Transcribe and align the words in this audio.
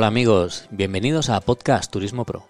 Hola 0.00 0.06
amigos, 0.06 0.66
bienvenidos 0.70 1.28
a 1.28 1.42
Podcast 1.42 1.92
Turismo 1.92 2.24
Pro. 2.24 2.48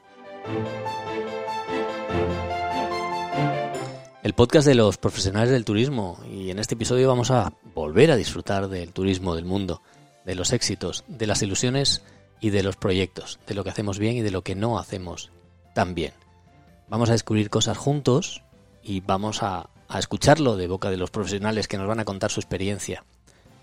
El 4.23 4.35
podcast 4.35 4.69
de 4.69 4.77
los 4.77 4.99
profesionales 4.99 5.51
del 5.51 5.65
turismo 5.65 6.21
y 6.31 6.53
en 6.53 6.61
este 6.61 6.77
episodio 6.77 7.09
vamos 7.09 7.33
a 7.33 7.53
volver 7.75 8.13
a 8.13 8.17
disfrutar 8.17 8.69
del 8.69 8.93
turismo 8.93 9.35
del 9.35 9.47
mundo, 9.47 9.83
de 10.25 10.37
los 10.37 10.53
éxitos, 10.53 11.03
de 11.09 11.27
las 11.27 11.43
ilusiones 11.43 12.05
y 12.41 12.51
de 12.51 12.63
los 12.63 12.77
proyectos, 12.77 13.41
de 13.49 13.55
lo 13.55 13.65
que 13.65 13.71
hacemos 13.71 13.99
bien 13.99 14.15
y 14.15 14.21
de 14.21 14.31
lo 14.31 14.43
que 14.43 14.55
no 14.55 14.79
hacemos 14.79 15.33
tan 15.75 15.97
bien. 15.97 16.13
Vamos 16.87 17.09
a 17.09 17.15
descubrir 17.15 17.51
cosas 17.51 17.77
juntos 17.77 18.45
y 18.81 19.01
vamos 19.01 19.43
a, 19.43 19.71
a 19.89 19.99
escucharlo 19.99 20.57
de 20.57 20.69
boca 20.69 20.89
de 20.89 20.99
los 20.99 21.11
profesionales 21.11 21.67
que 21.67 21.79
nos 21.79 21.89
van 21.89 21.99
a 21.99 22.05
contar 22.05 22.31
su 22.31 22.39
experiencia. 22.39 23.05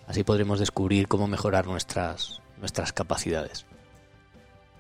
Así 0.08 0.26
podremos 0.26 0.60
descubrir 0.60 1.08
cómo 1.08 1.30
mejorar 1.30 1.68
nuestras, 1.68 2.42
nuestras 2.60 2.92
capacidades. 2.92 3.66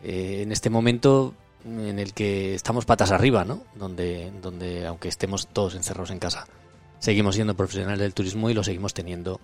Eh, 0.03 0.41
en 0.43 0.51
este 0.51 0.69
momento 0.69 1.33
en 1.65 1.99
el 1.99 2.13
que 2.13 2.55
estamos 2.55 2.85
patas 2.85 3.11
arriba, 3.11 3.43
¿no? 3.43 3.63
Donde, 3.75 4.31
donde 4.41 4.85
aunque 4.85 5.09
estemos 5.09 5.47
todos 5.47 5.75
encerrados 5.75 6.11
en 6.11 6.19
casa, 6.19 6.47
seguimos 6.99 7.35
siendo 7.35 7.55
profesionales 7.55 7.99
del 7.99 8.13
turismo 8.13 8.49
y 8.49 8.53
lo 8.53 8.63
seguimos 8.63 8.93
teniendo 8.93 9.39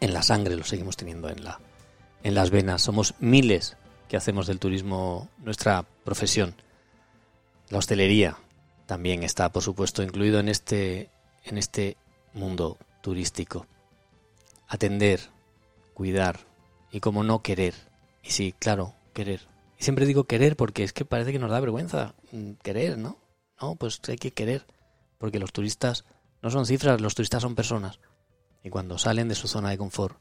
en 0.00 0.12
la 0.12 0.22
sangre, 0.22 0.56
lo 0.56 0.64
seguimos 0.64 0.96
teniendo 0.96 1.28
en 1.28 1.44
la 1.44 1.60
en 2.22 2.34
las 2.34 2.50
venas. 2.50 2.82
Somos 2.82 3.14
miles 3.20 3.76
que 4.08 4.16
hacemos 4.16 4.46
del 4.46 4.58
turismo 4.58 5.28
nuestra 5.38 5.84
profesión. 6.04 6.54
La 7.70 7.78
hostelería 7.78 8.36
también 8.86 9.22
está, 9.22 9.50
por 9.50 9.62
supuesto, 9.62 10.02
incluido 10.02 10.40
en 10.40 10.48
este 10.48 11.10
en 11.44 11.58
este 11.58 11.96
mundo 12.34 12.78
turístico. 13.02 13.66
Atender, 14.68 15.20
cuidar 15.94 16.40
y 16.90 17.00
como 17.00 17.24
no 17.24 17.42
querer. 17.42 17.74
Y 18.22 18.30
sí, 18.30 18.54
claro, 18.58 18.94
querer. 19.18 19.48
Y 19.76 19.82
siempre 19.82 20.06
digo 20.06 20.24
querer 20.24 20.56
porque 20.56 20.84
es 20.84 20.92
que 20.92 21.04
parece 21.04 21.32
que 21.32 21.40
nos 21.40 21.50
da 21.50 21.58
vergüenza 21.58 22.14
mm, 22.30 22.52
querer, 22.62 22.98
¿no? 22.98 23.18
No, 23.60 23.74
pues 23.74 24.00
hay 24.06 24.16
que 24.16 24.32
querer. 24.32 24.64
Porque 25.18 25.40
los 25.40 25.52
turistas 25.52 26.04
no 26.40 26.50
son 26.50 26.66
cifras, 26.66 27.00
los 27.00 27.16
turistas 27.16 27.42
son 27.42 27.56
personas. 27.56 27.98
Y 28.62 28.70
cuando 28.70 28.96
salen 28.96 29.26
de 29.26 29.34
su 29.34 29.48
zona 29.48 29.70
de 29.70 29.78
confort 29.78 30.18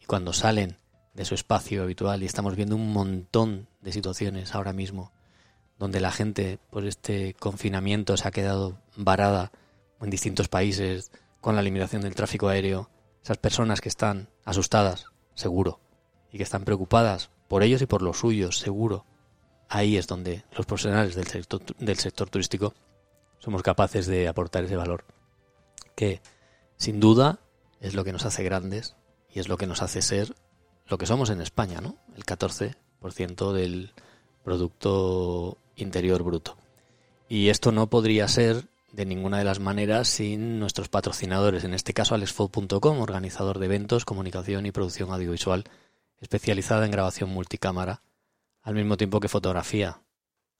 y 0.00 0.06
cuando 0.06 0.32
salen 0.32 0.78
de 1.12 1.26
su 1.26 1.34
espacio 1.34 1.82
habitual 1.82 2.22
y 2.22 2.26
estamos 2.26 2.56
viendo 2.56 2.74
un 2.74 2.90
montón 2.90 3.68
de 3.82 3.92
situaciones 3.92 4.54
ahora 4.54 4.72
mismo 4.72 5.12
donde 5.78 6.00
la 6.00 6.12
gente 6.12 6.58
por 6.70 6.86
este 6.86 7.34
confinamiento 7.34 8.16
se 8.16 8.28
ha 8.28 8.30
quedado 8.30 8.78
varada 8.96 9.50
en 10.00 10.10
distintos 10.10 10.48
países 10.48 11.10
con 11.40 11.56
la 11.56 11.62
limitación 11.62 12.02
del 12.02 12.14
tráfico 12.14 12.48
aéreo, 12.48 12.88
esas 13.22 13.38
personas 13.38 13.80
que 13.80 13.88
están 13.88 14.28
asustadas, 14.44 15.06
seguro, 15.34 15.80
y 16.30 16.36
que 16.36 16.44
están 16.44 16.64
preocupadas 16.64 17.30
por 17.52 17.62
ellos 17.62 17.82
y 17.82 17.86
por 17.86 18.00
los 18.00 18.16
suyos, 18.16 18.58
seguro. 18.58 19.04
Ahí 19.68 19.98
es 19.98 20.06
donde 20.06 20.42
los 20.56 20.64
profesionales 20.64 21.14
del 21.14 21.26
sector, 21.98 22.30
turístico 22.30 22.72
somos 23.40 23.62
capaces 23.62 24.06
de 24.06 24.26
aportar 24.26 24.64
ese 24.64 24.76
valor, 24.76 25.04
que 25.94 26.22
sin 26.78 26.98
duda 26.98 27.40
es 27.78 27.92
lo 27.92 28.04
que 28.04 28.12
nos 28.12 28.24
hace 28.24 28.42
grandes 28.42 28.96
y 29.30 29.38
es 29.38 29.48
lo 29.48 29.58
que 29.58 29.66
nos 29.66 29.82
hace 29.82 30.00
ser 30.00 30.34
lo 30.86 30.96
que 30.96 31.04
somos 31.04 31.28
en 31.28 31.42
España, 31.42 31.82
¿no? 31.82 31.98
El 32.16 32.24
14% 32.24 33.52
del 33.52 33.92
Producto 34.42 35.58
Interior 35.76 36.22
Bruto. 36.22 36.56
Y 37.28 37.50
esto 37.50 37.70
no 37.70 37.90
podría 37.90 38.28
ser 38.28 38.64
de 38.92 39.04
ninguna 39.04 39.36
de 39.36 39.44
las 39.44 39.60
maneras 39.60 40.08
sin 40.08 40.58
nuestros 40.58 40.88
patrocinadores, 40.88 41.64
en 41.64 41.74
este 41.74 41.92
caso 41.92 42.14
alexfo.com, 42.14 42.98
organizador 42.98 43.58
de 43.58 43.66
eventos, 43.66 44.06
comunicación 44.06 44.64
y 44.64 44.72
producción 44.72 45.12
audiovisual 45.12 45.64
especializada 46.22 46.86
en 46.86 46.92
grabación 46.92 47.30
multicámara, 47.30 48.02
al 48.62 48.74
mismo 48.74 48.96
tiempo 48.96 49.20
que 49.20 49.28
fotografía, 49.28 50.02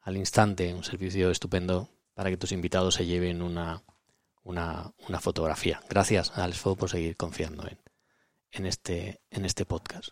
al 0.00 0.16
instante, 0.16 0.74
un 0.74 0.82
servicio 0.82 1.30
estupendo 1.30 1.88
para 2.14 2.30
que 2.30 2.36
tus 2.36 2.52
invitados 2.52 2.96
se 2.96 3.06
lleven 3.06 3.40
una, 3.40 3.84
una, 4.42 4.92
una 5.08 5.20
fotografía. 5.20 5.80
Gracias 5.88 6.36
a 6.36 6.44
Alexfo 6.44 6.74
por 6.74 6.90
seguir 6.90 7.16
confiando 7.16 7.66
en, 7.66 7.78
en, 8.50 8.66
este, 8.66 9.22
en 9.30 9.44
este 9.44 9.64
podcast. 9.64 10.08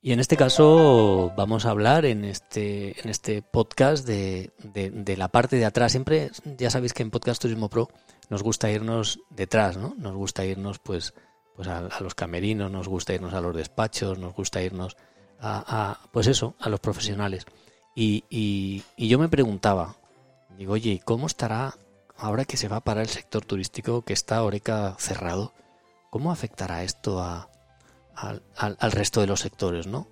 Y 0.00 0.12
en 0.12 0.20
este 0.20 0.36
caso 0.36 1.32
vamos 1.36 1.64
a 1.64 1.70
hablar 1.70 2.04
en 2.04 2.24
este, 2.24 3.00
en 3.00 3.08
este 3.08 3.42
podcast 3.42 4.06
de, 4.06 4.52
de, 4.58 4.90
de, 4.90 5.16
la 5.16 5.28
parte 5.28 5.56
de 5.56 5.64
atrás. 5.64 5.92
Siempre, 5.92 6.30
ya 6.44 6.70
sabéis 6.70 6.92
que 6.92 7.02
en 7.02 7.10
Podcast 7.10 7.40
Turismo 7.40 7.70
Pro 7.70 7.88
nos 8.28 8.42
gusta 8.42 8.70
irnos 8.70 9.20
detrás, 9.30 9.76
¿no? 9.76 9.94
Nos 9.96 10.14
gusta 10.14 10.44
irnos 10.44 10.80
pues 10.80 11.14
pues 11.56 11.68
a, 11.68 11.88
los 12.00 12.14
camerinos, 12.14 12.70
nos 12.70 12.86
gusta 12.86 13.14
irnos 13.14 13.34
a 13.34 13.40
los 13.40 13.56
despachos, 13.56 14.18
nos 14.18 14.34
gusta 14.34 14.62
irnos 14.62 14.96
a, 15.40 15.98
pues 16.12 16.26
eso, 16.26 16.54
a 16.60 16.68
los 16.68 16.80
profesionales. 16.80 17.46
Y, 17.94 18.24
y, 18.28 18.82
y, 18.96 19.08
yo 19.08 19.18
me 19.18 19.28
preguntaba, 19.28 19.96
digo, 20.58 20.74
oye, 20.74 21.00
¿cómo 21.04 21.26
estará 21.26 21.74
ahora 22.16 22.44
que 22.44 22.56
se 22.56 22.68
va 22.68 22.80
para 22.80 23.00
el 23.00 23.08
sector 23.08 23.44
turístico, 23.44 24.02
que 24.02 24.12
está 24.12 24.42
Oreca 24.42 24.96
cerrado? 24.98 25.52
¿Cómo 26.10 26.30
afectará 26.30 26.82
esto 26.84 27.20
a, 27.20 27.48
al, 28.14 28.92
resto 28.92 29.20
de 29.20 29.26
los 29.26 29.40
sectores, 29.40 29.86
no? 29.86 30.08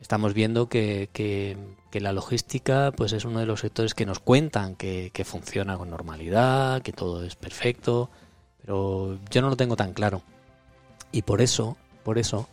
Estamos 0.00 0.32
viendo 0.32 0.70
que, 0.70 1.10
que, 1.12 2.00
la 2.00 2.12
logística 2.14 2.90
pues 2.96 3.12
es 3.12 3.26
uno 3.26 3.40
de 3.40 3.46
los 3.46 3.60
sectores 3.60 3.92
que 3.92 4.06
nos 4.06 4.18
cuentan 4.18 4.76
que 4.76 5.24
funciona 5.26 5.76
con 5.76 5.90
normalidad, 5.90 6.80
que 6.80 6.92
todo 6.92 7.22
es 7.22 7.36
perfecto, 7.36 8.08
pero 8.62 9.18
yo 9.30 9.42
no 9.42 9.50
lo 9.50 9.56
tengo 9.56 9.76
tan 9.76 9.92
claro. 9.92 10.22
Y 11.12 11.22
por 11.22 11.42
eso, 11.42 11.76
por 12.04 12.18
eso, 12.18 12.48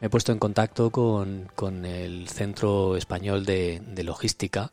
me 0.00 0.06
he 0.06 0.10
puesto 0.10 0.32
en 0.32 0.38
contacto 0.38 0.90
con, 0.90 1.50
con 1.54 1.84
el 1.84 2.28
Centro 2.28 2.96
Español 2.96 3.44
de, 3.44 3.82
Logística, 4.02 4.72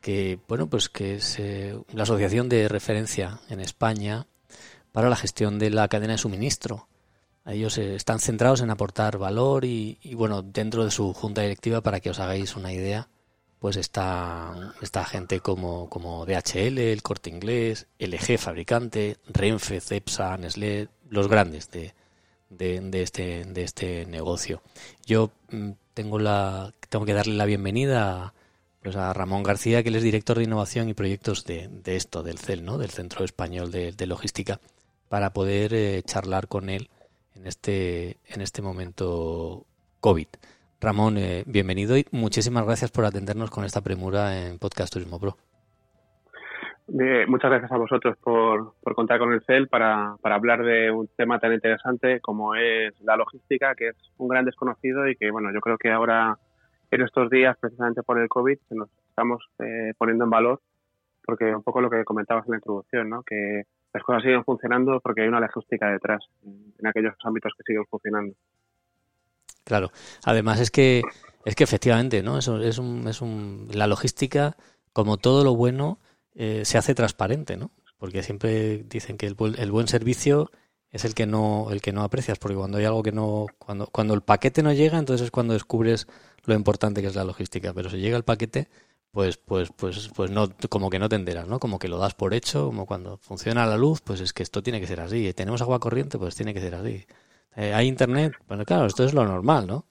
que, 0.00 0.38
bueno, 0.48 0.68
pues 0.68 0.88
que 0.88 1.14
es 1.14 1.38
eh, 1.38 1.78
la 1.92 2.02
asociación 2.02 2.48
de 2.48 2.68
referencia 2.68 3.40
en 3.48 3.60
España 3.60 4.26
para 4.92 5.08
la 5.08 5.16
gestión 5.16 5.58
de 5.58 5.70
la 5.70 5.88
cadena 5.88 6.12
de 6.12 6.18
suministro. 6.18 6.88
Ellos 7.46 7.78
eh, 7.78 7.94
están 7.94 8.20
centrados 8.20 8.60
en 8.60 8.70
aportar 8.70 9.16
valor 9.16 9.64
y, 9.64 9.98
y, 10.02 10.14
bueno, 10.14 10.42
dentro 10.42 10.84
de 10.84 10.90
su 10.90 11.14
junta 11.14 11.42
directiva, 11.42 11.80
para 11.80 12.00
que 12.00 12.10
os 12.10 12.20
hagáis 12.20 12.54
una 12.54 12.72
idea, 12.72 13.08
pues 13.58 13.76
está, 13.76 14.74
está 14.82 15.04
gente 15.04 15.40
como, 15.40 15.88
como 15.88 16.26
DHL, 16.26 16.78
el 16.78 17.02
Corte 17.02 17.30
Inglés, 17.30 17.86
LG 17.98 18.36
Fabricante, 18.36 19.16
Renfe, 19.28 19.80
Cepsa, 19.80 20.36
Nestlé, 20.36 20.88
los 21.08 21.28
grandes 21.28 21.70
de, 21.70 21.94
de, 22.56 23.02
este, 23.02 23.44
de 23.44 23.62
este 23.62 24.06
negocio. 24.06 24.62
Yo 25.06 25.30
mm, 25.50 25.70
tengo, 25.94 26.18
la, 26.18 26.72
tengo 26.88 27.04
que 27.04 27.14
darle 27.14 27.34
la 27.34 27.44
bienvenida 27.44 28.24
a, 28.24 28.34
pues 28.82 28.96
a 28.96 29.12
Ramón 29.12 29.42
García, 29.42 29.82
que 29.82 29.88
él 29.88 29.96
es 29.96 30.02
director 30.02 30.38
de 30.38 30.44
innovación 30.44 30.88
y 30.88 30.94
proyectos 30.94 31.44
de, 31.44 31.68
de 31.68 31.96
esto, 31.96 32.22
del 32.22 32.38
CEL, 32.38 32.64
¿no? 32.64 32.78
del 32.78 32.90
Centro 32.90 33.24
Español 33.24 33.70
de, 33.70 33.92
de 33.92 34.06
Logística, 34.06 34.60
para 35.08 35.32
poder 35.32 35.74
eh, 35.74 36.02
charlar 36.04 36.48
con 36.48 36.68
él 36.68 36.90
en 37.34 37.46
este, 37.46 38.18
en 38.26 38.40
este 38.40 38.62
momento 38.62 39.66
COVID. 40.00 40.26
Ramón, 40.80 41.16
eh, 41.16 41.44
bienvenido 41.46 41.96
y 41.96 42.06
muchísimas 42.10 42.64
gracias 42.64 42.90
por 42.90 43.04
atendernos 43.04 43.50
con 43.50 43.64
esta 43.64 43.80
premura 43.80 44.46
en 44.46 44.58
Podcast 44.58 44.92
Turismo 44.92 45.20
Pro. 45.20 45.36
Muchas 46.88 47.50
gracias 47.50 47.72
a 47.72 47.76
vosotros 47.76 48.16
por, 48.18 48.74
contar 48.94 49.18
con 49.18 49.32
el 49.32 49.42
CEL 49.44 49.68
para, 49.68 50.16
para, 50.20 50.34
hablar 50.34 50.64
de 50.64 50.90
un 50.90 51.08
tema 51.16 51.38
tan 51.38 51.52
interesante 51.52 52.20
como 52.20 52.54
es 52.54 52.92
la 53.00 53.16
logística, 53.16 53.74
que 53.74 53.88
es 53.88 53.96
un 54.18 54.28
gran 54.28 54.44
desconocido 54.44 55.08
y 55.08 55.16
que, 55.16 55.30
bueno, 55.30 55.52
yo 55.54 55.60
creo 55.60 55.78
que 55.78 55.90
ahora, 55.90 56.38
en 56.90 57.02
estos 57.02 57.30
días, 57.30 57.56
precisamente 57.58 58.02
por 58.02 58.18
el 58.18 58.28
COVID, 58.28 58.58
nos 58.70 58.88
estamos 59.08 59.44
eh, 59.60 59.92
poniendo 59.96 60.24
en 60.24 60.30
valor, 60.30 60.60
porque 61.24 61.54
un 61.54 61.62
poco 61.62 61.80
lo 61.80 61.88
que 61.88 62.04
comentabas 62.04 62.44
en 62.46 62.52
la 62.52 62.56
introducción, 62.56 63.08
¿no? 63.08 63.22
que 63.22 63.62
las 63.94 64.02
cosas 64.02 64.22
siguen 64.22 64.44
funcionando 64.44 65.00
porque 65.00 65.22
hay 65.22 65.28
una 65.28 65.40
logística 65.40 65.90
detrás, 65.90 66.24
en 66.44 66.86
aquellos 66.86 67.14
ámbitos 67.24 67.52
que 67.56 67.62
siguen 67.64 67.86
funcionando. 67.86 68.34
Claro, 69.64 69.90
además 70.24 70.60
es 70.60 70.70
que, 70.70 71.02
es 71.44 71.54
que 71.54 71.64
efectivamente, 71.64 72.22
¿no? 72.22 72.38
Eso 72.38 72.60
es 72.60 72.78
un, 72.78 73.06
es 73.06 73.20
un, 73.20 73.68
la 73.72 73.86
logística, 73.86 74.56
como 74.92 75.18
todo 75.18 75.44
lo 75.44 75.54
bueno, 75.54 75.98
eh, 76.34 76.62
se 76.64 76.78
hace 76.78 76.94
transparente, 76.94 77.56
¿no? 77.56 77.70
Porque 77.98 78.22
siempre 78.22 78.84
dicen 78.84 79.16
que 79.16 79.26
el, 79.26 79.36
el, 79.58 79.70
buen 79.70 79.88
servicio 79.88 80.50
es 80.90 81.04
el 81.04 81.14
que 81.14 81.26
no 81.26 81.68
el 81.70 81.80
que 81.80 81.92
no 81.92 82.02
aprecias, 82.02 82.38
porque 82.38 82.56
cuando 82.56 82.78
hay 82.78 82.84
algo 82.84 83.02
que 83.02 83.12
no 83.12 83.46
cuando 83.58 83.86
cuando 83.86 84.14
el 84.14 84.22
paquete 84.22 84.62
no 84.62 84.72
llega, 84.72 84.98
entonces 84.98 85.26
es 85.26 85.30
cuando 85.30 85.52
descubres 85.54 86.06
lo 86.44 86.54
importante 86.54 87.00
que 87.02 87.08
es 87.08 87.14
la 87.14 87.24
logística, 87.24 87.72
pero 87.72 87.90
si 87.90 87.98
llega 87.98 88.16
el 88.16 88.24
paquete, 88.24 88.68
pues 89.12 89.36
pues 89.36 89.70
pues 89.76 90.10
pues 90.14 90.30
no 90.30 90.48
como 90.70 90.90
que 90.90 90.98
no 90.98 91.08
te 91.08 91.16
enteras, 91.16 91.46
¿no? 91.46 91.60
Como 91.60 91.78
que 91.78 91.88
lo 91.88 91.98
das 91.98 92.14
por 92.14 92.34
hecho, 92.34 92.66
como 92.66 92.86
cuando 92.86 93.18
funciona 93.18 93.66
la 93.66 93.76
luz, 93.76 94.00
pues 94.02 94.20
es 94.20 94.32
que 94.32 94.42
esto 94.42 94.62
tiene 94.62 94.80
que 94.80 94.86
ser 94.86 95.00
así. 95.00 95.32
Tenemos 95.34 95.62
agua 95.62 95.78
corriente, 95.80 96.18
pues 96.18 96.34
tiene 96.34 96.54
que 96.54 96.60
ser 96.60 96.74
así. 96.74 97.06
Eh, 97.56 97.74
hay 97.74 97.86
internet, 97.88 98.32
bueno, 98.48 98.64
claro, 98.64 98.86
esto 98.86 99.04
es 99.04 99.12
lo 99.14 99.24
normal, 99.26 99.66
¿no? 99.66 99.86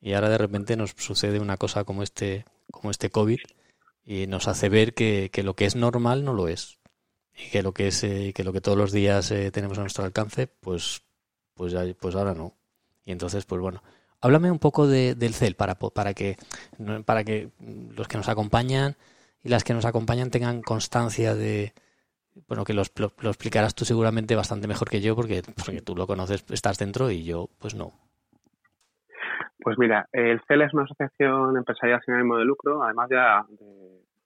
Y 0.00 0.12
ahora 0.14 0.28
de 0.28 0.38
repente 0.38 0.76
nos 0.76 0.90
sucede 0.96 1.40
una 1.40 1.56
cosa 1.56 1.84
como 1.84 2.02
este 2.02 2.44
como 2.70 2.90
este 2.90 3.10
COVID 3.10 3.38
y 4.04 4.26
nos 4.26 4.48
hace 4.48 4.68
ver 4.68 4.94
que, 4.94 5.30
que, 5.32 5.42
lo 5.42 5.54
que 5.54 5.64
es 5.64 5.76
normal 5.76 6.24
no 6.24 6.32
lo 6.32 6.48
es 6.48 6.78
y 7.36 7.50
que 7.50 7.62
lo 7.62 7.72
que 7.72 7.88
es 7.88 8.04
eh, 8.04 8.32
que 8.34 8.44
lo 8.44 8.52
que 8.52 8.60
todos 8.60 8.78
los 8.78 8.92
días 8.92 9.30
eh, 9.30 9.50
tenemos 9.50 9.78
a 9.78 9.82
nuestro 9.82 10.04
alcance 10.04 10.46
pues 10.46 11.02
pues 11.54 11.72
ya, 11.72 11.82
pues 11.98 12.14
ahora 12.14 12.34
no 12.34 12.54
y 13.04 13.12
entonces 13.12 13.44
pues 13.44 13.60
bueno 13.60 13.82
háblame 14.24 14.50
un 14.50 14.58
poco 14.58 14.86
del 14.86 15.34
CEL 15.34 15.54
para, 15.54 15.74
para, 15.74 16.14
que, 16.14 16.38
para 17.04 17.24
que 17.24 17.50
los 17.94 18.08
que 18.08 18.16
nos 18.16 18.28
acompañan 18.28 18.96
y 19.42 19.50
las 19.50 19.64
que 19.64 19.74
nos 19.74 19.84
acompañan 19.84 20.30
tengan 20.30 20.62
constancia 20.62 21.34
de, 21.34 21.74
bueno, 22.48 22.64
que 22.64 22.72
lo, 22.72 22.84
lo, 22.96 23.28
explicarás 23.28 23.74
tú 23.74 23.84
seguramente 23.84 24.34
bastante 24.34 24.66
mejor 24.66 24.88
que 24.88 25.02
yo 25.02 25.14
porque, 25.14 25.42
porque, 25.42 25.82
tú 25.82 25.94
lo 25.94 26.06
conoces, 26.06 26.42
estás 26.50 26.78
dentro 26.78 27.10
y 27.10 27.24
yo 27.24 27.50
pues 27.58 27.74
no. 27.74 27.92
Pues 29.64 29.78
mira, 29.78 30.06
el 30.12 30.42
CEL 30.46 30.60
es 30.60 30.74
una 30.74 30.82
asociación 30.82 31.56
empresarial 31.56 32.02
sin 32.04 32.12
ánimo 32.12 32.36
de 32.36 32.44
lucro, 32.44 32.82
además 32.82 33.08
ya 33.10 33.46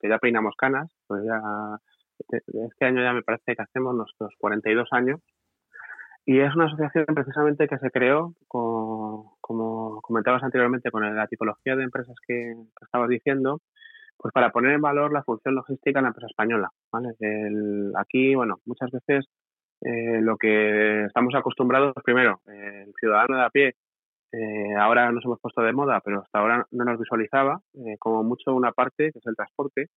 que 0.01 0.09
ya 0.09 0.19
peinamos 0.19 0.57
canas, 0.57 0.93
pues 1.07 1.23
ya 1.25 1.41
este 2.67 2.85
año 2.85 3.01
ya 3.03 3.13
me 3.13 3.23
parece 3.23 3.55
que 3.55 3.63
hacemos 3.63 3.95
nuestros 3.95 4.35
42 4.39 4.89
años 4.91 5.21
y 6.27 6.41
es 6.41 6.53
una 6.57 6.65
asociación 6.67 7.07
precisamente 7.15 7.69
que 7.69 7.79
se 7.79 7.93
creó, 7.93 8.35
como 8.49 10.01
comentabas 10.03 10.43
anteriormente, 10.43 10.91
con 10.91 11.17
la 11.17 11.27
tipología 11.29 11.77
de 11.77 11.85
empresas 11.85 12.17
que, 12.27 12.57
estabas 12.83 13.09
diciendo, 13.09 13.61
pues 14.17 14.33
para 14.35 14.51
poner 14.51 14.73
en 14.73 14.83
valor 14.83 15.13
la 15.13 15.23
función 15.23 15.55
logística 15.55 16.01
en 16.01 16.03
la 16.03 16.09
empresa 16.09 16.27
española. 16.27 16.69
¿vale? 16.91 17.11
aquí, 17.97 18.35
bueno, 18.35 18.57
muchas 18.67 18.91
veces 18.91 19.27
eh, 19.83 20.21
lo 20.21 20.37
que 20.37 21.05
estamos 21.05 21.33
acostumbrados, 21.37 21.95
primero, 22.05 22.41
el 22.47 22.93
ciudadano 22.99 23.37
de 23.37 23.45
a 23.45 23.51
pie, 23.51 23.77
eh, 24.33 24.75
ahora 24.79 25.11
nos 25.11 25.25
hemos 25.25 25.41
puesto 25.41 25.63
de 25.63 25.73
moda, 25.73 26.01
pero 26.05 26.21
hasta 26.21 26.39
ahora 26.39 26.67
no 26.71 26.85
nos 26.85 26.99
visualizaba, 26.99 27.61
eh, 27.75 27.97
como 27.99 28.23
mucho 28.23 28.55
una 28.55 28.73
parte, 28.73 29.11
que 29.13 29.19
es 29.19 29.27
el 29.27 29.37
transporte. 29.37 29.89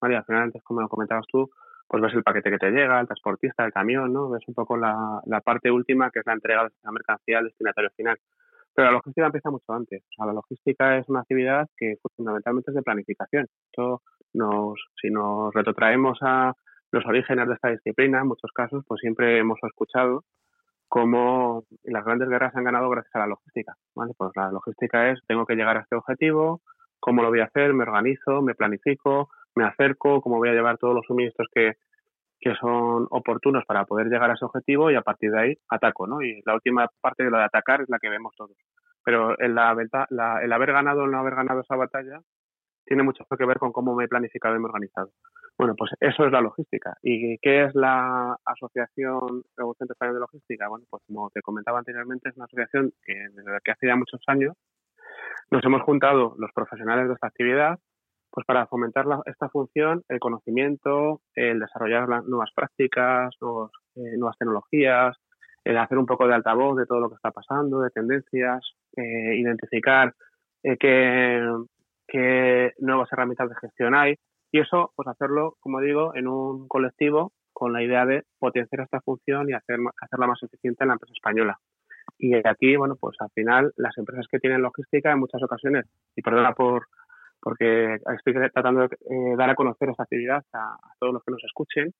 ¿vale? 0.00 0.16
al 0.16 0.24
final, 0.24 0.42
antes, 0.42 0.62
como 0.62 0.86
comentabas 0.88 1.26
tú, 1.26 1.50
pues 1.86 2.02
ves 2.02 2.14
el 2.14 2.22
paquete 2.22 2.50
que 2.50 2.58
te 2.58 2.70
llega, 2.70 3.00
el 3.00 3.06
transportista, 3.06 3.64
el 3.64 3.72
camión, 3.72 4.12
¿no? 4.12 4.28
Ves 4.28 4.42
un 4.46 4.54
poco 4.54 4.76
la, 4.76 5.20
la 5.26 5.40
parte 5.40 5.70
última, 5.70 6.10
que 6.10 6.20
es 6.20 6.26
la 6.26 6.34
entrega 6.34 6.64
de 6.64 6.70
la 6.82 6.92
mercancía 6.92 7.38
al 7.38 7.44
destinatario 7.44 7.90
final. 7.96 8.18
Pero 8.74 8.88
la 8.88 8.92
logística 8.92 9.26
empieza 9.26 9.50
mucho 9.50 9.72
antes. 9.72 10.02
O 10.02 10.12
sea, 10.14 10.26
la 10.26 10.34
logística 10.34 10.98
es 10.98 11.08
una 11.08 11.20
actividad 11.20 11.66
que 11.76 11.96
fundamentalmente 12.16 12.70
es 12.70 12.74
de 12.76 12.82
planificación. 12.82 13.46
Esto 13.70 14.02
nos, 14.34 14.74
si 15.00 15.10
nos 15.10 15.52
retrotraemos 15.54 16.18
a 16.20 16.52
los 16.92 17.04
orígenes 17.06 17.48
de 17.48 17.54
esta 17.54 17.70
disciplina, 17.70 18.20
en 18.20 18.28
muchos 18.28 18.52
casos, 18.52 18.84
pues 18.86 19.00
siempre 19.00 19.38
hemos 19.38 19.58
escuchado 19.62 20.24
cómo 20.88 21.64
las 21.84 22.04
grandes 22.04 22.28
guerras 22.28 22.52
se 22.52 22.58
han 22.58 22.64
ganado 22.64 22.88
gracias 22.88 23.14
a 23.14 23.20
la 23.20 23.26
logística. 23.26 23.74
¿vale? 23.94 24.12
Pues 24.16 24.30
la 24.34 24.50
logística 24.50 25.10
es, 25.10 25.20
tengo 25.26 25.46
que 25.46 25.54
llegar 25.54 25.76
a 25.76 25.80
este 25.80 25.96
objetivo, 25.96 26.62
cómo 26.98 27.22
lo 27.22 27.28
voy 27.28 27.40
a 27.40 27.44
hacer, 27.44 27.74
me 27.74 27.84
organizo, 27.84 28.42
me 28.42 28.54
planifico, 28.54 29.28
me 29.54 29.64
acerco, 29.64 30.20
cómo 30.20 30.38
voy 30.38 30.48
a 30.48 30.54
llevar 30.54 30.78
todos 30.78 30.94
los 30.94 31.06
suministros 31.06 31.48
que, 31.52 31.74
que 32.40 32.54
son 32.54 33.06
oportunos 33.10 33.64
para 33.66 33.84
poder 33.84 34.08
llegar 34.08 34.30
a 34.30 34.34
ese 34.34 34.44
objetivo 34.44 34.90
y 34.90 34.94
a 34.94 35.02
partir 35.02 35.30
de 35.30 35.40
ahí 35.40 35.54
ataco, 35.68 36.06
¿no? 36.06 36.22
Y 36.22 36.40
la 36.46 36.54
última 36.54 36.88
parte 37.00 37.24
de 37.24 37.30
lo 37.30 37.38
de 37.38 37.44
atacar 37.44 37.82
es 37.82 37.88
la 37.88 37.98
que 37.98 38.08
vemos 38.08 38.34
todos. 38.36 38.56
Pero 39.04 39.40
en 39.40 39.54
la, 39.54 39.74
la, 40.10 40.42
el 40.42 40.52
haber 40.52 40.72
ganado 40.72 41.02
o 41.02 41.06
no 41.06 41.18
haber 41.18 41.34
ganado 41.34 41.60
esa 41.60 41.76
batalla 41.76 42.20
tiene 42.88 43.02
mucho 43.02 43.24
que 43.24 43.46
ver 43.46 43.58
con 43.58 43.70
cómo 43.70 43.94
me 43.94 44.04
he 44.04 44.08
planificado 44.08 44.56
y 44.56 44.58
me 44.58 44.64
he 44.64 44.68
organizado. 44.68 45.10
Bueno, 45.58 45.74
pues 45.76 45.92
eso 46.00 46.24
es 46.24 46.32
la 46.32 46.40
logística. 46.40 46.96
¿Y 47.02 47.38
qué 47.38 47.64
es 47.64 47.74
la 47.74 48.36
Asociación 48.44 49.44
Centro 49.54 49.92
Español 49.92 50.14
de 50.14 50.20
Logística? 50.20 50.68
Bueno, 50.68 50.86
pues 50.88 51.02
como 51.06 51.30
te 51.30 51.42
comentaba 51.42 51.78
anteriormente, 51.78 52.30
es 52.30 52.36
una 52.36 52.46
asociación 52.46 52.92
que 53.04 53.12
desde 53.12 53.58
que 53.62 53.70
hace 53.72 53.86
ya 53.86 53.96
muchos 53.96 54.20
años 54.26 54.56
nos 55.50 55.64
hemos 55.64 55.82
juntado 55.82 56.34
los 56.38 56.50
profesionales 56.52 57.08
de 57.08 57.14
esta 57.14 57.28
actividad 57.28 57.78
pues 58.30 58.46
para 58.46 58.66
fomentar 58.66 59.06
esta 59.24 59.48
función, 59.48 60.04
el 60.08 60.20
conocimiento, 60.20 61.22
el 61.34 61.60
desarrollar 61.60 62.08
las 62.08 62.24
nuevas 62.26 62.50
prácticas, 62.54 63.34
eh, 63.40 64.16
nuevas 64.16 64.36
tecnologías, 64.38 65.16
el 65.64 65.78
hacer 65.78 65.98
un 65.98 66.06
poco 66.06 66.26
de 66.28 66.34
altavoz 66.34 66.76
de 66.76 66.86
todo 66.86 67.00
lo 67.00 67.08
que 67.08 67.16
está 67.16 67.30
pasando, 67.30 67.80
de 67.80 67.90
tendencias, 67.90 68.60
eh, 68.96 69.34
identificar 69.34 70.14
eh, 70.62 70.76
qué, 70.78 71.40
qué, 72.08 72.72
nuevas 72.78 73.08
herramientas 73.12 73.48
de 73.50 73.56
gestión 73.60 73.94
hay 73.94 74.16
y 74.50 74.60
eso, 74.60 74.92
pues 74.96 75.06
hacerlo, 75.08 75.56
como 75.60 75.80
digo, 75.80 76.14
en 76.14 76.26
un 76.26 76.66
colectivo 76.68 77.32
con 77.52 77.72
la 77.72 77.82
idea 77.82 78.06
de 78.06 78.22
potenciar 78.38 78.82
esta 78.82 79.00
función 79.00 79.48
y 79.50 79.52
hacer, 79.52 79.78
hacerla 80.00 80.26
más 80.26 80.42
eficiente 80.42 80.84
en 80.84 80.88
la 80.88 80.94
empresa 80.94 81.12
española. 81.14 81.58
Y 82.18 82.34
aquí, 82.34 82.76
bueno, 82.76 82.96
pues 82.98 83.16
al 83.20 83.30
final 83.30 83.72
las 83.76 83.96
empresas 83.98 84.26
que 84.30 84.38
tienen 84.38 84.62
logística 84.62 85.12
en 85.12 85.18
muchas 85.18 85.42
ocasiones, 85.42 85.86
y 86.16 86.22
perdona 86.22 86.52
por 86.54 86.86
porque 87.40 87.94
estoy 87.94 88.34
tratando 88.52 88.80
de 88.80 88.86
eh, 88.86 89.36
dar 89.36 89.50
a 89.50 89.54
conocer 89.54 89.90
esta 89.90 90.02
actividad 90.02 90.44
a, 90.52 90.76
todos 90.98 91.14
los 91.14 91.22
que 91.22 91.32
nos 91.32 91.44
escuchen. 91.44 91.92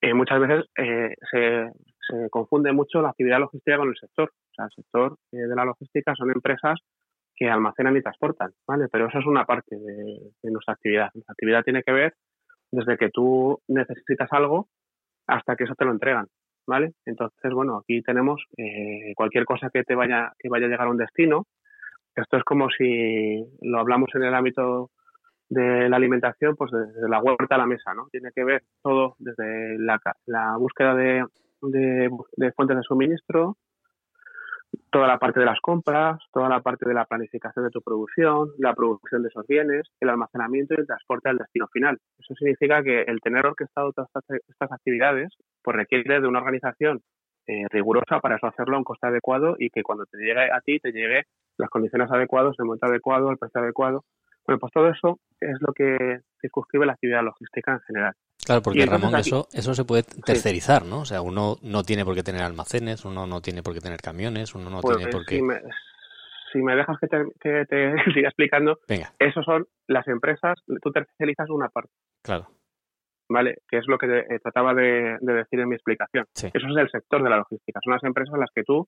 Eh, 0.00 0.12
muchas 0.12 0.40
veces 0.40 0.66
eh, 0.76 1.14
se, 1.30 2.28
confunde 2.30 2.72
mucho 2.72 3.00
la 3.00 3.10
actividad 3.10 3.40
logística 3.40 3.78
con 3.78 3.88
el 3.88 3.96
sector. 3.96 4.30
O 4.30 4.54
sea, 4.54 4.66
el 4.66 4.70
sector 4.72 5.16
de 5.32 5.56
la 5.56 5.64
logística 5.64 6.14
son 6.14 6.30
empresas 6.30 6.78
que 7.36 7.50
almacenan 7.50 7.96
y 7.96 8.02
transportan, 8.02 8.52
¿vale? 8.66 8.86
Pero 8.90 9.08
eso 9.08 9.18
es 9.18 9.26
una 9.26 9.44
parte 9.44 9.76
de, 9.76 10.50
nuestra 10.50 10.74
actividad. 10.74 11.10
Nuestra 11.14 11.32
actividad 11.32 11.62
tiene 11.62 11.82
que 11.82 11.92
ver 11.92 12.14
desde 12.70 12.96
que 12.96 13.10
tú 13.10 13.60
necesitas 13.68 14.28
algo 14.32 14.68
hasta 15.26 15.56
que 15.56 15.64
eso 15.64 15.74
te 15.74 15.84
lo 15.84 15.92
entregan, 15.92 16.26
¿vale? 16.66 16.92
Entonces, 17.04 17.52
bueno, 17.52 17.78
aquí 17.78 18.02
tenemos 18.02 18.42
cualquier 19.14 19.44
cosa 19.44 19.70
que 19.72 19.84
te 19.84 19.94
vaya 19.94 20.32
que 20.38 20.48
vaya 20.48 20.66
a 20.66 20.68
llegar 20.68 20.86
a 20.86 20.90
un 20.90 20.96
destino, 20.98 21.46
esto 22.16 22.38
es 22.38 22.44
como 22.44 22.70
si 22.70 23.44
lo 23.60 23.78
hablamos 23.78 24.08
en 24.14 24.22
el 24.22 24.34
ámbito 24.34 24.90
de 25.50 25.88
la 25.88 25.96
alimentación, 25.96 26.56
pues 26.56 26.70
desde 26.72 27.08
la 27.08 27.20
huerta 27.20 27.54
a 27.54 27.58
la 27.58 27.66
mesa, 27.66 27.92
¿no? 27.94 28.08
Tiene 28.10 28.30
que 28.34 28.42
ver 28.42 28.62
todo 28.82 29.16
desde 29.18 29.78
la, 29.78 30.00
la 30.24 30.56
búsqueda 30.56 30.94
de, 30.94 31.24
fuentes 32.56 32.76
de 32.76 32.82
suministro, 32.82 33.56
toda 34.96 35.08
la 35.08 35.18
parte 35.18 35.40
de 35.40 35.44
las 35.44 35.60
compras, 35.60 36.18
toda 36.32 36.48
la 36.48 36.62
parte 36.62 36.88
de 36.88 36.94
la 36.94 37.04
planificación 37.04 37.66
de 37.66 37.70
tu 37.70 37.82
producción, 37.82 38.48
la 38.56 38.74
producción 38.74 39.20
de 39.20 39.28
esos 39.28 39.46
bienes, 39.46 39.86
el 40.00 40.08
almacenamiento 40.08 40.72
y 40.72 40.80
el 40.80 40.86
transporte 40.86 41.28
al 41.28 41.36
destino 41.36 41.68
final. 41.68 41.98
Eso 42.18 42.34
significa 42.34 42.82
que 42.82 43.02
el 43.02 43.20
tener 43.20 43.44
orquestado 43.44 43.92
todas 43.92 44.08
estas, 44.48 44.72
actividades 44.72 45.34
pues 45.62 45.76
requiere 45.76 46.18
de 46.22 46.26
una 46.26 46.38
organización 46.38 47.02
eh, 47.46 47.66
rigurosa 47.68 48.20
para 48.20 48.36
eso 48.36 48.46
hacerlo 48.46 48.76
a 48.76 48.78
un 48.78 48.84
coste 48.84 49.06
adecuado 49.06 49.56
y 49.58 49.68
que 49.68 49.82
cuando 49.82 50.06
te 50.06 50.16
llegue 50.16 50.50
a 50.50 50.62
ti 50.62 50.78
te 50.78 50.92
llegue 50.92 51.24
las 51.58 51.68
condiciones 51.68 52.10
adecuadas, 52.10 52.56
el 52.58 52.64
momento 52.64 52.86
adecuado, 52.86 53.30
el 53.30 53.36
precio 53.36 53.60
adecuado. 53.60 54.02
Bueno, 54.46 54.58
pues 54.60 54.72
todo 54.72 54.88
eso 54.88 55.18
es 55.40 55.58
lo 55.60 55.74
que 55.74 56.20
circunscribe 56.40 56.86
la 56.86 56.92
actividad 56.92 57.22
logística 57.22 57.72
en 57.72 57.80
general. 57.80 58.14
Claro, 58.46 58.62
porque 58.62 58.86
Ramón, 58.86 59.16
eso, 59.16 59.48
eso 59.52 59.74
se 59.74 59.84
puede 59.84 60.04
tercerizar, 60.04 60.84
¿no? 60.84 61.00
O 61.00 61.04
sea, 61.04 61.20
uno 61.20 61.56
no 61.62 61.82
tiene 61.82 62.04
por 62.04 62.14
qué 62.14 62.22
tener 62.22 62.42
almacenes, 62.42 63.04
uno 63.04 63.26
no 63.26 63.40
tiene 63.40 63.64
por 63.64 63.74
qué 63.74 63.80
tener 63.80 64.00
camiones, 64.00 64.54
uno 64.54 64.70
no 64.70 64.80
pues 64.80 64.96
tiene 64.96 65.10
por 65.10 65.26
qué... 65.26 65.42
Si 66.52 66.62
me, 66.62 66.76
dejas 66.76 66.96
que 67.00 67.08
te, 67.08 68.04
siga 68.14 68.28
explicando, 68.28 68.78
Venga. 68.88 69.12
esos 69.18 69.44
son 69.44 69.66
las 69.88 70.06
empresas, 70.06 70.54
tú 70.80 70.92
tercerizas 70.92 71.50
una 71.50 71.68
parte. 71.68 71.90
Claro. 72.22 72.46
¿Vale? 73.28 73.56
Que 73.68 73.78
es 73.78 73.88
lo 73.88 73.98
que 73.98 74.06
eh, 74.06 74.38
trataba 74.40 74.72
de, 74.72 75.18
decir 75.20 75.58
en 75.58 75.68
mi 75.68 75.74
explicación. 75.74 76.24
Eso 76.32 76.50
es 76.52 76.76
el 76.76 76.88
sector 76.88 77.24
de 77.24 77.30
la 77.30 77.38
logística. 77.38 77.80
Son 77.82 77.94
las 77.94 78.04
empresas 78.04 78.32
en 78.32 78.40
las 78.40 78.50
que 78.54 78.62
tú 78.62 78.86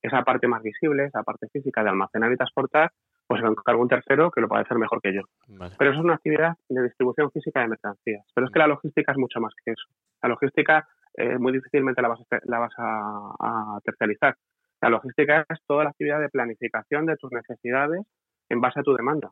esa 0.00 0.22
parte 0.22 0.48
más 0.48 0.62
visible, 0.62 1.04
esa 1.04 1.22
parte 1.22 1.48
física 1.52 1.82
de 1.82 1.90
almacenar 1.90 2.32
y 2.32 2.36
transportar, 2.36 2.90
pues 3.26 3.40
se 3.40 3.46
lo 3.46 3.52
encargo 3.52 3.82
un 3.82 3.88
tercero 3.88 4.30
que 4.30 4.40
lo 4.40 4.48
puede 4.48 4.62
hacer 4.62 4.78
mejor 4.78 5.00
que 5.00 5.14
yo. 5.14 5.22
Pero 5.78 5.90
eso 5.90 6.00
es 6.00 6.04
una 6.04 6.14
actividad 6.14 6.54
de 6.68 6.82
distribución 6.82 7.30
física 7.30 7.60
de 7.60 7.68
mercancías. 7.68 8.24
Pero 8.34 8.46
es 8.46 8.52
que 8.52 8.58
la 8.58 8.66
logística 8.66 9.12
es 9.12 9.18
mucho 9.18 9.40
más 9.40 9.52
que 9.64 9.72
eso. 9.72 9.86
La 10.22 10.28
logística 10.28 10.86
eh, 11.16 11.38
muy 11.38 11.52
difícilmente 11.52 12.02
la 12.02 12.08
vas, 12.08 12.20
a, 12.20 12.38
la 12.44 12.58
vas 12.58 12.72
a, 12.78 13.78
terciarizar. 13.84 14.36
La 14.80 14.90
logística 14.90 15.46
es 15.48 15.58
toda 15.66 15.84
la 15.84 15.90
actividad 15.90 16.20
de 16.20 16.28
planificación 16.28 17.06
de 17.06 17.16
tus 17.16 17.32
necesidades 17.32 18.02
en 18.48 18.60
base 18.60 18.80
a 18.80 18.82
tu 18.82 18.94
demanda. 18.94 19.30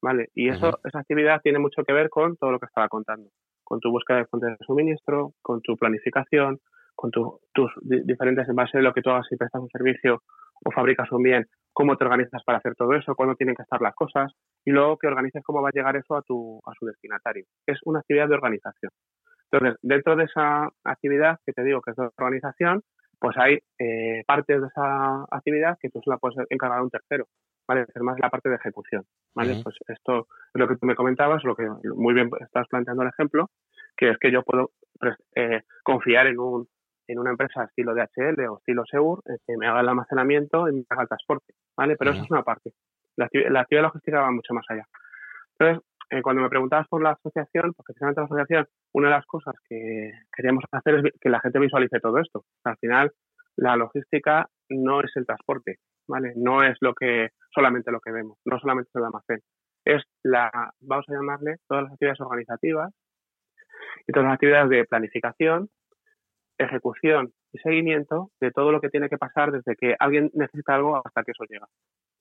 ¿Vale? 0.00 0.30
Y 0.34 0.48
eso, 0.48 0.80
esa 0.84 0.98
actividad 0.98 1.40
tiene 1.42 1.60
mucho 1.60 1.84
que 1.84 1.92
ver 1.92 2.10
con 2.10 2.36
todo 2.36 2.50
lo 2.50 2.58
que 2.58 2.66
estaba 2.66 2.88
contando, 2.88 3.30
con 3.62 3.78
tu 3.78 3.90
búsqueda 3.90 4.18
de 4.18 4.26
fuentes 4.26 4.58
de 4.58 4.64
suministro, 4.66 5.32
con 5.42 5.62
tu 5.62 5.76
planificación, 5.76 6.58
con 6.94 7.10
tus 7.10 7.72
diferentes, 7.82 8.48
en 8.48 8.54
base 8.54 8.78
de 8.78 8.84
lo 8.84 8.92
que 8.92 9.02
tú 9.02 9.10
hagas, 9.10 9.26
si 9.28 9.36
prestas 9.36 9.62
un 9.62 9.68
servicio 9.68 10.22
o 10.64 10.70
fabricas 10.70 11.10
un 11.12 11.22
bien, 11.22 11.46
cómo 11.72 11.96
te 11.96 12.04
organizas 12.04 12.42
para 12.44 12.58
hacer 12.58 12.74
todo 12.74 12.92
eso, 12.94 13.14
cuándo 13.14 13.34
tienen 13.34 13.54
que 13.54 13.62
estar 13.62 13.80
las 13.80 13.94
cosas 13.94 14.32
y 14.64 14.70
luego 14.70 14.98
que 14.98 15.08
organices 15.08 15.42
cómo 15.44 15.62
va 15.62 15.68
a 15.68 15.72
llegar 15.74 15.96
eso 15.96 16.14
a, 16.14 16.22
tu, 16.22 16.60
a 16.64 16.72
su 16.78 16.86
destinatario. 16.86 17.44
Es 17.66 17.80
una 17.84 18.00
actividad 18.00 18.28
de 18.28 18.34
organización. 18.34 18.92
Entonces, 19.50 19.78
dentro 19.82 20.16
de 20.16 20.24
esa 20.24 20.68
actividad 20.84 21.38
que 21.44 21.52
te 21.52 21.64
digo 21.64 21.80
que 21.82 21.90
es 21.90 21.96
de 21.96 22.08
organización, 22.16 22.82
pues 23.18 23.36
hay 23.38 23.58
eh, 23.78 24.24
partes 24.26 24.60
de 24.60 24.66
esa 24.66 25.24
actividad 25.30 25.78
que 25.80 25.90
tú 25.90 26.00
se 26.02 26.10
la 26.10 26.16
puedes 26.16 26.38
encargar 26.50 26.78
a 26.78 26.82
un 26.82 26.90
tercero, 26.90 27.26
¿vale? 27.68 27.82
Es 27.82 28.02
más 28.02 28.18
la 28.20 28.30
parte 28.30 28.48
de 28.48 28.56
ejecución, 28.56 29.04
¿vale? 29.34 29.60
Pues 29.62 29.76
esto 29.86 30.26
es 30.54 30.60
lo 30.60 30.66
que 30.66 30.76
tú 30.76 30.86
me 30.86 30.96
comentabas, 30.96 31.44
lo 31.44 31.54
que 31.54 31.68
muy 31.94 32.14
bien 32.14 32.30
estás 32.40 32.66
planteando 32.68 33.02
el 33.02 33.10
ejemplo, 33.10 33.50
que 33.96 34.10
es 34.10 34.18
que 34.18 34.32
yo 34.32 34.42
puedo 34.42 34.70
pues, 34.98 35.14
eh, 35.36 35.62
confiar 35.84 36.26
en 36.26 36.40
un 36.40 36.66
en 37.06 37.18
una 37.18 37.30
empresa 37.30 37.64
estilo 37.64 37.94
DHL 37.94 38.48
o 38.48 38.58
estilo 38.58 38.84
Seur 38.86 39.20
que 39.46 39.56
me 39.56 39.66
haga 39.66 39.80
el 39.80 39.88
almacenamiento 39.88 40.68
y 40.68 40.72
me 40.72 40.84
haga 40.88 41.02
el 41.02 41.08
transporte, 41.08 41.54
¿vale? 41.76 41.96
Pero 41.96 42.12
eso 42.12 42.22
es 42.22 42.30
una 42.30 42.42
parte. 42.42 42.72
La, 43.16 43.26
actividad 43.26 43.82
logística 43.82 44.20
va 44.20 44.30
mucho 44.30 44.54
más 44.54 44.64
allá. 44.68 44.86
Entonces, 45.58 45.84
eh, 46.10 46.22
cuando 46.22 46.42
me 46.42 46.48
preguntabas 46.48 46.88
por 46.88 47.02
la 47.02 47.10
asociación, 47.10 47.72
pues 47.74 47.84
precisamente 47.86 48.20
la 48.20 48.26
asociación, 48.26 48.66
una 48.92 49.08
de 49.08 49.14
las 49.14 49.26
cosas 49.26 49.54
que 49.68 50.12
queríamos 50.34 50.64
hacer 50.70 50.94
es 50.96 51.12
que 51.20 51.28
la 51.28 51.40
gente 51.40 51.58
visualice 51.58 52.00
todo 52.00 52.18
esto. 52.18 52.44
Al 52.64 52.76
final, 52.78 53.12
la 53.56 53.76
logística 53.76 54.48
no 54.68 55.00
es 55.00 55.10
el 55.16 55.26
transporte, 55.26 55.78
¿vale? 56.08 56.32
No 56.36 56.62
es 56.62 56.76
lo 56.80 56.94
que 56.94 57.30
solamente 57.54 57.90
lo 57.90 58.00
que 58.00 58.12
vemos, 58.12 58.38
no 58.44 58.58
solamente 58.58 58.88
es 58.88 58.96
el 58.96 59.04
almacén. 59.04 59.40
Es 59.84 60.02
la, 60.22 60.50
vamos 60.80 61.04
a 61.08 61.12
llamarle, 61.12 61.56
todas 61.68 61.84
las 61.84 61.92
actividades 61.92 62.20
organizativas 62.20 62.94
y 64.06 64.12
todas 64.12 64.26
las 64.26 64.34
actividades 64.34 64.70
de 64.70 64.84
planificación, 64.84 65.68
ejecución 66.58 67.32
y 67.52 67.58
seguimiento 67.58 68.30
de 68.40 68.50
todo 68.50 68.72
lo 68.72 68.80
que 68.80 68.88
tiene 68.88 69.08
que 69.08 69.18
pasar 69.18 69.52
desde 69.52 69.76
que 69.76 69.94
alguien 69.98 70.30
necesita 70.34 70.74
algo 70.74 70.96
hasta 70.96 71.22
que 71.22 71.32
eso 71.32 71.44
llega 71.48 71.66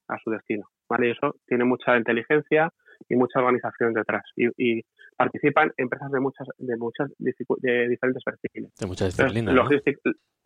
a 0.08 0.18
su 0.24 0.30
destino. 0.32 0.68
¿vale? 0.90 1.08
Y 1.08 1.12
eso 1.12 1.36
tiene 1.46 1.64
mucha 1.64 1.98
inteligencia 1.98 2.70
y 3.10 3.16
mucha 3.16 3.40
organización 3.40 3.94
detrás. 3.94 4.24
Y, 4.36 4.82
participan 5.18 5.72
empresas 5.78 6.10
de 6.10 6.20
muchas 6.20 6.48
de 6.58 6.78
muchas 6.78 7.12
de 7.20 7.88
diferentes 7.90 8.24
perfiles. 8.24 8.74
De 8.80 8.88
muchas 8.88 9.16
disciplinas. 9.16 9.54
Logística, 9.54 10.00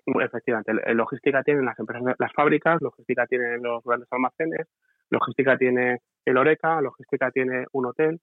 Efectivamente, 0.05 0.73
logística 0.93 1.41
tienen 1.43 1.65
las 1.65 1.79
empresas, 1.79 2.15
las 2.19 2.33
fábricas, 2.33 2.79
logística 2.81 3.25
tienen 3.25 3.63
los 3.63 3.83
grandes 3.83 4.07
almacenes, 4.11 4.67
logística 5.09 5.57
tiene 5.57 5.99
el 6.25 6.37
Oreca, 6.37 6.79
logística 6.81 7.31
tiene 7.31 7.65
un 7.71 7.85
hotel. 7.87 8.19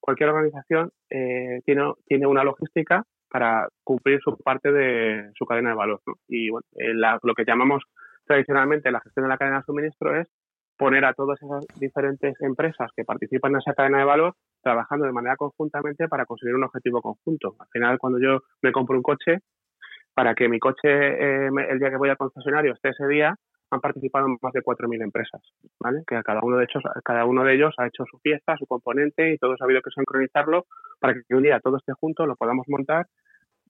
Cualquier 0.00 0.30
organización 0.30 0.90
eh, 1.08 1.60
tiene, 1.64 1.92
tiene 2.06 2.26
una 2.26 2.44
logística 2.44 3.04
para 3.32 3.66
cumplir 3.82 4.20
su 4.20 4.36
parte 4.36 4.70
de 4.70 5.30
su 5.34 5.46
cadena 5.46 5.70
de 5.70 5.76
valor. 5.76 6.00
Y 6.28 6.50
bueno, 6.50 6.66
eh, 6.76 6.92
lo 6.94 7.34
que 7.34 7.44
llamamos 7.46 7.82
tradicionalmente 8.26 8.92
la 8.92 9.00
gestión 9.00 9.24
de 9.24 9.30
la 9.30 9.38
cadena 9.38 9.58
de 9.58 9.64
suministro 9.64 10.14
es 10.14 10.28
poner 10.76 11.04
a 11.04 11.14
todas 11.14 11.40
esas 11.42 11.64
diferentes 11.78 12.34
empresas 12.42 12.90
que 12.94 13.04
participan 13.04 13.52
en 13.52 13.58
esa 13.58 13.72
cadena 13.72 13.98
de 13.98 14.04
valor 14.04 14.34
trabajando 14.62 15.06
de 15.06 15.12
manera 15.12 15.36
conjuntamente 15.36 16.08
para 16.08 16.26
conseguir 16.26 16.54
un 16.54 16.64
objetivo 16.64 17.00
conjunto. 17.00 17.56
Al 17.58 17.68
final, 17.72 17.98
cuando 17.98 18.20
yo 18.20 18.40
me 18.60 18.70
compro 18.70 18.96
un 18.96 19.02
coche, 19.02 19.38
para 20.14 20.34
que 20.34 20.48
mi 20.48 20.58
coche 20.58 20.88
eh, 20.88 21.50
el 21.70 21.78
día 21.78 21.90
que 21.90 21.96
voy 21.96 22.10
al 22.10 22.18
concesionario 22.18 22.74
esté 22.74 22.90
ese 22.90 23.06
día, 23.06 23.34
han 23.74 23.80
participado 23.80 24.28
más 24.28 24.52
de 24.52 24.62
4.000 24.62 25.02
empresas, 25.02 25.40
¿vale? 25.80 26.02
Que 26.06 26.22
cada 26.22 26.40
uno 26.42 26.58
de 26.58 26.64
ellos, 26.64 26.82
cada 27.04 27.24
uno 27.24 27.44
de 27.44 27.54
ellos 27.54 27.74
ha 27.78 27.86
hecho 27.86 28.04
su 28.10 28.18
fiesta, 28.18 28.56
su 28.58 28.66
componente 28.66 29.32
y 29.32 29.38
todos 29.38 29.60
ha 29.60 29.64
habido 29.64 29.80
que 29.82 29.90
sincronizarlo 29.90 30.66
para 31.00 31.14
que 31.14 31.34
un 31.34 31.42
día 31.42 31.60
todo 31.60 31.78
esté 31.78 31.92
junto, 31.92 32.26
lo 32.26 32.36
podamos 32.36 32.66
montar, 32.68 33.06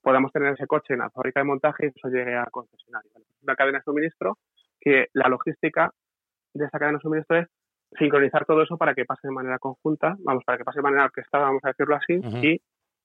podamos 0.02 0.32
tener 0.32 0.54
ese 0.54 0.66
coche 0.66 0.94
en 0.94 1.00
la 1.00 1.10
fábrica 1.10 1.40
de 1.40 1.44
montaje 1.44 1.86
y 1.86 1.88
eso 1.96 2.08
llegue 2.08 2.34
al 2.34 2.50
concesionario. 2.50 3.10
Una 3.42 3.54
cadena 3.54 3.78
de 3.78 3.84
suministro 3.84 4.38
que 4.80 5.06
la 5.12 5.28
logística 5.28 5.92
de 6.54 6.66
esa 6.66 6.78
cadena 6.78 6.98
de 6.98 7.02
suministro 7.02 7.38
es 7.38 7.48
sincronizar 7.98 8.44
todo 8.44 8.62
eso 8.62 8.76
para 8.76 8.94
que 8.94 9.04
pase 9.04 9.28
de 9.28 9.34
manera 9.34 9.58
conjunta, 9.58 10.16
vamos, 10.18 10.44
para 10.44 10.58
que 10.58 10.64
pase 10.64 10.78
de 10.78 10.82
manera 10.82 11.04
orquestada, 11.04 11.44
vamos 11.44 11.62
a 11.64 11.68
decirlo 11.68 11.96
así, 11.96 12.20
y 12.42 12.60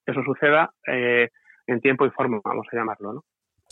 eso 0.06 0.24
suceda 0.24 0.72
eh, 0.88 1.30
en 1.68 1.82
tiempo 1.82 2.06
y 2.06 2.10
forma, 2.10 2.40
vamos 2.44 2.66
a 2.72 2.76
llamarlo, 2.76 3.14
¿no? 3.14 3.24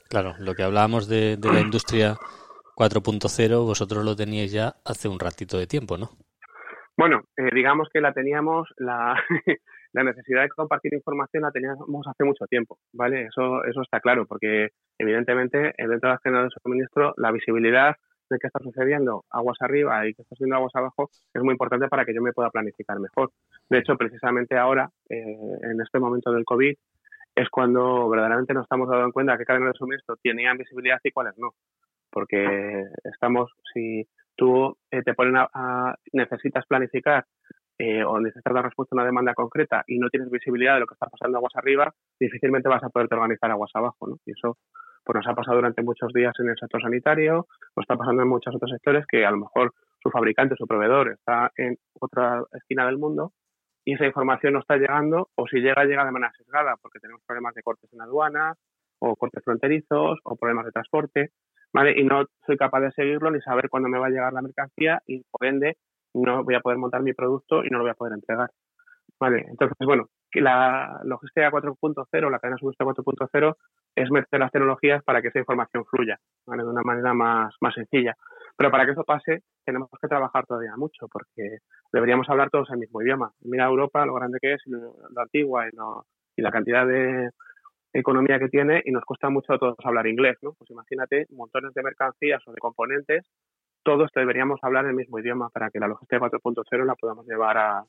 Claro, 0.10 0.36
lo 0.40 0.54
que 0.54 0.64
hablábamos 0.64 1.08
de, 1.08 1.38
la 1.42 1.60
industria 1.60 2.16
4.0, 2.76 3.66
vosotros 3.66 4.04
lo 4.04 4.16
teníais 4.16 4.52
ya 4.52 4.76
hace 4.86 5.08
un 5.08 5.20
ratito 5.20 5.58
de 5.58 5.68
tiempo, 5.68 5.98
¿no? 5.98 6.10
Bueno, 6.98 7.24
eh, 7.38 7.50
digamos 7.54 7.90
que 7.92 8.02
la 8.02 8.14
teníamos, 8.14 8.70
la, 8.78 9.16
la 9.94 10.04
necesidad 10.04 10.44
de 10.44 10.50
compartir 10.50 10.94
información 10.94 11.44
la 11.44 11.52
teníamos 11.52 12.08
hace 12.08 12.24
mucho 12.24 12.46
tiempo, 12.48 12.78
¿vale? 12.94 13.26
Eso, 13.26 13.64
eso 13.66 13.82
está 13.82 14.00
claro, 14.00 14.26
porque 14.26 14.70
evidentemente 14.98 15.74
dentro 15.78 16.10
de 16.10 16.16
la 16.16 16.20
cadena 16.20 16.44
de 16.44 16.50
suministro 16.62 17.14
la 17.18 17.32
visibilidad 17.32 17.96
de 18.30 18.40
qué 18.40 18.48
está 18.48 18.60
sucediendo 18.60 19.24
aguas 19.30 19.58
arriba 19.62 20.08
y 20.08 20.14
qué 20.14 20.22
está 20.22 20.36
sucediendo 20.36 20.56
aguas 20.56 20.76
abajo 20.76 21.10
es 21.34 21.42
muy 21.44 21.52
importante 21.52 21.88
para 21.88 22.06
que 22.06 22.14
yo 22.14 22.22
me 22.22 22.34
pueda 22.34 22.50
planificar 22.50 23.00
mejor. 23.00 23.32
De 23.70 23.80
hecho, 23.80 23.96
precisamente 23.98 24.58
ahora, 24.58 24.90
eh, 25.10 25.38
en 25.62 25.82
este 25.82 26.00
momento 26.00 26.32
del 26.32 26.46
COVID, 26.46 26.76
es 27.36 27.50
cuando 27.50 28.10
verdaderamente 28.10 28.54
nos 28.54 28.64
estamos 28.64 28.90
dando 28.90 29.12
cuenta 29.12 29.38
qué 29.38 29.46
cadenas 29.46 29.74
de 29.74 29.78
suministro 29.78 30.16
tenían 30.22 30.58
visibilidad 30.58 31.00
y 31.04 31.12
cuáles 31.12 31.38
no. 31.38 31.52
Porque 32.16 32.86
estamos, 33.04 33.52
si 33.74 34.08
tú 34.38 34.78
eh, 34.90 35.04
te 35.04 35.14
ponen 35.14 35.36
a, 35.36 35.96
necesitas 36.14 36.66
planificar 36.66 37.26
eh, 37.78 38.06
o 38.06 38.22
necesitas 38.22 38.54
dar 38.54 38.64
respuesta 38.64 38.96
a 38.96 39.00
una 39.00 39.06
demanda 39.06 39.34
concreta 39.34 39.84
y 39.86 40.00
no 40.00 40.08
tienes 40.10 40.30
visibilidad 40.30 40.76
de 40.76 40.80
lo 40.80 40.88
que 40.88 40.94
está 40.94 41.08
pasando 41.08 41.40
aguas 41.40 41.58
arriba, 41.58 41.94
difícilmente 42.18 42.70
vas 42.70 42.86
a 42.86 42.90
poder 42.90 43.10
organizar 43.12 43.52
aguas 43.52 43.72
abajo, 43.74 44.08
¿no? 44.08 44.18
Y 44.26 44.32
eso 44.32 44.58
pues 45.04 45.18
nos 45.18 45.28
ha 45.28 45.36
pasado 45.36 45.58
durante 45.58 45.84
muchos 45.84 46.14
días 46.14 46.32
en 46.40 46.48
el 46.48 46.58
sector 46.58 46.82
sanitario, 46.82 47.48
nos 47.76 47.84
está 47.84 47.98
pasando 47.98 48.24
en 48.24 48.30
muchos 48.30 48.56
otros 48.56 48.72
sectores 48.72 49.06
que 49.06 49.26
a 49.26 49.32
lo 49.32 49.38
mejor 49.38 49.74
su 50.02 50.10
fabricante, 50.10 50.56
su 50.58 50.68
proveedor 50.68 51.12
está 51.12 51.52
en 51.58 51.76
otra 52.00 52.44
esquina 52.54 52.86
del 52.86 52.98
mundo 52.98 53.34
y 53.84 53.96
esa 53.96 54.06
información 54.06 54.54
no 54.54 54.60
está 54.60 54.78
llegando 54.78 55.28
o 55.36 55.48
si 55.48 55.60
llega, 55.60 55.84
llega 55.84 56.06
de 56.06 56.12
manera 56.12 56.32
sesgada 56.38 56.76
porque 56.82 57.00
tenemos 57.00 57.22
problemas 57.28 57.54
de 57.56 57.62
cortes 57.62 57.92
en 57.92 58.02
aduanas 58.02 58.58
o 59.00 59.18
cortes 59.18 59.44
fronterizos 59.44 60.20
o 60.24 60.36
problemas 60.38 60.66
de 60.66 60.72
transporte, 60.72 61.32
¿vale? 61.76 61.94
Y 61.98 62.06
no 62.06 62.24
soy 62.46 62.56
capaz 62.56 62.80
de 62.80 62.92
seguirlo 62.94 63.30
ni 63.30 63.42
saber 63.42 63.70
cuándo 63.70 63.90
me 63.90 64.00
va 64.00 64.08
a 64.08 64.10
llegar 64.10 64.32
la 64.32 64.42
mercancía 64.42 65.02
y 65.06 65.24
por 65.30 65.46
ende 65.46 65.76
no 66.14 66.42
voy 66.46 66.56
a 66.56 66.62
poder 66.62 66.78
montar 66.78 67.04
mi 67.04 67.12
producto 67.12 67.66
y 67.66 67.70
no 67.70 67.80
lo 67.80 67.84
voy 67.84 67.92
a 67.92 67.96
poder 67.96 68.14
entregar. 68.14 68.50
¿Vale? 69.20 69.46
Entonces, 69.50 69.76
bueno, 69.86 70.08
la 70.34 71.02
logística 71.04 71.52
4.0, 71.52 72.32
la 72.32 72.40
cadena 72.40 72.58
suministro 72.58 72.88
4.0 72.88 73.56
es 73.94 74.10
meter 74.10 74.40
las 74.40 74.52
tecnologías 74.52 75.04
para 75.04 75.22
que 75.22 75.28
esa 75.28 75.40
información 75.40 75.84
fluya 75.86 76.18
de 76.48 76.64
una 76.64 76.82
manera 76.82 77.14
más, 77.14 77.54
más 77.60 77.74
sencilla. 77.74 78.16
Pero 78.56 78.72
para 78.72 78.86
que 78.86 78.92
eso 78.94 79.04
pase, 79.04 79.44
tenemos 79.66 79.90
que 80.02 80.08
trabajar 80.08 80.46
todavía 80.46 80.78
mucho, 80.78 81.08
porque 81.12 81.58
deberíamos 81.92 82.30
hablar 82.30 82.50
todos 82.50 82.70
el 82.72 82.78
mismo 82.78 83.02
idioma. 83.02 83.32
Mira 83.42 83.66
Europa, 83.66 84.06
lo 84.06 84.14
grande 84.14 84.40
que 84.42 84.54
es, 84.54 84.62
lo, 84.66 84.96
antigua 85.18 85.68
y, 85.68 85.72
y 86.38 86.42
la 86.42 86.52
cantidad 86.52 86.88
de 86.88 87.32
economía 88.00 88.40
que 88.40 88.50
tiene, 88.50 88.82
y 88.86 88.92
nos 88.92 89.06
cuesta 89.06 89.30
mucho 89.30 89.54
a 89.54 89.60
todos 89.60 89.76
hablar 89.84 90.08
inglés, 90.08 90.38
¿no? 90.42 90.54
Pues 90.54 90.70
imagínate, 90.70 91.26
montones 91.32 91.74
de 91.74 91.84
mercancías 91.84 92.42
o 92.48 92.52
de 92.52 92.60
componentes, 92.60 93.26
todos 93.84 94.10
deberíamos 94.14 94.60
hablar 94.64 94.86
el 94.86 94.96
mismo 94.96 95.20
idioma 95.20 95.50
para 95.50 95.70
que 95.70 95.80
la 95.80 95.88
logística 95.88 96.20
4.0 96.20 96.86
la 96.86 96.96
podamos 96.96 97.26
llevar 97.28 97.58
a, 97.58 97.86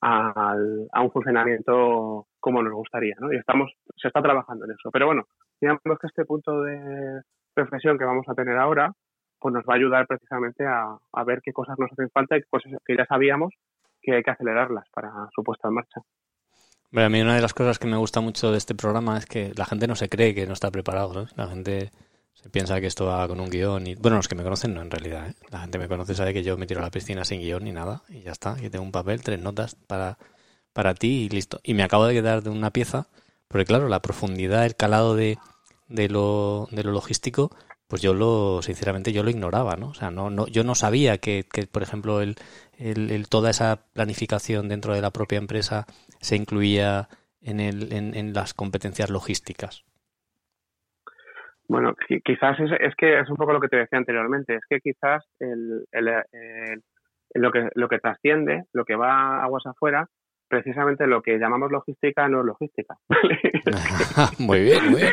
a, 0.00 1.02
un 1.02 1.10
funcionamiento 1.10 2.26
como 2.40 2.62
nos 2.62 2.74
gustaría, 2.74 3.14
¿no? 3.18 3.32
Y 3.32 3.36
estamos, 3.36 3.72
se 3.96 4.08
está 4.08 4.22
trabajando 4.22 4.64
en 4.64 4.72
eso. 4.72 4.90
Pero 4.90 5.06
bueno, 5.06 5.24
digamos 5.60 5.80
que 6.00 6.06
este 6.06 6.24
punto 6.24 6.62
de 6.62 7.22
reflexión 7.54 7.98
que 7.98 8.04
vamos 8.04 8.28
a 8.28 8.34
tener 8.34 8.56
ahora, 8.58 8.92
pues 9.38 9.54
nos 9.54 9.64
va 9.64 9.74
a 9.74 9.76
ayudar 9.76 10.06
precisamente 10.06 10.64
a, 10.66 10.98
ver 11.24 11.40
qué 11.42 11.52
cosas 11.52 11.78
nos 11.78 11.90
hacen 11.92 12.10
falta 12.10 12.36
y 12.36 12.42
cosas 12.42 12.72
que 12.84 12.96
ya 12.96 13.06
sabíamos 13.06 13.54
que 14.00 14.14
hay 14.14 14.22
que 14.22 14.30
acelerarlas 14.30 14.88
para 14.92 15.10
su 15.34 15.42
puesta 15.42 15.68
en 15.68 15.74
marcha. 15.74 16.00
A 16.92 17.08
mí 17.08 17.20
una 17.20 17.34
de 17.34 17.40
las 17.40 17.54
cosas 17.54 17.78
que 17.78 17.86
me 17.86 17.96
gusta 17.96 18.20
mucho 18.20 18.52
de 18.52 18.58
este 18.58 18.74
programa 18.74 19.18
es 19.18 19.26
que 19.26 19.52
la 19.56 19.66
gente 19.66 19.86
no 19.86 19.96
se 19.96 20.08
cree 20.08 20.34
que 20.34 20.46
no 20.46 20.52
está 20.52 20.70
preparado, 20.70 21.12
¿no? 21.12 21.28
La 21.36 21.48
gente 21.48 21.90
se 22.34 22.48
piensa 22.50 22.80
que 22.80 22.86
esto 22.86 23.06
va 23.06 23.26
con 23.26 23.40
un 23.40 23.50
guion 23.50 23.86
y... 23.86 23.94
Bueno, 23.94 24.18
los 24.18 24.28
que 24.28 24.34
me 24.34 24.42
conocen 24.42 24.74
no, 24.74 24.82
en 24.82 24.90
realidad. 24.90 25.28
¿eh? 25.28 25.34
La 25.50 25.60
gente 25.60 25.78
me 25.78 25.88
conoce 25.88 26.14
sabe 26.14 26.32
que 26.32 26.42
yo 26.42 26.56
me 26.56 26.66
tiro 26.66 26.80
a 26.80 26.84
la 26.84 26.90
piscina 26.90 27.24
sin 27.24 27.40
guion 27.40 27.64
ni 27.64 27.72
nada 27.72 28.02
y 28.08 28.20
ya 28.20 28.32
está. 28.32 28.52
Aquí 28.52 28.70
tengo 28.70 28.84
un 28.84 28.92
papel, 28.92 29.22
tres 29.22 29.40
notas 29.40 29.74
para, 29.86 30.18
para 30.72 30.94
ti 30.94 31.24
y 31.24 31.28
listo. 31.28 31.60
Y 31.62 31.74
me 31.74 31.82
acabo 31.82 32.06
de 32.06 32.14
quedar 32.14 32.42
de 32.42 32.50
una 32.50 32.70
pieza, 32.70 33.08
porque 33.48 33.64
claro, 33.64 33.88
la 33.88 34.00
profundidad, 34.00 34.64
el 34.64 34.76
calado 34.76 35.16
de, 35.16 35.38
de, 35.88 36.08
lo, 36.08 36.68
de 36.70 36.84
lo 36.84 36.92
logístico, 36.92 37.50
pues 37.88 38.02
yo 38.02 38.14
lo, 38.14 38.62
sinceramente, 38.62 39.12
yo 39.12 39.22
lo 39.22 39.30
ignoraba, 39.30 39.76
¿no? 39.76 39.88
O 39.88 39.94
sea, 39.94 40.10
no, 40.10 40.30
no, 40.30 40.46
yo 40.46 40.64
no 40.64 40.74
sabía 40.74 41.18
que, 41.18 41.44
que 41.50 41.66
por 41.66 41.82
ejemplo, 41.82 42.20
el, 42.20 42.36
el, 42.78 43.28
toda 43.28 43.50
esa 43.50 43.84
planificación 43.92 44.68
dentro 44.68 44.94
de 44.94 45.00
la 45.00 45.10
propia 45.10 45.38
empresa 45.38 45.86
se 46.20 46.36
incluía 46.36 47.08
en, 47.42 47.60
el, 47.60 47.92
en, 47.92 48.14
en 48.14 48.32
las 48.32 48.54
competencias 48.54 49.10
logísticas. 49.10 49.84
Bueno, 51.68 51.94
quizás 52.24 52.58
es, 52.60 52.70
es, 52.80 52.94
que 52.96 53.18
es 53.18 53.28
un 53.28 53.36
poco 53.36 53.52
lo 53.52 53.60
que 53.60 53.68
te 53.68 53.76
decía 53.76 53.98
anteriormente, 53.98 54.54
es 54.56 54.62
que 54.68 54.80
quizás 54.80 55.24
el, 55.40 55.86
el, 55.90 56.04
lo, 57.34 57.50
que, 57.50 57.68
lo 57.74 57.88
que 57.88 57.98
trasciende, 57.98 58.64
lo 58.72 58.84
que 58.84 58.94
va 58.94 59.42
aguas 59.42 59.66
afuera, 59.66 60.08
precisamente 60.48 61.06
lo 61.06 61.22
que 61.22 61.38
llamamos 61.38 61.70
logística 61.70 62.28
no 62.28 62.40
es 62.40 62.46
logística. 62.46 62.96
muy 64.38 64.60
bien, 64.60 64.90
muy 64.90 65.00
bien. 65.02 65.12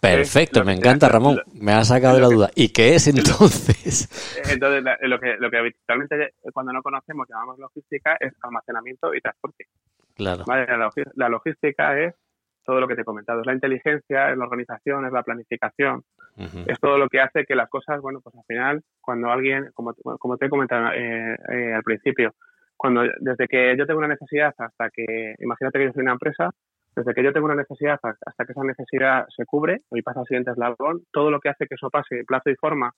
Perfecto, 0.00 0.64
me 0.64 0.72
encanta 0.72 1.08
Ramón, 1.10 1.40
me 1.54 1.72
ha 1.72 1.84
sacado 1.84 2.16
de 2.16 2.22
la 2.22 2.28
duda. 2.28 2.50
¿Y 2.54 2.72
qué 2.72 2.94
es 2.94 3.08
entonces? 3.08 4.08
Entonces, 4.50 4.84
lo 5.02 5.18
que, 5.18 5.36
lo 5.38 5.50
que 5.50 5.58
habitualmente 5.58 6.34
cuando 6.52 6.72
no 6.72 6.82
conocemos 6.82 7.28
llamamos 7.28 7.58
logística 7.58 8.16
es 8.20 8.32
almacenamiento 8.42 9.14
y 9.14 9.20
transporte. 9.20 9.66
Claro. 10.14 10.44
la 11.14 11.28
logística 11.28 11.98
es 11.98 12.14
todo 12.64 12.80
lo 12.80 12.88
que 12.88 12.94
te 12.94 13.02
he 13.02 13.04
comentado. 13.04 13.40
Es 13.40 13.46
la 13.46 13.54
inteligencia, 13.54 14.30
es 14.30 14.38
la 14.38 14.44
organización, 14.44 15.06
es 15.06 15.12
la 15.12 15.22
planificación. 15.22 16.04
Es 16.66 16.80
todo 16.80 16.96
lo 16.96 17.08
que 17.08 17.20
hace 17.20 17.44
que 17.44 17.54
las 17.54 17.68
cosas, 17.68 18.00
bueno, 18.00 18.20
pues 18.22 18.34
al 18.34 18.44
final, 18.44 18.82
cuando 19.00 19.30
alguien, 19.30 19.70
como, 19.74 19.92
como 19.94 20.38
te 20.38 20.46
he 20.46 20.48
comentado 20.48 20.90
eh, 20.94 21.36
eh, 21.52 21.74
al 21.74 21.82
principio, 21.82 22.34
cuando 22.80 23.02
desde 23.20 23.46
que 23.46 23.76
yo 23.76 23.84
tengo 23.86 23.98
una 23.98 24.08
necesidad 24.08 24.54
hasta 24.56 24.88
que, 24.88 25.34
imagínate 25.38 25.78
que 25.78 25.84
yo 25.84 25.92
soy 25.92 26.02
una 26.02 26.12
empresa, 26.12 26.48
desde 26.96 27.12
que 27.12 27.22
yo 27.22 27.32
tengo 27.32 27.44
una 27.44 27.54
necesidad 27.54 27.98
hasta 28.02 28.44
que 28.46 28.52
esa 28.52 28.64
necesidad 28.64 29.26
se 29.36 29.44
cubre 29.44 29.82
y 29.90 30.00
pasa 30.00 30.20
al 30.20 30.26
siguiente 30.26 30.52
eslabón, 30.52 31.02
todo 31.12 31.30
lo 31.30 31.40
que 31.40 31.50
hace 31.50 31.66
que 31.66 31.74
eso 31.74 31.90
pase 31.90 32.20
en 32.20 32.24
plazo 32.24 32.48
y 32.48 32.56
forma, 32.56 32.92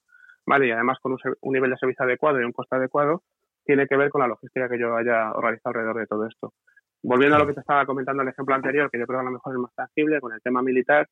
¿vale? 0.47 0.69
Y 0.69 0.71
además 0.71 0.99
con 1.03 1.13
un, 1.13 1.19
un 1.41 1.53
nivel 1.53 1.71
de 1.71 1.79
servicio 1.79 2.05
adecuado 2.05 2.41
y 2.41 2.45
un 2.45 2.53
coste 2.53 2.77
adecuado, 2.77 3.23
tiene 3.65 3.89
que 3.89 3.97
ver 3.97 4.11
con 4.11 4.21
la 4.21 4.29
logística 4.29 4.69
que 4.69 4.79
yo 4.79 4.97
haya 4.97 5.33
organizado 5.33 5.71
alrededor 5.71 5.99
de 5.99 6.07
todo 6.07 6.29
esto. 6.29 6.53
Volviendo 7.03 7.35
a 7.35 7.41
lo 7.41 7.49
que 7.49 7.55
te 7.55 7.61
estaba 7.61 7.85
comentando 7.85 8.23
el 8.23 8.29
ejemplo 8.29 8.55
anterior, 8.55 8.89
que 8.89 9.01
yo 9.01 9.07
creo 9.07 9.19
que 9.19 9.27
a 9.27 9.31
lo 9.31 9.33
mejor 9.33 9.55
es 9.55 9.59
más 9.59 9.75
tangible 9.75 10.21
con 10.21 10.33
el 10.33 10.41
tema 10.41 10.63
militar, 10.63 11.09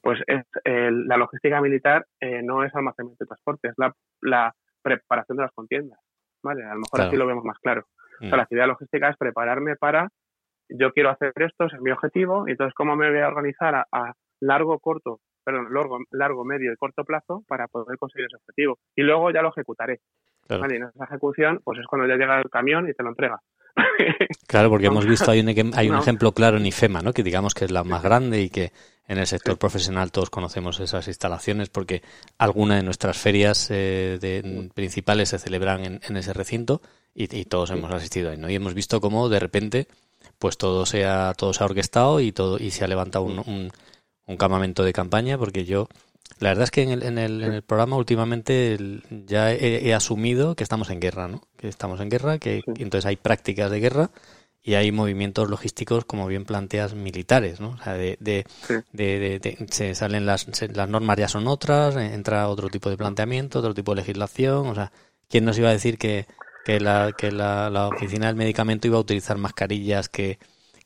pues 0.00 0.20
es, 0.28 0.44
la 0.64 1.16
logística 1.16 1.60
militar 1.60 2.06
eh, 2.20 2.42
no 2.44 2.62
es 2.62 2.72
almacenamiento 2.76 3.24
de 3.24 3.28
transporte, 3.28 3.68
es 3.68 3.74
la, 4.22 4.54
preparación 4.82 5.38
de 5.38 5.42
las 5.42 5.52
contiendas. 5.52 5.98
¿vale? 6.42 6.62
A 6.64 6.74
lo 6.74 6.80
mejor 6.80 7.00
así 7.00 7.16
lo 7.16 7.26
vemos 7.26 7.44
más 7.44 7.58
claro. 7.58 7.86
O 8.16 8.18
sea, 8.20 8.28
mm. 8.28 8.36
la 8.36 8.42
actividad 8.42 8.66
logística 8.66 9.08
es 9.08 9.16
prepararme 9.16 9.76
para, 9.76 10.08
yo 10.68 10.92
quiero 10.92 11.10
hacer 11.10 11.32
esto, 11.36 11.64
es 11.66 11.80
mi 11.80 11.90
objetivo, 11.90 12.48
y 12.48 12.52
entonces 12.52 12.74
cómo 12.74 12.96
me 12.96 13.10
voy 13.10 13.20
a 13.20 13.28
organizar 13.28 13.86
a, 13.90 14.12
largo, 14.40 14.78
corto, 14.78 15.20
perdón, 15.44 15.72
largo, 15.72 15.98
largo, 16.10 16.44
medio 16.44 16.72
y 16.72 16.76
corto 16.76 17.04
plazo 17.04 17.44
para 17.46 17.68
poder 17.68 17.96
conseguir 17.98 18.26
ese 18.26 18.36
objetivo. 18.36 18.78
Y 18.96 19.02
luego 19.02 19.30
ya 19.30 19.42
lo 19.42 19.50
ejecutaré. 19.50 20.00
¿vale? 20.48 20.74
Y 20.74 20.76
en 20.78 20.84
esa 20.84 21.04
ejecución, 21.04 21.60
pues 21.64 21.78
es 21.78 21.86
cuando 21.86 22.06
ya 22.06 22.16
llega 22.16 22.38
el 22.38 22.50
camión 22.50 22.88
y 22.88 22.94
te 22.94 23.02
lo 23.02 23.10
entrega. 23.10 23.40
Claro, 24.46 24.70
porque 24.70 24.86
hemos 24.86 25.06
visto, 25.06 25.30
hay 25.30 25.40
un, 25.40 25.72
hay 25.74 25.88
un 25.88 25.96
ejemplo 25.98 26.32
claro 26.32 26.58
en 26.58 26.66
IFEMA, 26.66 27.00
¿no? 27.00 27.12
que 27.12 27.22
digamos 27.22 27.54
que 27.54 27.64
es 27.64 27.72
la 27.72 27.82
más 27.82 28.02
grande 28.02 28.40
y 28.40 28.50
que 28.50 28.70
en 29.08 29.18
el 29.18 29.26
sector 29.26 29.58
profesional 29.58 30.12
todos 30.12 30.30
conocemos 30.30 30.80
esas 30.80 31.08
instalaciones 31.08 31.70
porque 31.70 32.02
algunas 32.38 32.78
de 32.78 32.84
nuestras 32.84 33.18
ferias 33.18 33.68
eh, 33.70 34.68
principales 34.74 35.30
se 35.30 35.38
celebran 35.38 36.00
en, 36.02 36.16
ese 36.16 36.32
recinto 36.32 36.80
y, 37.14 37.44
todos 37.44 37.70
hemos 37.70 37.92
asistido 37.92 38.30
ahí, 38.30 38.36
¿no? 38.36 38.50
Y 38.50 38.56
hemos 38.56 38.74
visto 38.74 39.00
cómo 39.00 39.28
de 39.28 39.38
repente 39.38 39.88
pues 40.38 40.58
todo 40.58 40.84
se 40.84 41.04
ha, 41.04 41.32
todo 41.34 41.52
se 41.52 41.62
ha 41.62 41.66
orquestado 41.66 42.20
y 42.20 42.32
todo 42.32 42.58
y 42.58 42.70
se 42.70 42.84
ha 42.84 42.88
levantado 42.88 43.24
un, 43.24 43.70
un, 44.26 44.36
campamento 44.36 44.82
de 44.82 44.92
campaña 44.92 45.38
porque 45.38 45.64
yo 45.64 45.88
la 46.40 46.50
verdad 46.50 46.64
es 46.64 46.70
que 46.70 46.82
en 46.82 46.90
el, 46.90 47.02
en 47.04 47.18
el, 47.18 47.42
en 47.42 47.52
el 47.52 47.62
programa 47.62 47.96
últimamente 47.96 48.76
ya 49.26 49.52
he, 49.52 49.94
asumido 49.94 50.56
que 50.56 50.64
estamos 50.64 50.90
en 50.90 51.00
guerra, 51.00 51.28
¿no? 51.28 51.42
Que 51.56 51.68
estamos 51.68 52.00
en 52.00 52.10
guerra, 52.10 52.38
que 52.38 52.62
entonces 52.66 53.06
hay 53.06 53.16
prácticas 53.16 53.70
de 53.70 53.80
guerra 53.80 54.10
y 54.62 54.74
hay 54.74 54.90
movimientos 54.90 55.48
logísticos, 55.48 56.06
como 56.06 56.26
bien 56.26 56.44
planteas, 56.44 56.94
militares, 56.94 57.60
¿no? 57.60 57.70
O 57.70 57.78
sea, 57.78 57.92
de, 57.92 58.16
de, 58.20 58.44
de, 58.92 59.66
se 59.70 59.94
salen 59.94 60.26
las, 60.26 60.46
las 60.74 60.88
normas 60.88 61.18
ya 61.18 61.28
son 61.28 61.46
otras, 61.46 61.96
entra 61.96 62.48
otro 62.48 62.70
tipo 62.70 62.90
de 62.90 62.96
planteamiento, 62.96 63.58
otro 63.58 63.74
tipo 63.74 63.92
de 63.92 64.00
legislación, 64.00 64.66
o 64.66 64.74
sea, 64.74 64.90
¿quién 65.28 65.44
nos 65.44 65.58
iba 65.58 65.68
a 65.68 65.72
decir 65.72 65.98
que, 65.98 66.26
que, 66.64 66.80
la, 66.80 67.12
que 67.16 67.30
la, 67.32 67.70
la 67.70 67.88
oficina 67.88 68.26
del 68.26 68.36
medicamento 68.36 68.86
iba 68.86 68.96
a 68.96 69.00
utilizar 69.00 69.38
mascarillas 69.38 70.08
que, 70.08 70.38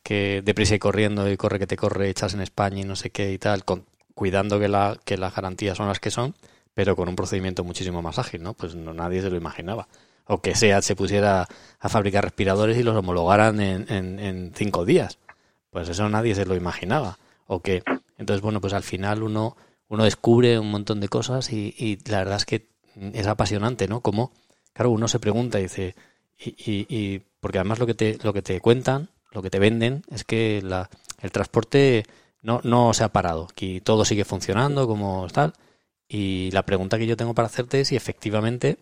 que 0.03 0.43
deprisa 0.45 0.75
y 0.75 0.79
corriendo 0.79 1.31
y 1.31 1.37
corre 1.37 1.59
que 1.59 1.67
te 1.67 1.77
corre, 1.77 2.11
echas 2.11 2.35
en 2.35 2.41
España 2.41 2.81
y 2.81 2.85
no 2.85 2.97
sé 2.97 3.11
qué 3.11 3.33
y 3.33 3.39
tal, 3.39 3.65
con, 3.65 3.85
cuidando 4.15 4.59
que, 4.59 4.69
la, 4.69 4.99
que 5.05 5.17
las 5.17 5.35
garantías 5.35 5.77
son 5.77 5.89
las 5.89 6.01
que 6.01 6.11
son, 6.11 6.35
pero 6.75 6.97
con 6.97 7.09
un 7.09 7.17
procedimiento 7.17 7.65
muchísimo 7.65 8.03
más 8.03 8.19
ágil, 8.19 8.43
¿no? 8.43 8.55
Pues 8.55 8.75
no, 8.75 8.93
nadie 8.93 9.23
se 9.23 9.31
lo 9.31 9.37
imaginaba 9.37 9.89
o 10.29 10.41
que 10.41 10.55
SEAT 10.55 10.83
se 10.83 10.95
pusiera 10.95 11.49
a 11.81 11.89
fabricar 11.89 12.23
respiradores 12.23 12.77
y 12.77 12.83
los 12.83 12.95
homologaran 12.95 13.61
en, 13.61 13.91
en, 13.91 14.53
cinco 14.55 14.85
días. 14.85 15.19
Pues 15.71 15.89
eso 15.89 16.09
nadie 16.09 16.35
se 16.35 16.45
lo 16.45 16.55
imaginaba. 16.55 17.19
O 17.47 17.61
que, 17.61 17.83
entonces, 18.19 18.43
bueno, 18.43 18.61
pues 18.61 18.75
al 18.75 18.83
final 18.83 19.23
uno, 19.23 19.57
uno 19.89 20.05
descubre 20.05 20.59
un 20.59 20.71
montón 20.71 21.01
de 21.01 21.09
cosas 21.09 21.51
y, 21.53 21.75
y 21.79 21.99
la 22.11 22.19
verdad 22.19 22.37
es 22.37 22.45
que 22.45 22.69
es 23.15 23.27
apasionante, 23.27 23.89
¿no? 23.89 24.03
Como, 24.03 24.33
claro, 24.79 24.91
uno 24.91 25.09
se 25.09 25.19
pregunta 25.19 25.59
y 25.59 25.65
dice, 25.65 25.97
y, 26.39 26.51
y, 26.51 26.87
y, 26.89 27.23
porque 27.41 27.59
además 27.59 27.81
lo 27.81 27.87
que 27.87 27.95
te, 27.95 28.17
lo 28.23 28.33
que 28.33 28.43
te 28.43 28.61
cuentan, 28.61 29.09
lo 29.33 29.43
que 29.43 29.51
te 29.51 29.59
venden, 29.59 30.03
es 30.09 30.23
que 30.23 30.59
el 30.59 31.33
transporte 31.33 32.05
no, 32.43 32.61
no 32.63 32.95
se 32.95 33.03
ha 33.03 33.09
parado. 33.09 33.49
Aquí 33.51 33.81
todo 33.81 34.05
sigue 34.05 34.25
funcionando 34.25 34.87
como 34.87 35.27
tal. 35.35 35.53
Y 36.09 36.53
la 36.53 36.63
pregunta 36.63 36.97
que 36.97 37.09
yo 37.09 37.17
tengo 37.17 37.35
para 37.35 37.47
hacerte 37.47 37.81
es 37.81 37.89
si 37.89 37.97
efectivamente 37.97 38.79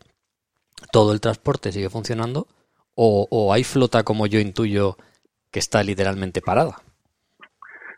todo 0.92 1.14
el 1.14 1.22
transporte 1.22 1.72
sigue 1.72 1.88
funcionando 1.88 2.46
o, 2.94 3.50
hay 3.54 3.64
flota 3.64 4.02
como 4.02 4.26
yo 4.26 4.38
intuyo 4.38 4.96
que 5.50 5.60
está 5.60 5.82
literalmente 5.82 6.42
parada? 6.42 6.76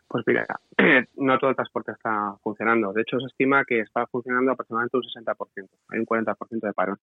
Pues 0.07 0.23
mira, 0.25 0.47
no 1.17 1.37
todo 1.41 1.51
el 1.51 1.57
transporte 1.57 1.91
está 1.91 2.37
funcionando. 2.45 2.93
De 2.93 3.03
hecho, 3.03 3.19
se 3.19 3.27
estima 3.27 3.65
que 3.65 3.81
está 3.81 4.07
funcionando 4.07 4.53
aproximadamente 4.53 4.97
un 4.97 5.03
60%. 5.03 5.69
Hay 5.89 5.99
un 5.99 6.07
40% 6.07 6.61
de 6.61 6.73
paro. 6.73 6.97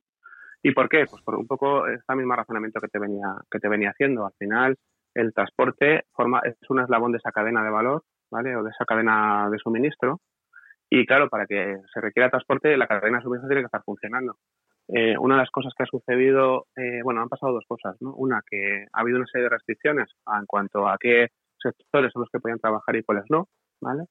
¿Y 0.64 0.72
por 0.72 0.90
qué? 0.90 1.06
Pues 1.10 1.22
por 1.24 1.36
un 1.36 1.48
poco 1.48 1.88
este 1.88 2.16
mismo 2.16 2.36
razonamiento 2.36 2.80
que 2.80 2.88
te 2.88 3.00
venía 3.00 3.36
que 3.50 3.60
te 3.60 3.70
venía 3.70 3.92
haciendo. 3.92 4.26
Al 4.26 4.34
final, 4.38 4.76
el 5.14 5.34
transporte 5.34 6.04
forma 6.12 6.42
es 6.44 6.56
un 6.70 6.80
eslabón 6.80 7.12
de 7.12 7.20
esa 7.20 7.32
cadena 7.32 7.64
de 7.64 7.70
valor, 7.70 8.04
¿vale? 8.32 8.56
O 8.56 8.64
de 8.64 8.72
esa 8.72 8.86
cadena 8.86 9.50
de 9.50 9.58
suministro. 9.60 10.20
Y 10.90 11.06
claro, 11.06 11.30
para 11.30 11.46
que 11.46 11.78
se 11.94 12.02
requiera 12.02 12.30
transporte, 12.30 12.78
la 12.78 12.88
cadena 12.88 13.18
de 13.18 13.24
suministro 13.24 13.48
tiene 13.48 13.62
que 13.62 13.68
estar 13.68 13.84
funcionando. 13.84 14.38
Eh, 14.88 15.18
una 15.18 15.36
de 15.36 15.42
las 15.42 15.50
cosas 15.50 15.74
que 15.76 15.84
ha 15.84 15.88
sucedido, 15.88 16.68
eh, 16.76 17.02
bueno, 17.04 17.22
han 17.22 17.30
pasado 17.30 17.54
dos 17.54 17.66
cosas, 17.68 17.96
¿no? 18.02 18.14
Una, 18.14 18.42
que 18.46 18.86
ha 18.94 19.02
habido 19.02 19.18
una 19.18 19.26
serie 19.26 19.46
de 19.46 19.50
restricciones 19.50 20.10
en 20.28 20.46
cuanto 20.46 20.88
a 20.88 20.98
qué 21.00 21.30
sectores 21.58 22.12
son 22.14 22.22
los 22.22 22.30
que 22.30 22.40
podían 22.40 22.60
trabajar 22.60 22.96
y 22.96 23.04
cuáles 23.04 23.26
no, 23.30 23.48
¿vale? 23.82 24.04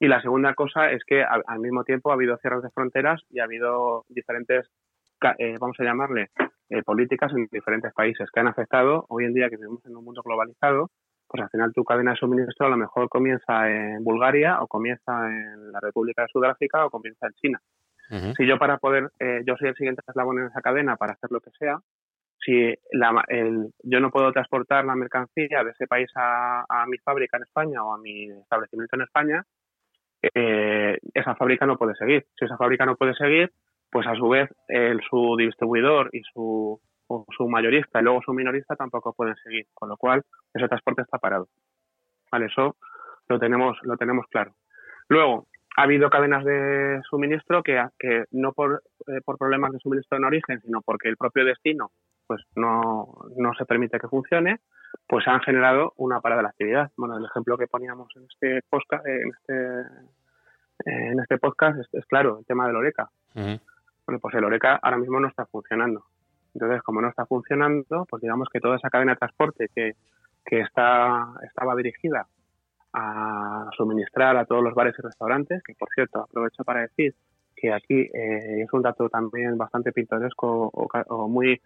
Y 0.00 0.08
la 0.08 0.20
segunda 0.20 0.54
cosa 0.54 0.90
es 0.90 1.04
que 1.06 1.22
al 1.22 1.60
mismo 1.60 1.84
tiempo 1.84 2.10
ha 2.10 2.14
habido 2.14 2.36
cierres 2.38 2.62
de 2.62 2.70
fronteras 2.70 3.22
y 3.30 3.38
ha 3.38 3.44
habido 3.44 4.04
diferentes, 4.08 4.68
eh, 5.38 5.56
vamos 5.58 5.76
a 5.80 5.84
llamarle, 5.84 6.30
políticas 6.84 7.30
en 7.32 7.46
diferentes 7.52 7.92
países 7.92 8.28
que 8.32 8.40
han 8.40 8.48
afectado, 8.48 9.04
hoy 9.08 9.26
en 9.26 9.34
día 9.34 9.48
que 9.48 9.56
vivimos 9.56 9.84
en 9.86 9.96
un 9.96 10.04
mundo 10.04 10.22
globalizado, 10.24 10.90
pues 11.28 11.42
al 11.42 11.50
final 11.50 11.72
tu 11.72 11.84
cadena 11.84 12.12
de 12.12 12.16
suministro 12.16 12.66
a 12.66 12.70
lo 12.70 12.76
mejor 12.76 13.08
comienza 13.08 13.70
en 13.70 14.02
Bulgaria 14.02 14.60
o 14.60 14.66
comienza 14.66 15.28
en 15.28 15.72
la 15.72 15.80
República 15.80 16.22
de 16.22 16.28
Sudáfrica 16.28 16.86
o 16.86 16.90
comienza 16.90 17.26
en 17.26 17.32
China. 17.34 17.60
Si 18.36 18.46
yo 18.46 18.58
para 18.58 18.78
poder, 18.78 19.10
eh, 19.18 19.42
yo 19.46 19.56
soy 19.56 19.68
el 19.68 19.74
siguiente 19.74 20.02
eslabón 20.06 20.38
en 20.38 20.46
esa 20.46 20.60
cadena 20.60 20.96
para 20.96 21.14
hacer 21.14 21.30
lo 21.32 21.40
que 21.40 21.50
sea, 21.58 21.78
si 22.38 22.74
la, 22.92 23.24
el, 23.28 23.72
yo 23.82 24.00
no 24.00 24.10
puedo 24.10 24.30
transportar 24.30 24.84
la 24.84 24.94
mercancía 24.94 25.64
de 25.64 25.70
ese 25.70 25.86
país 25.86 26.10
a, 26.14 26.64
a 26.68 26.86
mi 26.86 26.98
fábrica 26.98 27.38
en 27.38 27.44
España 27.44 27.82
o 27.82 27.94
a 27.94 27.98
mi 27.98 28.30
establecimiento 28.30 28.96
en 28.96 29.02
España, 29.02 29.44
eh, 30.34 30.98
esa 31.14 31.34
fábrica 31.34 31.66
no 31.66 31.78
puede 31.78 31.94
seguir. 31.94 32.26
Si 32.38 32.44
esa 32.44 32.56
fábrica 32.56 32.84
no 32.86 32.96
puede 32.96 33.14
seguir, 33.14 33.50
pues 33.94 34.08
a 34.08 34.16
su 34.16 34.28
vez 34.28 34.50
el, 34.66 35.00
su 35.08 35.36
distribuidor 35.38 36.10
y 36.12 36.20
su, 36.32 36.80
su 37.36 37.48
mayorista 37.48 38.00
y 38.00 38.02
luego 38.02 38.22
su 38.22 38.32
minorista 38.32 38.74
tampoco 38.74 39.12
pueden 39.12 39.36
seguir, 39.36 39.66
con 39.72 39.88
lo 39.88 39.96
cual 39.96 40.24
ese 40.52 40.66
transporte 40.66 41.02
está 41.02 41.18
parado. 41.18 41.46
Vale, 42.32 42.46
eso 42.46 42.74
lo 43.28 43.38
tenemos, 43.38 43.78
lo 43.82 43.96
tenemos 43.96 44.26
claro. 44.26 44.56
Luego, 45.08 45.46
ha 45.76 45.82
habido 45.82 46.10
cadenas 46.10 46.44
de 46.44 47.02
suministro 47.08 47.62
que, 47.62 47.80
que 47.96 48.24
no 48.32 48.52
por, 48.52 48.82
eh, 49.06 49.20
por 49.24 49.38
problemas 49.38 49.70
de 49.70 49.78
suministro 49.78 50.18
en 50.18 50.24
origen, 50.24 50.60
sino 50.62 50.82
porque 50.82 51.08
el 51.08 51.16
propio 51.16 51.44
destino 51.44 51.92
pues 52.26 52.42
no, 52.56 53.14
no 53.36 53.54
se 53.54 53.64
permite 53.64 54.00
que 54.00 54.08
funcione, 54.08 54.58
pues 55.06 55.28
han 55.28 55.38
generado 55.42 55.92
una 55.98 56.20
parada 56.20 56.40
de 56.40 56.42
la 56.42 56.48
actividad. 56.48 56.90
Bueno, 56.96 57.16
el 57.16 57.26
ejemplo 57.26 57.56
que 57.56 57.68
poníamos 57.68 58.08
en 58.16 58.24
este 58.24 58.60
podcast, 58.68 59.06
en 59.06 59.30
este, 59.38 59.86
en 60.84 61.20
este 61.20 61.38
podcast 61.38 61.78
es, 61.92 62.06
claro, 62.06 62.40
el 62.40 62.44
tema 62.44 62.66
del 62.66 62.74
Oreca. 62.74 63.08
Bueno, 64.06 64.20
pues 64.20 64.34
el 64.34 64.44
Oreca 64.44 64.78
ahora 64.82 64.98
mismo 64.98 65.20
no 65.20 65.28
está 65.28 65.46
funcionando. 65.46 66.04
Entonces, 66.54 66.82
como 66.82 67.00
no 67.00 67.08
está 67.08 67.26
funcionando, 67.26 68.06
pues 68.08 68.22
digamos 68.22 68.48
que 68.52 68.60
toda 68.60 68.76
esa 68.76 68.90
cadena 68.90 69.12
de 69.12 69.18
transporte 69.18 69.68
que, 69.74 69.92
que 70.44 70.60
está, 70.60 71.26
estaba 71.42 71.74
dirigida 71.74 72.26
a 72.92 73.68
suministrar 73.76 74.36
a 74.36 74.44
todos 74.44 74.62
los 74.62 74.74
bares 74.74 74.94
y 74.98 75.02
restaurantes, 75.02 75.62
que 75.64 75.74
por 75.74 75.88
cierto 75.92 76.20
aprovecho 76.20 76.62
para 76.62 76.82
decir 76.82 77.14
que 77.56 77.72
aquí 77.72 78.00
eh, 78.00 78.62
es 78.62 78.72
un 78.72 78.82
dato 78.82 79.08
también 79.08 79.58
bastante 79.58 79.92
pintoresco 79.92 80.70
o, 80.72 81.28
muy 81.28 81.60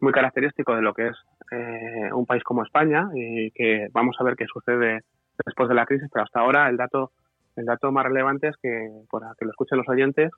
muy 0.00 0.12
característico 0.12 0.74
de 0.74 0.82
lo 0.82 0.94
que 0.94 1.08
es 1.08 1.16
eh, 1.50 2.10
un 2.12 2.24
país 2.24 2.42
como 2.44 2.62
España 2.62 3.10
y 3.14 3.50
que 3.50 3.88
vamos 3.92 4.16
a 4.18 4.24
ver 4.24 4.36
qué 4.36 4.46
sucede 4.46 5.02
después 5.44 5.68
de 5.68 5.74
la 5.74 5.86
crisis, 5.86 6.08
pero 6.12 6.24
hasta 6.24 6.40
ahora 6.40 6.68
el 6.68 6.76
dato 6.76 7.10
el 7.56 7.66
dato 7.66 7.90
más 7.92 8.04
relevante 8.04 8.48
es 8.48 8.56
que, 8.62 8.88
para 9.10 9.34
que 9.38 9.44
lo 9.44 9.50
escuchen 9.50 9.78
los 9.78 9.88
oyentes, 9.88 10.30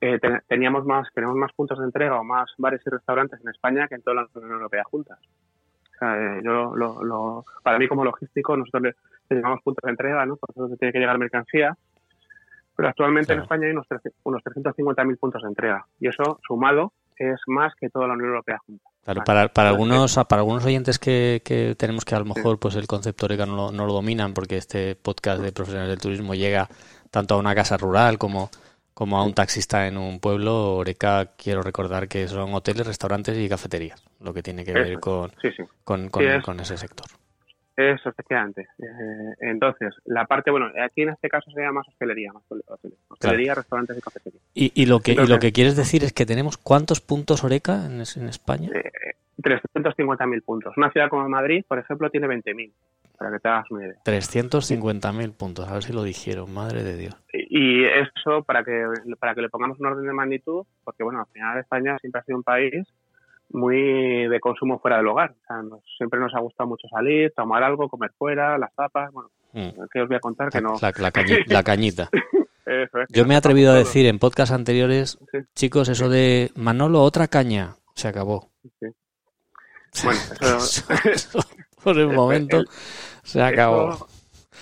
eh, 0.00 0.18
teníamos 0.48 0.84
más 0.86 1.08
tenemos 1.14 1.36
más 1.36 1.52
puntos 1.52 1.78
de 1.78 1.84
entrega 1.84 2.18
o 2.18 2.24
más 2.24 2.50
bares 2.56 2.80
y 2.86 2.90
restaurantes 2.90 3.40
en 3.42 3.50
España 3.50 3.86
que 3.88 3.96
en 3.96 4.02
toda 4.02 4.16
la 4.16 4.28
Unión 4.34 4.52
Europea 4.52 4.84
juntas. 4.84 5.18
yo 6.42 6.74
lo, 6.74 7.44
para 7.62 7.78
mí 7.78 7.86
como 7.86 8.04
logístico 8.04 8.56
nosotros 8.56 8.94
llamamos 9.28 9.62
puntos 9.62 9.82
de 9.84 9.90
entrega, 9.90 10.24
¿no? 10.24 10.36
Por 10.36 10.50
eso 10.50 10.68
se 10.68 10.76
tiene 10.76 10.92
que 10.92 10.98
llegar 10.98 11.18
mercancía. 11.18 11.76
Pero 12.76 12.88
actualmente 12.88 13.34
en 13.34 13.40
España 13.40 13.66
hay 13.66 13.72
unos, 13.72 13.86
unos 14.22 14.42
350.000 14.42 15.18
puntos 15.18 15.42
de 15.42 15.48
entrega. 15.48 15.84
Y 15.98 16.08
eso, 16.08 16.40
sumado, 16.46 16.94
es 17.14 17.38
más 17.46 17.74
que 17.74 17.90
toda 17.90 18.06
la 18.06 18.14
Unión 18.14 18.30
Europea 18.30 18.58
junta. 18.66 18.84
Claro, 19.04 19.22
para, 19.24 19.48
para 19.48 19.68
algunos 19.68 20.14
para 20.26 20.40
algunos 20.40 20.64
oyentes 20.64 20.98
que, 20.98 21.42
que 21.44 21.74
tenemos 21.76 22.06
que 22.06 22.14
a 22.14 22.20
lo 22.20 22.24
mejor 22.24 22.58
pues 22.58 22.76
el 22.76 22.86
concepto 22.86 23.26
Oreca 23.26 23.44
no 23.44 23.56
lo, 23.56 23.72
no 23.72 23.86
lo 23.86 23.92
dominan 23.92 24.32
porque 24.32 24.56
este 24.56 24.94
podcast 24.94 25.42
de 25.42 25.52
profesionales 25.52 25.90
del 25.90 26.00
turismo 26.00 26.34
llega 26.34 26.68
tanto 27.10 27.34
a 27.34 27.38
una 27.38 27.54
casa 27.54 27.76
rural 27.76 28.18
como, 28.18 28.50
como 29.00 29.16
a 29.16 29.24
un 29.24 29.32
taxista 29.32 29.86
en 29.86 29.96
un 29.96 30.20
pueblo. 30.20 30.76
Oreca 30.76 31.30
quiero 31.34 31.62
recordar 31.62 32.06
que 32.06 32.28
son 32.28 32.52
hoteles, 32.52 32.86
restaurantes 32.86 33.34
y 33.38 33.48
cafeterías, 33.48 34.04
lo 34.20 34.34
que 34.34 34.42
tiene 34.42 34.62
que 34.62 34.74
ver 34.74 35.00
con, 35.00 35.30
con, 35.84 36.10
con 36.10 36.60
ese 36.60 36.76
sector. 36.76 37.06
Eso, 37.74 38.10
efectivamente. 38.10 38.68
Eh, 38.78 39.36
entonces, 39.40 39.94
la 40.04 40.26
parte, 40.26 40.50
bueno, 40.50 40.66
aquí 40.84 41.00
en 41.00 41.08
este 41.08 41.30
caso 41.30 41.50
se 41.50 41.62
llama 41.62 41.80
más 41.80 41.88
hostelería, 41.88 42.30
más 42.34 42.42
hostelería, 43.08 43.54
restaurantes 43.54 43.96
y 43.96 44.02
cafetería. 44.02 44.40
¿Y, 44.52 44.82
y 44.82 44.84
lo 44.84 45.00
que, 45.00 45.12
y 45.12 45.26
lo 45.26 45.38
que 45.38 45.52
quieres 45.52 45.76
decir 45.76 46.04
es 46.04 46.12
que 46.12 46.26
tenemos 46.26 46.58
cuántos 46.58 47.00
puntos 47.00 47.42
Oreca 47.42 47.86
en, 47.86 48.02
España? 48.02 48.68
Eh, 48.74 49.14
350.000 49.38 50.42
puntos. 50.42 50.76
Una 50.76 50.90
ciudad 50.90 51.08
como 51.08 51.26
Madrid, 51.26 51.64
por 51.66 51.78
ejemplo, 51.78 52.10
tiene 52.10 52.26
20.000. 52.26 52.70
para 53.20 53.32
que 53.32 53.38
te 53.40 53.48
hagas 53.50 53.70
una 53.70 53.84
idea. 53.86 53.98
350.000 54.02 55.36
puntos, 55.36 55.68
a 55.68 55.74
ver 55.74 55.82
si 55.82 55.92
lo 55.92 56.02
dijeron, 56.02 56.54
madre 56.54 56.82
de 56.82 56.96
Dios. 56.96 57.14
Y, 57.34 57.84
eso, 57.84 58.42
para 58.44 58.64
que, 58.64 58.82
para 59.18 59.34
que 59.34 59.42
le 59.42 59.50
pongamos 59.50 59.78
un 59.78 59.88
orden 59.88 60.06
de 60.06 60.12
magnitud, 60.14 60.64
porque 60.82 61.04
bueno, 61.04 61.20
al 61.20 61.26
final 61.26 61.58
España 61.58 61.98
siempre 62.00 62.22
ha 62.22 62.24
sido 62.24 62.38
un 62.38 62.44
país 62.44 62.88
muy 63.50 64.26
de 64.26 64.40
consumo 64.40 64.78
fuera 64.78 64.96
del 64.96 65.08
hogar. 65.08 65.32
O 65.32 65.46
sea, 65.46 65.78
siempre 65.98 66.18
nos 66.18 66.34
ha 66.34 66.40
gustado 66.40 66.70
mucho 66.70 66.88
salir, 66.88 67.30
tomar 67.36 67.62
algo, 67.62 67.90
comer 67.90 68.10
fuera, 68.16 68.56
las 68.56 68.74
tapas, 68.74 69.12
bueno, 69.12 69.28
mm. 69.52 69.68
que 69.92 70.00
os 70.00 70.08
voy 70.08 70.16
a 70.16 70.20
contar 70.20 70.48
que 70.48 70.62
no. 70.62 70.76
La, 70.80 71.62
cañita. 71.62 72.08
Yo 73.10 73.26
me 73.26 73.34
he 73.34 73.36
atrevido 73.36 73.72
a 73.72 73.76
decir 73.76 74.06
en 74.06 74.18
podcast 74.18 74.50
anteriores, 74.50 75.18
chicos, 75.54 75.90
eso 75.90 76.08
de 76.08 76.52
Manolo, 76.56 77.02
otra 77.02 77.28
caña, 77.28 77.74
se 77.94 78.08
acabó. 78.08 78.48
Bueno, 80.02 80.20
eso, 81.12 81.40
por 81.82 81.98
el 81.98 82.08
momento 82.12 82.62
se 83.22 83.42
acabó. 83.42 84.06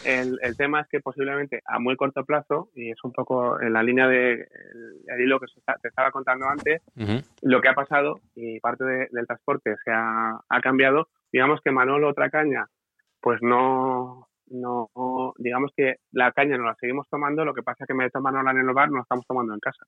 El, 0.05 0.38
el, 0.42 0.57
tema 0.57 0.83
es 0.83 0.88
que 0.88 1.01
posiblemente 1.01 1.62
a 1.64 1.79
muy 1.79 1.97
corto 1.97 2.25
plazo, 2.25 2.68
y 2.75 2.90
es 2.90 3.03
un 3.05 3.12
poco 3.12 3.61
en 3.61 3.73
la 3.73 3.83
línea 3.83 4.07
de 4.07 4.47
el, 5.07 5.21
hilo 5.21 5.40
que 5.40 5.47
te 5.83 5.88
estaba 5.88 6.11
contando 6.11 6.47
antes, 6.47 6.83
lo 7.42 7.61
que 7.61 7.68
ha 7.68 7.75
pasado 7.75 8.21
y 8.35 8.61
parte 8.61 8.85
del 8.85 9.27
transporte 9.27 9.77
se 9.85 9.90
ha, 9.90 10.38
ha, 10.49 10.61
cambiado, 10.61 11.09
digamos 11.33 11.61
que 11.62 11.73
Manolo 11.73 12.09
otra 12.09 12.31
caña, 12.31 12.66
pues 13.21 13.40
no, 13.42 14.29
no, 14.51 14.90
digamos 15.38 15.73
que 15.77 15.97
la 16.12 16.33
caña 16.33 16.59
no 16.59 16.64
la 16.64 16.77
seguimos 16.77 17.09
tomando, 17.09 17.44
lo 17.44 17.55
que 17.55 17.62
pasa 17.62 17.85
es 17.85 17.88
que 17.88 17.94
me 17.94 18.05
de 18.05 18.11
tomarla 18.11 18.51
en 18.51 18.59
el 18.59 18.75
bar, 18.75 18.90
no 18.90 18.97
la 18.97 19.03
estamos 19.03 19.27
tomando 19.27 19.55
en 19.55 19.61
casa. 19.61 19.85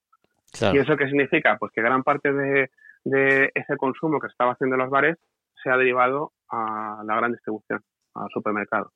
¿Y 0.73 0.79
eso 0.79 0.97
qué 0.97 1.07
significa? 1.07 1.57
Pues 1.59 1.71
que 1.73 1.83
gran 1.83 2.03
parte 2.03 2.33
de, 2.33 2.71
de 3.05 3.53
ese 3.55 3.77
consumo 3.77 4.19
que 4.19 4.27
se 4.27 4.33
estaba 4.33 4.53
haciendo 4.53 4.75
en 4.75 4.83
los 4.83 4.91
bares 4.91 5.17
se 5.63 5.71
ha 5.71 5.77
derivado 5.77 6.33
a 6.49 7.03
la 7.05 7.15
gran 7.17 7.33
distribución 7.33 7.85
al 8.15 8.29
supermercado. 8.33 8.93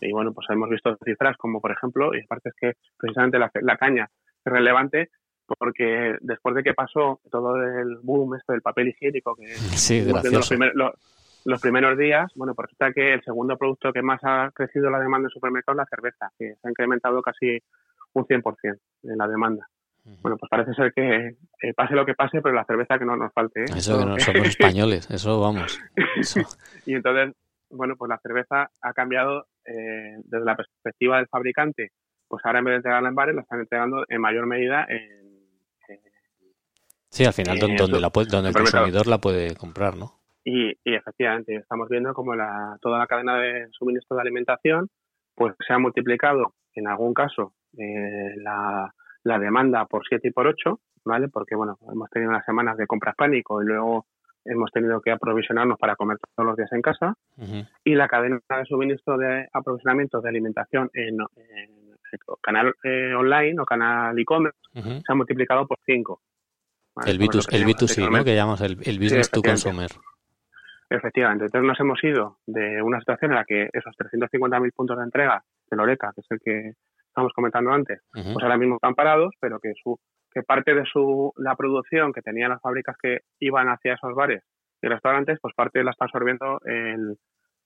Y 0.00 0.12
bueno, 0.12 0.32
pues 0.32 0.46
hemos 0.50 0.68
visto 0.68 0.96
cifras 1.04 1.36
como, 1.36 1.60
por 1.60 1.72
ejemplo, 1.72 2.14
y 2.14 2.22
aparte 2.22 2.50
es 2.50 2.54
que 2.58 2.72
precisamente 2.96 3.38
la, 3.38 3.50
la 3.62 3.76
caña 3.76 4.08
es 4.44 4.52
relevante 4.52 5.10
porque 5.56 6.16
después 6.20 6.54
de 6.54 6.62
que 6.62 6.74
pasó 6.74 7.20
todo 7.30 7.56
el 7.56 7.96
boom 8.02 8.34
esto 8.34 8.52
del 8.52 8.62
papel 8.62 8.88
higiénico 8.88 9.34
que 9.34 9.46
sí, 9.76 10.04
los, 10.04 10.52
los, 11.44 11.60
primeros 11.60 11.98
días, 11.98 12.30
bueno, 12.34 12.54
pues 12.54 12.70
está 12.72 12.92
que 12.92 13.14
el 13.14 13.22
segundo 13.22 13.56
producto 13.56 13.92
que 13.92 14.02
más 14.02 14.20
ha 14.24 14.50
crecido 14.52 14.90
la 14.90 15.00
demanda 15.00 15.26
en 15.26 15.30
supermercados 15.30 15.76
es 15.76 15.78
la 15.78 15.96
cerveza, 15.96 16.32
que 16.38 16.54
se 16.60 16.68
ha 16.68 16.70
incrementado 16.70 17.22
casi 17.22 17.58
un 18.12 18.26
100% 18.26 18.78
en 19.04 19.18
la 19.18 19.28
demanda. 19.28 19.66
Bueno, 20.22 20.38
pues 20.38 20.48
parece 20.48 20.72
ser 20.72 20.92
que 20.94 21.36
pase 21.76 21.94
lo 21.94 22.06
que 22.06 22.14
pase, 22.14 22.40
pero 22.40 22.54
la 22.54 22.64
cerveza 22.64 22.98
que 22.98 23.04
no 23.04 23.14
nos 23.14 23.32
falte. 23.32 23.60
¿eh? 23.60 23.66
Eso 23.76 23.98
que 23.98 24.06
no 24.06 24.18
somos 24.18 24.48
españoles, 24.48 25.10
eso 25.10 25.38
vamos. 25.38 25.78
y 26.86 26.94
entonces 26.94 27.34
bueno, 27.70 27.96
pues 27.96 28.08
la 28.08 28.18
cerveza 28.18 28.70
ha 28.80 28.92
cambiado 28.92 29.46
eh, 29.64 30.16
desde 30.24 30.44
la 30.44 30.56
perspectiva 30.56 31.18
del 31.18 31.28
fabricante. 31.28 31.90
Pues 32.28 32.44
ahora 32.44 32.58
en 32.58 32.64
vez 32.66 32.72
de 32.72 32.76
entregarla 32.76 33.08
en 33.08 33.14
bares, 33.14 33.34
la 33.34 33.42
están 33.42 33.60
entregando 33.60 34.04
en 34.08 34.20
mayor 34.20 34.46
medida 34.46 34.86
en. 34.88 35.28
sí, 37.10 37.24
al 37.24 37.32
final 37.32 37.58
donde, 37.58 38.00
la 38.00 38.10
donde 38.10 38.48
el 38.50 38.54
consumidor 38.54 39.06
la 39.06 39.18
puede 39.18 39.56
comprar, 39.56 39.96
¿no? 39.96 40.12
Y, 40.44 40.70
y 40.84 40.94
efectivamente, 40.94 41.56
estamos 41.56 41.88
viendo 41.88 42.14
como 42.14 42.34
la, 42.34 42.78
toda 42.80 42.98
la 42.98 43.06
cadena 43.06 43.38
de 43.38 43.68
suministro 43.72 44.16
de 44.16 44.22
alimentación 44.22 44.88
pues 45.38 45.54
se 45.66 45.72
ha 45.72 45.78
multiplicado 45.78 46.54
en 46.74 46.88
algún 46.88 47.14
caso 47.14 47.54
eh, 47.78 48.34
la, 48.36 48.92
la 49.22 49.38
demanda 49.38 49.86
por 49.86 50.02
7 50.06 50.28
y 50.28 50.30
por 50.32 50.48
8, 50.48 50.80
¿vale? 51.04 51.28
Porque, 51.28 51.54
bueno, 51.54 51.78
hemos 51.90 52.10
tenido 52.10 52.30
unas 52.30 52.44
semanas 52.44 52.76
de 52.76 52.86
compras 52.86 53.14
pánico 53.16 53.62
y 53.62 53.66
luego 53.66 54.06
hemos 54.48 54.70
tenido 54.72 55.00
que 55.00 55.10
aprovisionarnos 55.10 55.78
para 55.78 55.96
comer 55.96 56.18
todos 56.34 56.46
los 56.46 56.56
días 56.56 56.72
en 56.72 56.82
casa 56.82 57.14
y 57.84 57.94
la 57.94 58.08
cadena 58.08 58.40
de 58.48 58.64
suministro 58.64 59.16
de 59.16 59.48
aprovisionamiento 59.52 60.20
de 60.20 60.28
alimentación 60.28 60.90
en, 60.94 61.18
canal 62.40 62.74
eh, 62.82 63.14
online 63.14 63.60
o 63.60 63.66
canal 63.66 64.18
e-commerce 64.18 64.58
se 64.72 65.12
ha 65.12 65.14
multiplicado 65.14 65.66
por 65.66 65.78
5. 65.84 66.20
El, 67.06 67.18
B2, 67.18 67.46
el 67.52 67.64
B2C, 67.64 68.10
¿no? 68.10 68.24
Que 68.24 68.34
llamamos 68.34 68.60
el, 68.60 68.76
business 68.76 69.30
to 69.30 69.42
consumer. 69.42 69.90
Efectivamente. 70.90 71.44
Entonces 71.44 71.68
nos 71.68 71.78
hemos 71.80 72.02
ido 72.02 72.38
de 72.46 72.82
una 72.82 72.98
situación 72.98 73.32
en 73.32 73.36
la 73.36 73.44
que 73.44 73.68
esos 73.72 73.94
350.000 73.96 74.72
puntos 74.72 74.96
de 74.96 75.04
entrega 75.04 75.44
de 75.70 75.76
Loreca, 75.76 76.12
que 76.14 76.22
es 76.22 76.26
el 76.30 76.40
que 76.40 76.72
estamos 77.06 77.32
comentando 77.34 77.70
antes, 77.70 78.00
pues 78.12 78.42
ahora 78.42 78.56
mismo 78.56 78.76
están 78.76 78.94
parados, 78.94 79.34
pero 79.40 79.60
que 79.60 79.72
su 79.82 79.98
que 80.32 80.42
parte 80.42 80.74
de 80.74 80.84
su, 80.84 81.32
la 81.36 81.56
producción 81.56 82.12
que 82.12 82.22
tenían 82.22 82.50
las 82.50 82.60
fábricas 82.60 82.96
que 83.00 83.18
iban 83.40 83.68
hacia 83.68 83.94
esos 83.94 84.14
bares 84.14 84.42
y 84.82 84.88
restaurantes, 84.88 85.38
pues 85.40 85.54
parte 85.54 85.82
la 85.82 85.90
está 85.90 86.04
absorbiendo 86.04 86.60
en 86.64 87.16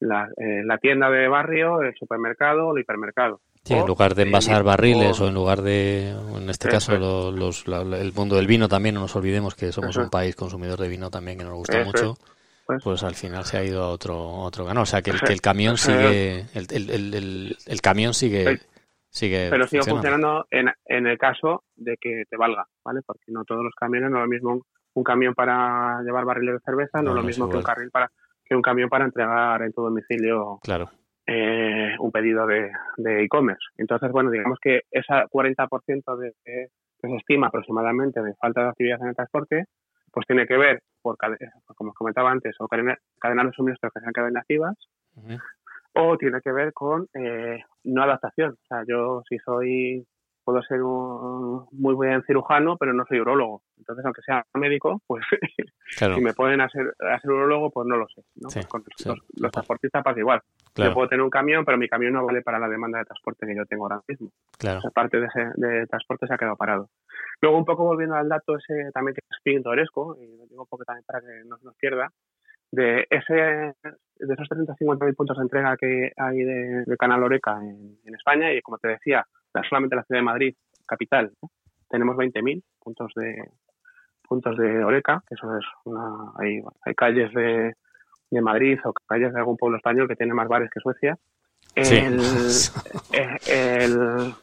la, 0.01 0.29
la 0.37 0.79
tienda 0.79 1.11
de 1.11 1.29
barrio, 1.29 1.83
el 1.83 1.95
supermercado 1.95 2.69
o 2.69 2.77
el 2.77 2.83
hipermercado. 2.83 3.41
Sí, 3.65 3.75
en 3.75 3.87
lugar 3.87 4.17
de 4.17 4.25
envasar 4.25 4.65
barriles 4.65 5.21
o, 5.21 5.29
en 5.29 5.35
lugar 5.35 5.63
de, 5.63 6.11
en 6.11 6.51
este 6.51 6.69
caso, 6.69 6.97
los, 7.31 7.65
el 7.67 8.13
mundo 8.13 8.37
del 8.37 8.49
vino 8.49 8.69
también, 8.69 8.97
no 8.97 9.03
nos 9.03 9.15
olvidemos 9.15 9.55
que 9.55 9.71
somos 9.71 9.97
un 9.97 10.11
país 10.11 10.35
consumidor 10.35 10.81
de 10.81 10.89
vino 10.89 11.11
también 11.11 11.39
que 11.39 11.45
nos 11.45 11.55
gusta 11.55 11.85
mucho. 11.85 12.17
Pues, 12.67 12.83
pues, 12.83 13.03
al 13.03 13.15
final 13.15 13.45
se 13.45 13.59
ha 13.59 13.65
ido 13.65 13.83
a 13.83 13.89
otro 13.89 14.17
otro 14.17 14.65
O 14.65 14.87
sea, 14.87 15.03
que 15.03 15.11
el, 15.11 15.21
que 15.21 15.33
el 15.33 15.41
camión 15.41 15.77
sigue, 15.77 16.47
el, 16.55 16.67
el, 16.71 16.91
el, 16.91 17.57
el 17.67 17.81
camión 17.81 18.15
sigue 18.15 18.61
pero 19.21 19.67
sigue 19.67 19.83
funcionando, 19.83 20.47
en, 20.51 20.71
en, 20.87 21.07
el 21.07 21.19
caso 21.19 21.65
de 21.77 21.97
que 22.01 22.25
te 22.29 22.37
valga, 22.37 22.67
¿vale? 22.85 23.01
Porque 23.07 23.25
no 23.29 23.45
todos 23.45 23.63
los 23.63 23.75
camiones, 23.75 24.11
no 24.11 24.19
es 24.19 24.23
lo 24.23 24.29
mismo 24.29 24.63
un, 24.95 25.05
camión 25.05 25.35
para 25.35 26.03
llevar 26.03 26.25
barriles 26.25 26.55
de 26.55 26.61
cerveza, 26.65 27.03
no, 27.03 27.11
es 27.11 27.17
lo 27.17 27.23
mismo 27.23 27.49
que 27.49 27.57
un 27.57 27.63
carril 27.63 27.91
para 27.91 28.11
que 28.45 28.55
un 28.55 28.63
camión 28.63 28.89
para 28.89 29.05
entregar 29.05 29.63
en 29.63 29.73
tu 29.73 29.83
domicilio 29.83 30.59
claro. 30.63 30.91
eh, 31.27 31.95
un 31.99 32.11
pedido 32.11 32.47
de 32.47 32.71
e-commerce. 33.25 33.65
Entonces, 33.77 34.11
bueno, 34.11 34.31
digamos 34.31 34.59
que 34.61 34.83
ese 34.91 35.13
40% 35.13 36.17
de, 36.17 36.33
que 36.45 36.69
se 37.09 37.17
estima 37.17 37.49
aproximadamente 37.49 38.23
de 38.23 38.35
falta 38.35 38.63
de 38.63 38.69
actividad 38.69 39.01
en 39.03 39.09
el 39.09 39.17
transporte, 39.17 39.65
pues 40.13 40.27
tiene 40.27 40.47
que 40.47 40.57
ver, 40.57 40.83
por, 41.01 41.17
como 41.75 41.91
os 41.91 41.97
comentaba 41.97 42.31
antes, 42.31 42.55
o 42.61 42.69
cadenas 42.69 43.47
de 43.47 43.53
suministro 43.53 43.91
que 43.91 44.01
se 44.01 44.07
han 44.07 44.13
quedado 44.13 44.31
inactivas, 44.31 44.77
o 45.95 46.17
tiene 46.17 46.41
que 46.41 46.53
ver 46.53 46.73
con 46.73 47.09
eh, 47.15 47.63
no 47.85 48.03
adaptación. 48.03 48.53
O 48.53 48.67
sea, 48.67 48.83
yo 48.87 49.23
si 49.29 49.39
soy, 49.39 50.07
puedo 50.45 50.63
ser 50.63 50.83
un 50.83 51.67
muy 51.73 51.95
buen 51.95 52.23
cirujano, 52.25 52.77
pero 52.79 52.93
no 52.93 53.05
soy 53.07 53.21
urologo. 53.21 53.63
Entonces, 53.79 54.05
aunque 54.05 54.23
sea 54.23 54.45
médico, 54.55 55.01
pues 55.07 55.25
si 55.87 56.21
me 56.21 56.33
pueden 56.33 56.61
hacer, 56.61 56.95
hacer 57.13 57.31
urologo, 57.31 57.71
pues 57.71 57.87
no 57.87 57.97
lo 57.97 58.07
sé. 58.09 58.23
¿no? 58.37 58.49
Pues 58.53 58.67
con 58.67 58.85
los, 59.35 59.53
transportistas 59.53 60.03
pasa 60.03 60.21
igual. 60.21 60.41
Yo 60.75 60.95
puedo 60.95 61.09
tener 61.09 61.23
un 61.23 61.31
camión, 61.31 61.65
pero 61.65 61.77
mi 61.77 61.89
camión 61.89 62.15
no 62.15 62.25
vale 62.25 62.43
para 62.43 62.59
la 62.59 62.69
demanda 62.69 62.99
de 62.99 63.05
transporte 63.05 63.47
que 63.47 63.57
yo 63.57 63.67
tengo 63.67 63.85
ahora 63.85 64.03
mismo. 64.09 64.31
Claro. 64.59 64.79
Esa 64.79 64.91
parte 64.91 65.21
de, 65.21 65.27
ese, 65.27 65.51
de 65.57 65.87
transporte 65.87 66.27
se 66.27 66.35
ha 66.35 66.39
quedado 66.39 66.57
parado. 66.57 66.89
Luego, 67.43 67.59
un 67.59 67.65
poco 67.65 67.85
volviendo 67.85 68.15
al 68.15 68.29
dato 68.29 68.57
ese 68.57 68.91
también 68.95 69.15
que 69.15 69.21
es 69.29 69.39
pintoresco, 69.43 70.17
y 70.19 70.37
lo 70.39 70.47
digo 70.47 70.63
un 70.63 70.69
poco 70.69 70.85
también 70.85 71.05
para 71.05 71.21
que 71.21 71.45
no 71.45 71.59
se 71.59 71.65
nos 71.65 71.77
pierda, 71.77 72.11
de 72.73 73.07
ese 73.11 73.75
de 74.27 74.35
esos 74.35 74.49
350.000 74.49 75.17
puntos 75.17 75.37
de 75.37 75.43
entrega 75.43 75.77
que 75.77 76.13
hay 76.17 76.39
de, 76.39 76.97
Canal 76.99 77.23
Oreca 77.23 77.59
en, 77.61 78.15
España 78.15 78.53
y 78.53 78.61
como 78.63 78.79
te 78.79 78.89
decía, 78.89 79.27
solamente 79.69 79.97
la 79.97 80.05
ciudad 80.05 80.21
de 80.21 80.25
Madrid, 80.25 80.55
capital, 80.87 81.33
tenemos 81.89 82.17
20.000 82.17 82.63
puntos 82.79 83.13
de 83.17 83.51
puntos 84.29 84.57
de 84.57 84.85
Oreca, 84.85 85.23
que 85.29 85.35
eso 85.35 85.59
es 85.59 85.65
una, 85.85 86.33
hay, 86.39 86.63
hay 86.87 86.95
calles 86.95 87.35
de, 87.35 87.75
de, 88.31 88.41
Madrid 88.41 88.79
o 88.85 88.93
calles 89.07 89.33
de 89.33 89.39
algún 89.39 89.57
pueblo 89.57 89.77
español 89.77 90.09
que 90.09 90.17
tiene 90.17 90.33
más 90.33 90.49
bares 90.49 90.71
que 90.71 90.81
Suecia. 90.81 91.19
El, 91.75 92.19
el, 93.49 94.35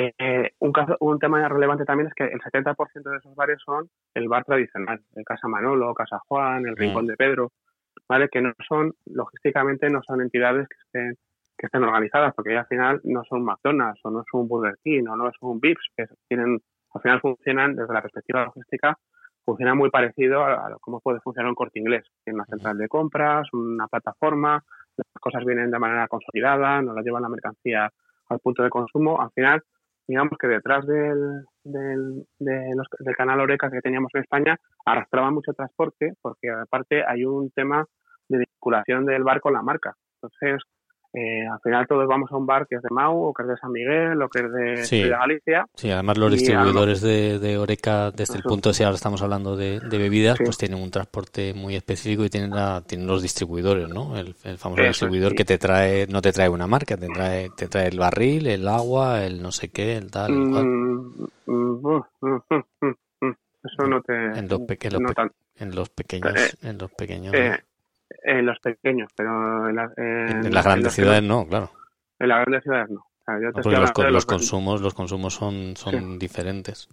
eh, 0.00 0.52
un, 0.60 0.72
caso, 0.72 0.96
un 1.00 1.18
tema 1.18 1.46
relevante 1.48 1.84
también 1.84 2.06
es 2.06 2.14
que 2.14 2.24
el 2.24 2.40
70% 2.40 3.10
de 3.10 3.16
esos 3.16 3.34
bares 3.34 3.58
son 3.64 3.90
el 4.14 4.28
bar 4.28 4.44
tradicional, 4.44 5.00
el 5.16 5.24
Casa 5.24 5.48
Manolo, 5.48 5.92
Casa 5.92 6.20
Juan, 6.28 6.66
el 6.66 6.76
Rincón 6.76 7.04
mm. 7.04 7.08
de 7.08 7.16
Pedro, 7.16 7.52
¿vale? 8.08 8.28
Que 8.28 8.40
no 8.40 8.52
son, 8.68 8.94
logísticamente, 9.06 9.90
no 9.90 10.00
son 10.06 10.20
entidades 10.20 10.68
que 10.68 10.76
estén, 10.84 11.16
que 11.56 11.66
estén 11.66 11.82
organizadas, 11.82 12.32
porque 12.34 12.56
al 12.56 12.66
final 12.66 13.00
no 13.02 13.24
son 13.24 13.44
McDonald's, 13.44 14.00
o 14.04 14.10
no 14.10 14.22
son 14.30 14.46
Burger 14.46 14.76
King, 14.84 15.04
o 15.08 15.16
no 15.16 15.32
son 15.40 15.58
Vips, 15.58 15.88
que 15.96 16.06
tienen, 16.28 16.60
al 16.94 17.02
final 17.02 17.20
funcionan, 17.20 17.74
desde 17.74 17.92
la 17.92 18.02
perspectiva 18.02 18.44
logística, 18.44 18.96
funcionan 19.44 19.76
muy 19.76 19.90
parecido 19.90 20.44
a, 20.44 20.76
cómo 20.80 21.00
puede 21.00 21.18
funcionar 21.20 21.48
un 21.48 21.56
corte 21.56 21.80
inglés. 21.80 22.04
Tiene 22.22 22.36
una 22.36 22.46
central 22.46 22.78
de 22.78 22.86
compras, 22.86 23.48
una 23.52 23.88
plataforma, 23.88 24.62
las 24.96 25.20
cosas 25.20 25.44
vienen 25.44 25.72
de 25.72 25.78
manera 25.80 26.06
consolidada, 26.06 26.82
no 26.82 26.94
las 26.94 27.04
llevan 27.04 27.22
la 27.22 27.28
mercancía 27.28 27.90
al 28.28 28.38
punto 28.38 28.62
de 28.62 28.70
consumo. 28.70 29.20
Al 29.20 29.30
final, 29.30 29.62
digamos 30.08 30.38
que 30.40 30.48
detrás 30.48 30.86
del, 30.86 31.44
del, 31.64 32.24
canal 33.16 33.40
Oreca 33.40 33.70
que 33.70 33.80
teníamos 33.80 34.10
en 34.14 34.22
España 34.22 34.56
arrastraba 34.86 35.30
mucho 35.30 35.52
transporte 35.52 36.14
porque 36.22 36.50
aparte 36.50 37.04
hay 37.06 37.24
un 37.24 37.50
tema 37.50 37.84
de 38.28 38.38
vinculación 38.38 39.04
del 39.04 39.22
bar 39.22 39.40
con 39.40 39.52
la 39.52 39.62
marca. 39.62 39.94
Entonces, 40.14 40.62
eh, 41.14 41.46
al 41.46 41.58
final 41.60 41.86
todos 41.86 42.06
vamos 42.06 42.30
a 42.30 42.36
un 42.36 42.44
bar 42.44 42.66
que 42.66 42.76
es 42.76 42.82
de 42.82 42.88
Mau, 42.90 43.16
o 43.16 43.32
que 43.32 43.42
es 43.42 43.48
de 43.48 43.56
San 43.56 43.72
Miguel, 43.72 44.20
o 44.20 44.28
que 44.28 44.40
es 44.40 44.90
de, 44.90 45.08
Galicia. 45.08 45.66
Sí, 45.74 45.90
además 45.90 46.18
los 46.18 46.32
distribuidores 46.32 47.00
de, 47.00 47.38
de, 47.38 47.56
Oreca, 47.56 48.10
desde 48.10 48.36
el 48.36 48.42
punto 48.42 48.68
de 48.68 48.74
si 48.74 48.82
ahora 48.82 48.96
estamos 48.96 49.22
hablando 49.22 49.56
de, 49.56 49.80
bebidas, 49.90 50.38
pues 50.44 50.58
tienen 50.58 50.80
un 50.80 50.90
transporte 50.90 51.54
muy 51.54 51.76
específico 51.76 52.24
y 52.24 52.30
tienen, 52.30 52.50
la, 52.50 52.82
tienen 52.86 53.06
los 53.06 53.22
distribuidores, 53.22 53.88
¿no? 53.88 54.16
El, 54.18 54.34
famoso 54.58 54.82
distribuidor 54.82 55.34
que 55.34 55.44
te 55.44 55.56
trae, 55.56 56.06
no 56.08 56.20
te 56.20 56.32
trae 56.32 56.48
una 56.48 56.66
marca, 56.66 56.96
te 56.96 57.08
trae, 57.08 57.50
te 57.56 57.68
trae 57.68 57.88
el 57.88 57.98
barril, 57.98 58.46
el 58.46 58.68
agua, 58.68 59.24
el 59.24 59.40
no 59.40 59.50
sé 59.50 59.70
qué, 59.70 59.96
el 59.96 60.10
tal, 60.10 60.30
el 60.30 60.38
mm, 60.38 61.28
mm, 61.46 62.02
mm, 62.20 63.34
Eso 63.64 63.86
no 63.88 64.02
te... 64.02 64.14
En 64.14 64.48
los, 64.48 64.60
pequeños, 64.60 65.00
en 65.56 65.74
los 65.74 65.88
pequeños, 65.88 66.34
eh, 66.36 66.50
en 66.62 66.78
los 66.78 66.90
pequeños. 66.92 67.34
Eh, 67.34 67.58
en 68.22 68.46
los 68.46 68.58
pequeños, 68.60 69.10
pero 69.16 69.68
en, 69.68 69.76
las 69.76 70.64
grandes 70.64 70.94
ciudades 70.94 71.22
no, 71.22 71.46
claro. 71.46 71.70
En 72.18 72.28
las 72.28 72.40
grandes 72.40 72.62
ciudades 72.62 72.90
no. 72.90 73.04
los, 74.10 74.26
consumos, 74.26 74.80
los 74.80 74.94
consumos 74.94 75.34
son, 75.34 75.76
son 75.76 76.18
diferentes. 76.18 76.88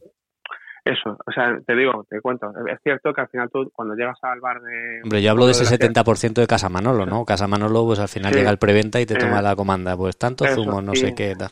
Eso, 0.86 1.18
o 1.26 1.32
sea, 1.32 1.60
te 1.66 1.76
digo, 1.76 2.06
te 2.08 2.22
cuento, 2.22 2.52
es 2.72 2.80
cierto 2.84 3.12
que 3.12 3.22
al 3.22 3.28
final 3.30 3.50
tú 3.52 3.72
cuando 3.74 3.96
llegas 3.96 4.20
al 4.22 4.40
bar 4.40 4.62
de... 4.62 5.02
Hombre, 5.04 5.20
yo 5.20 5.32
hablo 5.32 5.48
de 5.48 5.54
ese 5.54 5.66
70% 5.66 6.34
de 6.34 6.46
Casa 6.46 6.70
Manolo, 6.70 7.08
¿no? 7.08 7.26
Casa 7.26 7.48
Manolo, 7.48 7.86
pues 7.86 7.98
al 7.98 8.08
final 8.08 8.32
llega 8.32 8.52
el 8.52 8.60
preventa 8.60 9.02
y 9.02 9.08
te 9.08 9.16
toma 9.16 9.40
eh, 9.40 9.42
la 9.42 9.56
comanda, 9.56 9.98
pues 9.98 10.16
tanto 10.16 10.46
zumo, 10.46 10.84
no 10.84 10.94
sé 10.94 11.16
qué, 11.16 11.36
tal. 11.36 11.50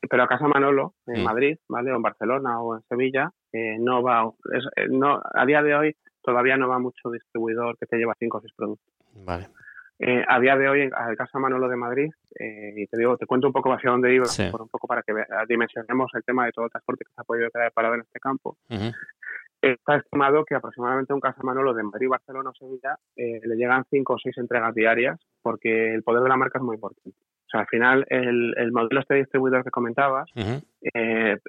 Pero 0.00 0.24
a 0.24 0.26
Casa 0.26 0.48
Manolo, 0.48 0.94
en 1.06 1.20
mm. 1.20 1.24
Madrid, 1.24 1.58
¿vale? 1.68 1.92
O 1.92 1.96
en 1.96 2.02
Barcelona 2.02 2.60
o 2.60 2.74
en 2.74 2.82
Sevilla, 2.88 3.30
eh, 3.52 3.76
no 3.78 4.02
va, 4.02 4.28
eh, 4.52 4.86
no, 4.90 5.20
a 5.32 5.46
día 5.46 5.62
de 5.62 5.74
hoy 5.76 5.96
todavía 6.30 6.56
no 6.56 6.68
va 6.68 6.78
mucho 6.78 7.10
distribuidor 7.10 7.76
que 7.76 7.86
te 7.86 7.96
lleva 7.96 8.14
cinco 8.18 8.38
o 8.38 8.40
seis 8.40 8.52
productos. 8.56 8.88
Vale. 9.14 9.48
Eh, 9.98 10.24
a 10.26 10.40
día 10.40 10.56
de 10.56 10.68
hoy, 10.68 10.80
en 10.82 10.90
la 10.90 11.14
Casa 11.14 11.38
Manolo 11.38 11.68
de 11.68 11.76
Madrid, 11.76 12.10
eh, 12.38 12.72
y 12.74 12.86
te 12.86 12.96
digo, 12.96 13.18
te 13.18 13.26
cuento 13.26 13.48
un 13.48 13.52
poco 13.52 13.72
hacia 13.72 13.90
dónde 13.90 14.14
iba, 14.14 14.24
por 14.50 14.62
un 14.62 14.68
poco 14.68 14.86
para 14.86 15.02
que 15.02 15.12
dimensionemos 15.46 16.10
el 16.14 16.24
tema 16.24 16.46
de 16.46 16.52
todo 16.52 16.64
el 16.64 16.70
transporte 16.70 17.04
que 17.04 17.12
se 17.12 17.20
ha 17.20 17.24
podido 17.24 17.50
quedar 17.50 17.70
parado 17.72 17.96
en 17.96 18.00
este 18.00 18.18
campo. 18.18 18.56
Está 19.60 19.96
estimado 19.96 20.44
que 20.46 20.54
aproximadamente 20.54 21.12
un 21.12 21.20
Casa 21.20 21.42
Manolo 21.42 21.74
de 21.74 21.82
Madrid, 21.82 22.08
Barcelona 22.08 22.48
o 22.48 22.54
Sevilla 22.54 22.96
eh, 23.14 23.40
le 23.44 23.56
llegan 23.56 23.84
cinco 23.90 24.14
o 24.14 24.18
seis 24.18 24.38
entregas 24.38 24.74
diarias 24.74 25.20
porque 25.42 25.92
el 25.92 26.02
poder 26.02 26.22
de 26.22 26.30
la 26.30 26.36
marca 26.38 26.58
es 26.58 26.64
muy 26.64 26.76
importante. 26.76 27.10
O 27.50 27.56
sea, 27.56 27.60
al 27.62 27.66
final, 27.66 28.06
el, 28.08 28.54
el 28.56 28.70
modelo 28.70 29.00
este 29.00 29.16
distribuidor 29.16 29.64
que 29.64 29.72
comentabas, 29.72 30.30
el, 30.36 31.40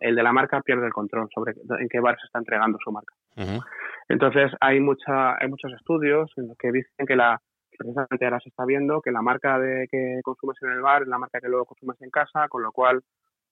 el, 0.00 0.16
de 0.16 0.22
la 0.22 0.32
marca 0.32 0.60
pierde 0.62 0.86
el 0.86 0.92
control 0.92 1.28
sobre 1.32 1.52
en 1.78 1.88
qué 1.88 2.00
bar 2.00 2.16
se 2.18 2.26
está 2.26 2.40
entregando 2.40 2.76
su 2.82 2.90
marca. 2.90 3.14
Entonces, 4.08 4.50
hay, 4.60 4.80
mucha, 4.80 5.40
hay 5.40 5.48
muchos 5.48 5.72
estudios 5.72 6.32
en 6.38 6.48
los 6.48 6.58
que 6.58 6.72
dicen 6.72 7.06
que 7.06 7.14
la, 7.14 7.40
precisamente 7.78 8.24
ahora 8.24 8.40
se 8.40 8.48
está 8.48 8.64
viendo 8.64 9.00
que 9.00 9.12
la 9.12 9.22
marca 9.22 9.60
de 9.60 9.86
que 9.88 10.18
consumes 10.24 10.56
en 10.62 10.72
el 10.72 10.82
bar 10.82 11.02
es 11.02 11.08
la 11.08 11.18
marca 11.18 11.38
que 11.40 11.48
luego 11.48 11.66
consumes 11.66 12.02
en 12.02 12.10
casa, 12.10 12.48
con 12.48 12.64
lo 12.64 12.72
cual 12.72 13.00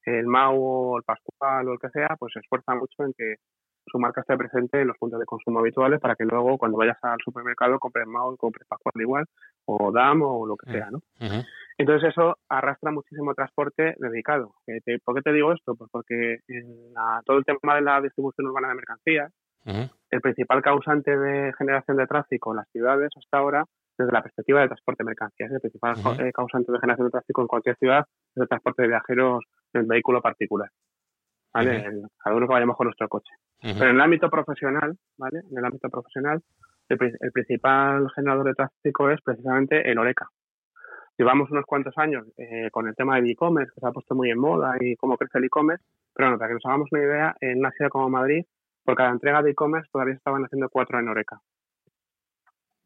el 0.05 0.27
Mau 0.27 0.57
o 0.59 0.99
el 0.99 1.05
Pascual 1.05 1.69
o 1.69 1.73
el 1.73 1.79
que 1.79 1.91
sea, 1.91 2.17
pues 2.19 2.33
se 2.33 2.41
esfuerza 2.41 2.75
mucho 2.75 3.05
en 3.05 3.13
que 3.17 3.37
su 3.87 3.99
marca 3.99 4.21
esté 4.21 4.37
presente 4.37 4.81
en 4.81 4.89
los 4.89 4.97
puntos 4.99 5.19
de 5.19 5.27
consumo 5.27 5.61
habituales 5.61 6.01
para 6.01 6.15
que 6.15 6.25
luego 6.25 6.59
cuando 6.59 6.79
vayas 6.79 6.99
al 7.03 7.19
supermercado 7.25 7.79
compres 7.79 8.07
Mau, 8.07 8.37
compres 8.37 8.67
Pascual 8.69 8.95
igual, 8.97 9.25
o 9.67 9.93
DAM 9.93 10.23
o 10.23 10.47
lo 10.47 10.57
que 10.57 10.71
sea, 10.71 10.91
¿no? 10.91 11.01
Entonces 11.79 12.11
eso 12.11 12.37
arrastra 12.49 12.91
muchísimo 12.91 13.35
transporte 13.35 13.95
dedicado. 13.99 14.55
¿Por 15.05 15.15
qué 15.15 15.23
te 15.23 15.33
digo 15.33 15.53
esto? 15.53 15.75
Pues 15.75 15.91
porque 15.91 16.39
en 16.49 16.93
todo 17.25 17.39
el 17.39 17.45
tema 17.45 17.75
de 17.75 17.83
la 17.83 18.01
distribución 18.01 18.47
urbana 18.47 18.69
de 18.69 18.75
mercancías, 18.75 19.33
el 20.11 20.21
principal 20.21 20.63
causante 20.63 21.17
de 21.17 21.53
generación 21.57 21.97
de 21.97 22.07
tráfico 22.07 22.53
en 22.53 22.57
las 22.59 22.69
ciudades 22.71 23.11
hasta 23.17 23.39
ahora, 23.39 23.65
desde 23.99 24.13
la 24.13 24.23
perspectiva 24.23 24.61
del 24.61 24.69
transporte 24.69 25.03
de 25.03 25.07
mercancías, 25.07 25.53
el 25.53 25.61
principal 25.61 25.97
eh, 26.21 26.33
causante 26.33 26.73
de 26.73 26.79
generación 26.79 27.07
de 27.07 27.13
tráfico 27.13 27.43
en 27.43 27.47
cualquier 27.47 27.77
ciudad 27.77 28.07
es 28.35 28.43
el 28.43 28.49
transporte 28.49 28.83
de 28.83 28.89
viajeros 28.89 29.45
en 29.75 29.87
vehículo 29.87 30.21
particular. 30.21 30.71
¿Vale? 31.55 31.85
cada 32.19 32.35
uno 32.37 32.47
que 32.47 32.55
vayamos 32.55 32.77
con 32.77 32.87
nuestro 32.87 33.09
coche. 33.09 33.33
Pero 33.61 33.91
en 33.91 33.97
el 33.97 34.01
ámbito 34.01 34.31
profesional, 34.31 34.97
¿vale? 35.19 35.41
En 35.51 35.59
el 35.59 35.65
ámbito 35.65 35.89
profesional, 35.91 36.43
el, 36.89 36.99
principal 37.33 38.11
generador 38.15 38.47
de 38.47 38.55
tráfico 38.55 39.11
es 39.11 39.21
precisamente 39.23 39.91
el 39.91 39.99
Oreca. 39.99 40.29
Llevamos 41.19 41.51
unos 41.51 41.65
cuantos 41.67 41.97
años 41.99 42.27
eh, 42.39 42.71
con 42.71 42.89
el 42.89 42.97
tema 42.97 43.17
del 43.17 43.31
e-commerce, 43.31 43.73
que 43.75 43.81
se 43.81 43.87
ha 43.87 43.93
puesto 43.93 44.15
muy 44.15 44.31
en 44.31 44.39
moda 44.39 44.77
y 44.81 44.97
cómo 44.97 45.17
crece 45.17 45.39
el 45.39 45.45
e-commerce, 45.45 45.85
pero 46.15 46.29
bueno, 46.29 46.39
para 46.39 46.49
que 46.49 46.55
nos 46.55 46.67
hagamos 46.67 46.89
una 46.91 47.03
idea, 47.03 47.37
en 47.41 47.59
una 47.59 47.71
ciudad 47.71 47.91
como 47.91 48.09
Madrid, 48.09 48.45
por 48.85 48.97
cada 48.97 49.11
entrega 49.11 49.43
de 49.43 49.51
e-commerce 49.51 49.89
todavía 49.93 50.15
estaban 50.15 50.45
haciendo 50.45 50.69
cuatro 50.69 50.99
en 50.99 51.09
Oreca. 51.09 51.41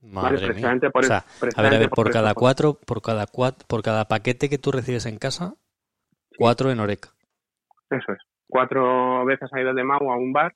Madre 0.02 0.54
mía. 0.54 0.78
Por 0.92 1.04
o 1.04 1.06
sea, 1.06 1.24
a 1.56 1.62
ver, 1.62 1.74
a 1.74 1.78
ver, 1.78 1.90
por, 1.90 2.10
cada 2.10 2.34
cuatro, 2.34 2.78
por 2.86 3.00
cada 3.00 3.26
cuatro, 3.26 3.66
por 3.66 3.82
cada 3.82 4.06
paquete 4.06 4.48
que 4.48 4.58
tú 4.58 4.70
recibes 4.70 5.06
en 5.06 5.18
casa, 5.18 5.54
cuatro 6.36 6.70
en 6.70 6.80
Oreca. 6.80 7.08
Eso 7.90 8.12
es. 8.12 8.18
Cuatro 8.48 9.24
veces 9.24 9.50
ha 9.52 9.60
ido 9.60 9.74
de 9.74 9.84
Mau 9.84 10.10
a 10.10 10.16
un 10.16 10.32
bar 10.32 10.54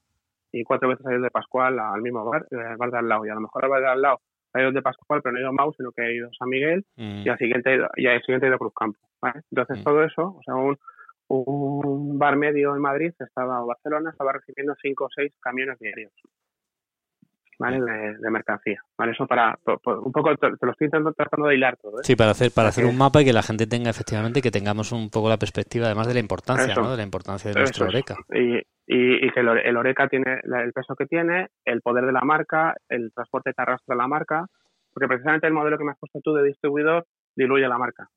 y 0.53 0.65
cuatro 0.65 0.89
veces 0.89 1.07
ha 1.07 1.13
ido 1.13 1.23
de 1.23 1.31
Pascual 1.31 1.79
al 1.79 2.03
mismo 2.03 2.25
bar, 2.25 2.47
el 2.51 2.77
bar 2.77 2.91
de 2.91 2.99
al 2.99 3.09
lado. 3.09 3.27
Y 3.27 3.31
a 3.31 3.35
lo 3.35 3.41
mejor 3.41 3.65
el 3.65 3.71
bar 3.71 3.81
de 3.81 3.89
al 3.89 4.03
lado 4.03 4.21
ha 4.53 4.61
ido 4.61 4.73
de 4.73 4.83
Pascual, 4.83 5.21
pero 5.23 5.33
no 5.33 5.39
ha 5.39 5.41
ido 5.41 5.51
a 5.51 5.53
Mau, 5.53 5.73
sino 5.75 5.93
que 5.93 6.03
ha 6.03 6.13
ido 6.13 6.29
a 6.29 6.33
San 6.39 6.49
Miguel 6.49 6.85
mm. 6.97 7.23
y 7.25 7.29
al 7.29 7.39
siguiente, 7.39 7.79
y 7.97 8.07
al 8.07 8.21
siguiente 8.23 8.47
ha 8.47 8.49
ido 8.49 8.57
a 8.57 8.59
Cruzcampo. 8.59 8.99
¿vale? 9.21 9.41
Entonces 9.51 9.79
mm. 9.79 9.85
todo 9.85 10.03
eso, 10.05 10.37
o 10.39 10.43
sea, 10.45 10.55
un, 10.55 10.77
un 11.29 12.19
bar 12.19 12.37
medio 12.37 12.75
en 12.75 12.83
Madrid 12.83 13.13
estaba, 13.19 13.63
o 13.63 13.67
Barcelona 13.67 14.11
estaba 14.11 14.33
recibiendo 14.33 14.75
cinco 14.83 15.05
o 15.05 15.09
seis 15.15 15.33
camiones 15.41 15.79
diarios. 15.79 16.13
¿Vale? 17.61 17.79
De, 18.19 18.31
mercancía. 18.31 18.83
¿vale? 18.97 19.13
Eso 19.13 19.27
para, 19.27 19.59
un 19.67 20.13
poco, 20.13 20.35
te, 20.37 20.49
lo 20.49 20.73
estoy 20.73 20.89
tratando 21.17 21.47
de 21.47 21.55
hilar 21.55 21.77
todo. 21.77 21.99
¿eh? 21.99 22.05
Sí, 22.05 22.17
para 22.17 22.31
hacer, 22.31 22.51
para 22.53 22.71
hacer 22.71 22.87
un 22.87 22.97
mapa 22.97 23.21
y 23.21 23.27
que 23.27 23.33
la 23.33 23.43
gente 23.43 23.67
tenga 23.67 23.91
efectivamente, 23.91 24.41
que 24.41 24.51
tengamos 24.51 24.93
un 24.93 25.11
poco 25.11 25.29
la 25.29 25.37
perspectiva, 25.37 25.87
además 25.87 26.09
de 26.09 26.15
la 26.15 26.21
importancia, 26.21 26.75
¿no? 26.75 26.91
De 26.91 26.97
la 26.97 27.03
importancia 27.03 27.51
de 27.53 27.61
nuestro 27.61 27.87
Oreca. 27.87 28.17
Y, 28.33 28.57
y, 28.87 29.31
que 29.31 29.41
el, 29.41 29.77
Oreca 29.77 30.09
tiene 30.09 30.41
el 30.43 30.73
peso 30.73 30.97
que 30.97 31.07
tiene, 31.07 31.49
el 31.65 31.83
poder 31.83 32.07
de 32.07 32.13
la 32.13 32.23
marca, 32.23 32.75
el 32.89 33.13
transporte 33.13 33.53
que 33.55 33.63
arrastra 33.63 33.95
la 33.95 34.09
marca, 34.09 34.47
porque 34.93 35.07
precisamente 35.07 35.47
el 35.47 35.53
modelo 35.53 35.77
que 35.77 35.85
me 35.85 35.93
has 35.93 35.99
puesto 35.99 36.21
tú 36.21 36.33
de 36.33 36.45
distribuidor 36.45 37.07
diluye 37.37 37.69
la 37.69 37.79
marca. 37.79 38.09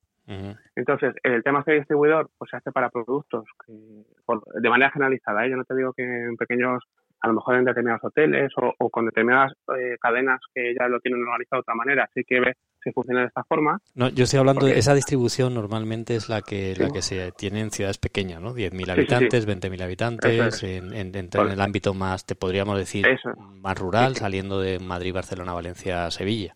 Entonces, 0.74 1.14
el 1.22 1.42
tema 1.42 1.62
de 1.66 1.74
distribuidor 1.74 2.30
pues 2.38 2.50
se 2.50 2.56
hace 2.56 2.72
para 2.72 2.88
productos 2.88 3.44
que, 3.66 3.72
de 3.74 4.70
manera 4.70 4.90
generalizada. 4.90 5.44
¿eh? 5.44 5.50
Yo 5.50 5.56
no 5.56 5.64
te 5.64 5.76
digo 5.76 5.92
que 5.92 6.02
en 6.02 6.36
pequeños, 6.36 6.82
a 7.24 7.28
lo 7.28 7.34
mejor 7.34 7.56
en 7.56 7.64
determinados 7.64 8.04
hoteles 8.04 8.52
o, 8.56 8.90
con 8.90 9.06
determinadas 9.06 9.52
eh, 9.74 9.96
cadenas 9.98 10.40
que 10.54 10.74
ya 10.78 10.88
lo 10.88 11.00
tienen 11.00 11.22
organizado 11.22 11.60
de 11.60 11.62
otra 11.62 11.74
manera, 11.74 12.04
así 12.04 12.22
que 12.22 12.38
si 12.82 12.92
funciona 12.92 13.20
de 13.20 13.28
esta 13.28 13.42
forma. 13.44 13.78
No, 13.94 14.10
yo 14.10 14.24
estoy 14.24 14.40
hablando 14.40 14.66
de 14.66 14.78
esa 14.78 14.92
distribución 14.92 15.54
normalmente 15.54 16.16
es 16.16 16.28
la 16.28 16.42
que 16.42 16.74
la 16.76 16.90
que 16.90 17.00
se 17.00 17.32
tiene 17.32 17.60
en 17.62 17.70
ciudades 17.70 17.96
pequeñas, 17.96 18.42
¿no? 18.42 18.52
10.000 18.54 18.90
habitantes, 18.90 19.48
20.000 19.48 19.82
habitantes, 19.82 20.62
en, 20.64 20.92
en, 20.92 21.16
en, 21.16 21.28
el 21.32 21.60
ámbito 21.62 21.94
más, 21.94 22.26
te 22.26 22.34
podríamos 22.34 22.76
decir, 22.76 23.06
más 23.62 23.78
rural, 23.78 24.16
saliendo 24.16 24.60
de 24.60 24.78
Madrid, 24.78 25.14
Barcelona, 25.14 25.54
Valencia, 25.54 26.10
Sevilla. 26.10 26.54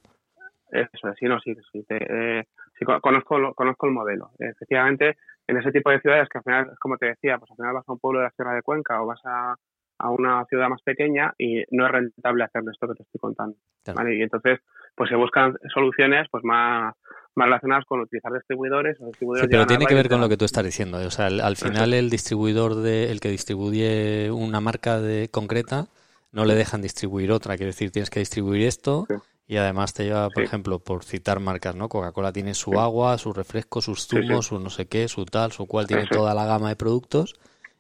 Eso, 0.71 1.15
sí, 1.19 1.25
no, 1.25 1.41
sí, 1.41 1.55
sí. 1.73 1.83
eh, 1.89 2.45
sí, 2.79 2.85
conozco, 2.85 3.55
conozco 3.55 3.87
el 3.87 3.93
modelo. 3.93 4.33
Efectivamente, 4.39 5.17
en 5.47 5.57
ese 5.57 5.73
tipo 5.73 5.91
de 5.91 6.01
ciudades 6.01 6.29
que 6.29 6.37
al 6.37 6.45
final, 6.45 6.77
como 6.79 6.99
te 6.99 7.07
decía, 7.07 7.39
pues 7.39 7.51
al 7.53 7.57
final 7.57 7.73
vas 7.73 7.89
a 7.89 7.93
un 7.93 7.99
pueblo 7.99 8.21
de 8.21 8.27
la 8.27 8.33
Sierra 8.33 8.55
de 8.55 8.61
Cuenca 8.61 9.01
o 9.03 9.07
vas 9.07 9.21
a, 9.25 9.55
a 9.99 10.11
una 10.11 10.45
ciudad 10.47 10.69
más 10.69 10.83
pequeña 10.83 11.35
y 11.39 11.65
no 11.71 11.87
es 11.87 11.93
rentable 11.93 12.45
hacer 12.45 12.63
esto 12.71 12.87
que 12.89 12.95
te 12.95 13.03
estoy 13.03 13.19
contando. 13.21 13.57
Y 13.87 14.23
entonces, 14.23 14.61
pues 14.95 15.11
se 15.11 15.17
buscan 15.17 15.57
soluciones 15.73 16.29
pues 16.31 16.45
más, 16.45 16.95
más 17.35 17.47
relacionadas 17.47 17.85
con 17.85 18.01
utilizar 18.01 18.33
distribuidores. 18.33 19.01
O 19.01 19.07
distribuidores 19.07 19.49
sí, 19.49 19.51
pero 19.51 19.67
tiene 19.67 19.87
que 19.87 19.95
ver 19.95 20.09
con 20.09 20.21
lo 20.21 20.29
que 20.29 20.37
tú 20.37 20.45
estás 20.45 20.65
diciendo. 20.65 20.99
O 20.99 21.11
sea, 21.11 21.27
al, 21.27 21.57
final 21.57 21.95
el 21.95 22.11
distribuidor, 22.11 22.77
de, 22.77 23.11
el 23.11 23.21
que 23.21 23.31
distribuye 23.31 24.31
una 24.31 24.61
marca 24.61 25.01
de 25.01 25.29
concreta, 25.31 25.87
no 26.33 26.45
le 26.45 26.55
dejan 26.55 26.83
distribuir 26.83 27.33
otra. 27.33 27.57
Quiere 27.57 27.73
decir, 27.73 27.91
tienes 27.91 28.11
que 28.11 28.21
distribuir 28.21 28.67
esto 28.67 29.07
y 29.47 29.57
además 29.57 29.95
te 29.95 30.05
lleva, 30.05 30.29
por 30.29 30.43
ejemplo, 30.43 30.79
por 30.79 31.05
citar 31.05 31.41
marcas, 31.41 31.75
¿no? 31.75 31.89
Coca-Cola 31.89 32.33
tiene 32.33 32.55
su 32.55 32.79
agua, 32.79 33.17
su 33.17 33.33
refresco, 33.33 33.81
sus 33.81 34.07
zumos, 34.07 34.47
su 34.47 34.61
no 34.61 34.69
sé 34.69 34.87
qué, 34.87 35.09
su 35.09 35.25
tal, 35.25 35.53
su 35.53 35.67
cual, 35.67 35.87
tiene 35.87 36.07
toda 36.07 36.35
la 36.35 36.45
gama 36.45 36.69
de 36.69 36.77
productos. 36.77 37.35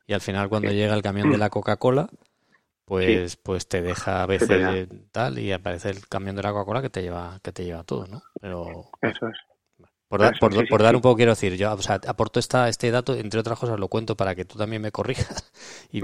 Y 0.08 0.14
al 0.14 0.22
final, 0.22 0.48
cuando 0.48 0.72
llega 0.72 0.94
el 0.94 1.02
camión 1.02 1.30
de 1.30 1.36
la 1.36 1.50
Coca-Cola, 1.50 2.08
pues, 2.86 3.36
pues 3.36 3.68
te 3.68 3.82
deja 3.82 4.22
a 4.22 4.26
veces 4.26 4.88
tal 5.12 5.38
y 5.38 5.52
aparece 5.52 5.90
el 5.90 6.08
camión 6.08 6.34
de 6.34 6.42
la 6.42 6.50
Coca-Cola 6.50 6.80
que 6.80 6.88
te 6.88 7.02
lleva, 7.02 7.38
que 7.42 7.52
te 7.52 7.62
lleva 7.62 7.84
todo, 7.84 8.06
¿no? 8.06 8.22
Pero, 8.40 8.90
Eso 9.02 9.28
es. 9.28 9.36
Por, 10.08 10.22
por, 10.70 10.82
dar 10.82 10.96
un 10.96 11.02
poco, 11.02 11.16
quiero 11.16 11.32
decir, 11.32 11.54
yo 11.56 11.70
o 11.70 11.82
sea, 11.82 12.00
aporto 12.06 12.40
esta, 12.40 12.70
este 12.70 12.90
dato, 12.90 13.14
entre 13.14 13.40
otras 13.40 13.58
cosas 13.58 13.78
lo 13.78 13.88
cuento 13.88 14.16
para 14.16 14.34
que 14.34 14.46
tú 14.46 14.56
también 14.56 14.80
me 14.80 14.90
corrijas 14.90 15.52
y, 15.92 16.00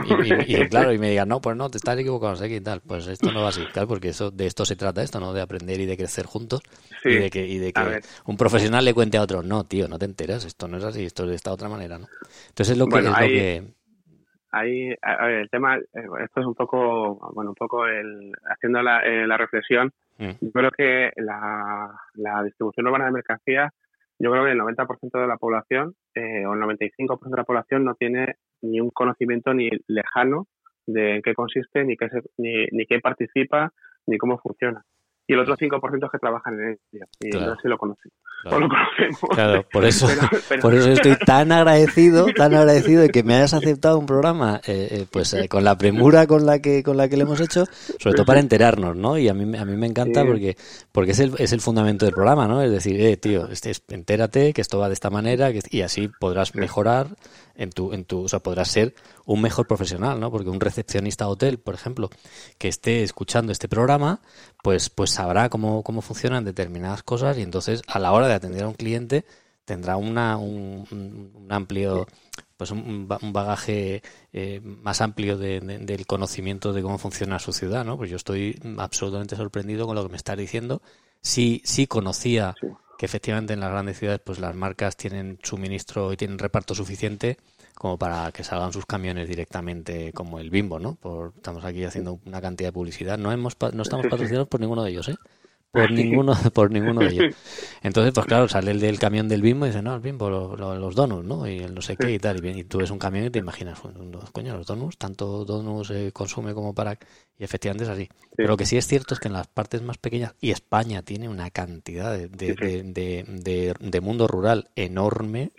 claro, 0.68 0.92
y 0.92 0.98
me 0.98 1.08
digas, 1.08 1.26
no, 1.26 1.40
pues 1.40 1.56
no, 1.56 1.70
te 1.70 1.78
estás 1.78 1.98
equivocando, 1.98 2.36
sé 2.36 2.50
qué 2.50 2.60
tal. 2.60 2.82
Pues 2.82 3.06
esto 3.06 3.32
no 3.32 3.40
va 3.40 3.48
así, 3.48 3.64
claro, 3.72 3.88
porque 3.88 4.10
eso 4.10 4.30
de 4.30 4.46
esto 4.46 4.66
se 4.66 4.76
trata 4.76 5.02
esto, 5.02 5.20
¿no? 5.20 5.32
De 5.32 5.40
aprender 5.40 5.80
y 5.80 5.86
de 5.86 5.96
crecer 5.96 6.26
juntos 6.26 6.60
y 7.02 7.14
de 7.14 7.30
que, 7.30 7.46
y 7.46 7.56
de 7.56 7.72
que 7.72 8.02
un 8.26 8.36
profesional 8.36 8.84
le 8.84 8.92
cuente 8.92 9.16
a 9.16 9.22
otro, 9.22 9.42
no, 9.42 9.64
tío, 9.64 9.88
no 9.88 9.98
te 9.98 10.04
enteras, 10.04 10.44
esto 10.44 10.68
no 10.68 10.76
es 10.76 10.84
así, 10.84 11.04
esto 11.04 11.22
es 11.22 11.30
de 11.30 11.36
esta 11.36 11.50
otra 11.50 11.70
manera, 11.70 11.98
¿no? 11.98 12.06
Entonces 12.48 12.72
es 12.72 12.78
lo 12.78 12.86
que... 12.88 12.98
es 12.98 13.04
lo 13.04 13.14
que... 13.14 13.74
Ahí, 14.56 14.94
a 15.02 15.26
ver, 15.26 15.40
el 15.40 15.50
tema, 15.50 15.76
eh, 15.76 16.06
esto 16.24 16.40
es 16.40 16.46
un 16.46 16.54
poco, 16.54 17.32
bueno, 17.34 17.50
un 17.50 17.56
poco 17.56 17.86
el, 17.86 18.32
haciendo 18.50 18.82
la, 18.82 19.00
eh, 19.00 19.26
la 19.26 19.36
reflexión, 19.36 19.92
mm. 20.18 20.30
yo 20.40 20.50
creo 20.52 20.70
que 20.70 21.12
la, 21.16 21.90
la 22.14 22.42
distribución 22.42 22.86
urbana 22.86 23.06
de 23.06 23.12
mercancías 23.12 23.72
yo 24.18 24.30
creo 24.30 24.44
que 24.44 24.52
el 24.52 24.60
90% 24.60 25.20
de 25.20 25.26
la 25.26 25.36
población 25.36 25.94
eh, 26.14 26.46
o 26.46 26.54
el 26.54 26.60
95% 26.60 27.30
de 27.30 27.36
la 27.36 27.44
población 27.44 27.84
no 27.84 27.94
tiene 27.94 28.36
ni 28.62 28.80
un 28.80 28.90
conocimiento 28.90 29.52
ni 29.52 29.68
lejano 29.88 30.46
de 30.86 31.20
qué 31.24 31.34
consiste, 31.34 31.84
ni 31.84 31.96
qué, 31.96 32.08
ni, 32.38 32.66
ni 32.70 32.86
qué 32.86 33.00
participa, 33.00 33.72
ni 34.06 34.16
cómo 34.18 34.38
funciona 34.38 34.84
y 35.26 35.32
el 35.32 35.40
otro 35.40 35.56
5% 35.56 36.04
es 36.04 36.10
que 36.10 36.18
trabajan 36.18 36.54
en 36.60 36.78
ella. 36.92 37.06
Y 37.20 37.30
no 37.30 37.54
sé 37.54 37.62
si 37.62 37.68
lo 37.68 37.78
conocen. 37.78 38.12
O 38.46 38.58
lo 38.58 38.68
conocemos. 38.68 39.20
Claro, 39.30 39.66
por 39.72 39.84
eso, 39.86 40.06
por 40.60 40.74
eso 40.74 40.90
estoy 40.90 41.16
tan 41.26 41.50
agradecido, 41.50 42.26
tan 42.36 42.54
agradecido 42.54 43.02
de 43.02 43.08
que 43.08 43.22
me 43.22 43.34
hayas 43.34 43.54
aceptado 43.54 43.98
un 43.98 44.04
programa, 44.04 44.60
eh, 44.66 44.88
eh 44.90 45.06
pues 45.10 45.32
eh, 45.32 45.48
con 45.48 45.64
la 45.64 45.78
premura 45.78 46.26
con 46.26 46.44
la 46.44 46.58
que 46.58 46.82
con 46.82 46.98
la 46.98 47.08
que 47.08 47.16
le 47.16 47.22
hemos 47.22 47.40
hecho, 47.40 47.64
sobre 47.98 48.14
todo 48.14 48.26
para 48.26 48.40
enterarnos, 48.40 48.96
¿no? 48.96 49.16
Y 49.16 49.28
a 49.28 49.34
mí 49.34 49.56
a 49.56 49.64
mí 49.64 49.76
me 49.76 49.86
encanta 49.86 50.26
porque 50.26 50.56
porque 50.92 51.12
es 51.12 51.20
el, 51.20 51.32
es 51.38 51.52
el 51.52 51.62
fundamento 51.62 52.04
del 52.04 52.14
programa, 52.14 52.46
¿no? 52.46 52.60
Es 52.60 52.70
decir, 52.70 53.00
eh, 53.00 53.16
tío, 53.16 53.48
este, 53.48 53.72
entérate 53.88 54.52
que 54.52 54.60
esto 54.60 54.78
va 54.78 54.88
de 54.88 54.94
esta 54.94 55.08
manera 55.08 55.50
y 55.70 55.80
así 55.80 56.10
podrás 56.20 56.54
mejorar 56.54 57.16
en 57.56 57.70
tu, 57.70 57.92
en 57.92 58.04
tu, 58.04 58.24
o 58.24 58.28
sea, 58.28 58.40
podrás 58.40 58.68
ser 58.68 58.94
un 59.24 59.40
mejor 59.40 59.66
profesional, 59.66 60.20
¿no? 60.20 60.30
Porque 60.30 60.50
un 60.50 60.60
recepcionista 60.60 61.28
hotel, 61.28 61.58
por 61.58 61.74
ejemplo, 61.74 62.10
que 62.58 62.68
esté 62.68 63.02
escuchando 63.02 63.52
este 63.52 63.68
programa, 63.68 64.20
pues, 64.64 64.88
pues 64.88 65.10
sabrá 65.10 65.50
cómo, 65.50 65.82
cómo 65.82 66.00
funcionan 66.00 66.42
determinadas 66.42 67.02
cosas 67.02 67.36
y 67.36 67.42
entonces 67.42 67.82
a 67.86 67.98
la 67.98 68.12
hora 68.12 68.28
de 68.28 68.32
atender 68.32 68.62
a 68.64 68.68
un 68.68 68.72
cliente 68.72 69.26
tendrá 69.66 69.98
una, 69.98 70.38
un, 70.38 70.86
un 70.90 71.46
amplio, 71.52 72.06
pues 72.56 72.70
un, 72.70 73.06
bagaje 73.06 74.02
eh, 74.32 74.62
más 74.62 75.02
amplio 75.02 75.36
de, 75.36 75.60
del 75.60 76.06
conocimiento 76.06 76.72
de 76.72 76.80
cómo 76.80 76.96
funciona 76.96 77.38
su 77.38 77.52
ciudad, 77.52 77.84
¿no? 77.84 77.98
Pues 77.98 78.08
yo 78.08 78.16
estoy 78.16 78.58
absolutamente 78.78 79.36
sorprendido 79.36 79.86
con 79.86 79.96
lo 79.96 80.02
que 80.02 80.08
me 80.08 80.16
estás 80.16 80.38
diciendo. 80.38 80.80
Sí, 81.20 81.60
sí 81.66 81.86
conocía 81.86 82.54
que 82.96 83.04
efectivamente 83.04 83.52
en 83.52 83.60
las 83.60 83.70
grandes 83.70 83.98
ciudades 83.98 84.22
pues 84.24 84.38
las 84.38 84.54
marcas 84.54 84.96
tienen 84.96 85.38
suministro 85.42 86.10
y 86.10 86.16
tienen 86.16 86.38
reparto 86.38 86.74
suficiente 86.74 87.36
como 87.74 87.98
para 87.98 88.30
que 88.32 88.44
salgan 88.44 88.72
sus 88.72 88.86
camiones 88.86 89.28
directamente 89.28 90.12
como 90.12 90.38
el 90.38 90.50
Bimbo, 90.50 90.78
¿no? 90.78 90.94
Por, 90.94 91.32
estamos 91.36 91.64
aquí 91.64 91.84
haciendo 91.84 92.20
una 92.24 92.40
cantidad 92.40 92.68
de 92.68 92.72
publicidad. 92.72 93.18
No 93.18 93.32
hemos 93.32 93.56
no 93.72 93.82
estamos 93.82 94.06
patrocinados 94.06 94.48
por 94.48 94.60
ninguno 94.60 94.84
de 94.84 94.90
ellos, 94.90 95.08
¿eh? 95.08 95.16
Por 95.74 95.90
ninguno, 95.90 96.36
por 96.52 96.70
ninguno 96.70 97.00
de 97.00 97.08
ellos. 97.08 97.36
Entonces, 97.82 98.14
pues 98.14 98.26
claro, 98.26 98.48
sale 98.48 98.70
el 98.70 98.78
del 98.78 98.98
camión 99.00 99.28
del 99.28 99.42
Bimbo 99.42 99.66
y 99.66 99.70
dice, 99.70 99.82
no, 99.82 99.96
el 99.96 100.00
Bimbo, 100.00 100.30
los 100.30 100.94
donuts, 100.94 101.26
¿no? 101.26 101.48
Y 101.48 101.58
el 101.58 101.74
no 101.74 101.82
sé 101.82 101.96
qué 101.96 102.12
y 102.12 102.18
tal. 102.20 102.44
Y, 102.46 102.62
tú 102.62 102.78
ves 102.78 102.92
un 102.92 102.98
camión 103.00 103.26
y 103.26 103.30
te 103.30 103.40
imaginas, 103.40 103.80
coño, 104.32 104.56
los 104.56 104.66
donuts, 104.66 104.96
tanto 104.96 105.44
donuts 105.44 105.88
se 105.88 106.12
consume 106.12 106.54
como 106.54 106.74
para... 106.74 106.96
Y 107.36 107.42
efectivamente 107.42 107.82
es 107.82 107.90
así. 107.90 108.08
Pero 108.36 108.50
lo 108.50 108.56
que 108.56 108.66
sí 108.66 108.76
es 108.76 108.86
cierto 108.86 109.14
es 109.14 109.20
que 109.20 109.26
en 109.26 109.34
las 109.34 109.48
partes 109.48 109.82
más 109.82 109.98
pequeñas, 109.98 110.34
y 110.40 110.52
España 110.52 111.02
tiene 111.02 111.28
una 111.28 111.50
cantidad 111.50 112.16
de, 112.16 112.28
de, 112.28 113.74
de, 113.80 114.00
mundo 114.00 114.28
rural 114.28 114.70
enorme, 114.76 115.50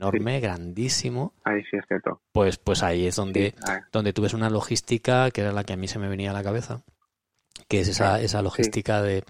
enorme, 0.00 0.40
grandísimo. 0.40 1.34
Ahí 1.44 1.62
sí 1.70 1.76
es 1.76 1.84
cierto. 1.86 2.20
Pues, 2.32 2.58
pues 2.58 2.82
ahí 2.82 3.06
es 3.06 3.16
donde, 3.16 3.54
donde 3.92 4.12
tú 4.12 4.22
ves 4.22 4.34
una 4.34 4.50
logística 4.50 5.30
que 5.30 5.42
era 5.42 5.52
la 5.52 5.64
que 5.64 5.74
a 5.74 5.76
mí 5.76 5.88
se 5.88 5.98
me 5.98 6.08
venía 6.08 6.30
a 6.30 6.34
la 6.34 6.42
cabeza 6.42 6.82
que 7.68 7.80
es 7.80 7.88
esa, 7.88 8.20
esa 8.20 8.42
logística 8.42 9.00
de, 9.00 9.22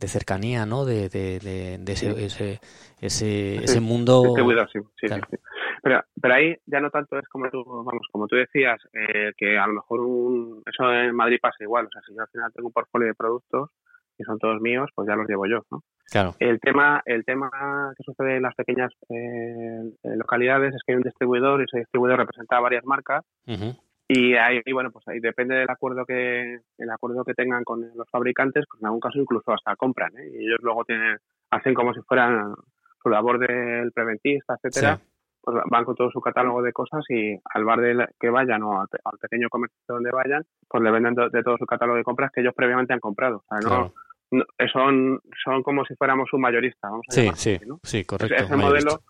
de, 0.00 0.08
cercanía, 0.08 0.64
¿no? 0.64 0.86
De, 0.86 1.10
de, 1.10 1.38
de 1.78 1.92
ese, 1.92 2.24
ese, 2.24 2.60
ese, 3.02 3.56
ese, 3.56 3.80
mundo. 3.80 4.22
sí, 4.72 4.78
sí, 4.98 5.06
Pero, 5.82 6.02
pero 6.20 6.34
ahí 6.34 6.56
ya 6.64 6.80
no 6.80 6.90
tanto 6.90 7.18
es 7.18 7.28
como 7.28 7.50
tú, 7.50 7.62
vamos, 7.64 8.06
como 8.10 8.26
tú 8.28 8.36
decías, 8.36 8.80
eh, 8.94 9.32
que 9.36 9.58
a 9.58 9.66
lo 9.66 9.74
mejor 9.74 10.00
un, 10.00 10.62
eso 10.64 10.90
en 10.90 11.14
Madrid 11.14 11.38
pasa 11.40 11.56
igual. 11.60 11.86
O 11.86 11.90
sea, 11.90 12.00
si 12.06 12.14
yo 12.14 12.22
al 12.22 12.28
final 12.28 12.50
tengo 12.54 12.68
un 12.68 12.72
portfolio 12.72 13.08
de 13.08 13.14
productos 13.14 13.70
que 14.16 14.24
son 14.24 14.38
todos 14.38 14.60
míos, 14.60 14.88
pues 14.94 15.06
ya 15.06 15.14
los 15.14 15.28
llevo 15.28 15.46
yo, 15.46 15.66
¿no? 15.70 15.82
Claro. 16.12 16.34
El 16.38 16.60
tema, 16.60 17.02
el 17.06 17.24
tema 17.24 17.50
que 17.96 18.04
sucede 18.04 18.36
en 18.36 18.42
las 18.42 18.54
pequeñas 18.54 18.92
eh, 19.08 19.82
localidades 20.02 20.74
es 20.74 20.82
que 20.84 20.92
hay 20.92 20.96
un 20.96 21.02
distribuidor 21.02 21.60
y 21.60 21.64
ese 21.64 21.78
distribuidor 21.78 22.18
representa 22.18 22.60
varias 22.60 22.84
marcas 22.84 23.24
y 24.14 24.34
ahí, 24.34 24.60
bueno, 24.72 24.90
pues 24.90 25.08
ahí 25.08 25.20
depende 25.20 25.54
del 25.54 25.70
acuerdo 25.70 26.04
que 26.04 26.58
el 26.76 26.90
acuerdo 26.90 27.24
que 27.24 27.32
tengan 27.32 27.64
con 27.64 27.80
los 27.96 28.08
fabricantes, 28.10 28.64
pues 28.68 28.82
en 28.82 28.86
algún 28.86 29.00
caso 29.00 29.18
incluso 29.18 29.52
hasta 29.52 29.74
compran, 29.76 30.12
¿eh? 30.18 30.28
Y 30.34 30.44
ellos 30.44 30.58
luego 30.60 30.84
tienen 30.84 31.16
hacen 31.50 31.72
como 31.72 31.94
si 31.94 32.00
fueran 32.02 32.54
su 33.02 33.08
labor 33.08 33.38
del 33.38 33.90
preventista, 33.92 34.56
etcétera, 34.62 35.00
pues 35.40 35.56
van 35.70 35.84
con 35.84 35.94
todo 35.94 36.10
su 36.10 36.20
catálogo 36.20 36.62
de 36.62 36.72
cosas 36.72 37.04
y 37.08 37.38
al 37.54 37.64
bar 37.64 37.80
de 37.80 38.06
que 38.20 38.28
vayan 38.28 38.62
o 38.62 38.80
al, 38.80 39.18
pequeño 39.20 39.48
comercio 39.48 39.78
donde 39.88 40.10
vayan, 40.10 40.44
pues 40.68 40.82
le 40.82 40.90
venden 40.90 41.14
de, 41.14 41.42
todo 41.42 41.56
su 41.56 41.66
catálogo 41.66 41.96
de 41.96 42.04
compras 42.04 42.30
que 42.32 42.42
ellos 42.42 42.54
previamente 42.54 42.92
han 42.92 43.00
comprado. 43.00 43.38
O 43.38 43.44
sea, 43.48 43.60
no, 43.60 43.92
son, 44.72 45.20
son 45.44 45.62
como 45.62 45.84
si 45.84 45.94
fuéramos 45.94 46.32
un 46.32 46.40
mayorista, 46.40 46.88
vamos 46.88 47.06
a 47.08 47.12
sí, 47.12 47.30
sí, 47.34 47.58
sí, 47.82 48.04
correcto. 48.04 48.34
Ese 48.34 48.56
modelo, 48.56 49.00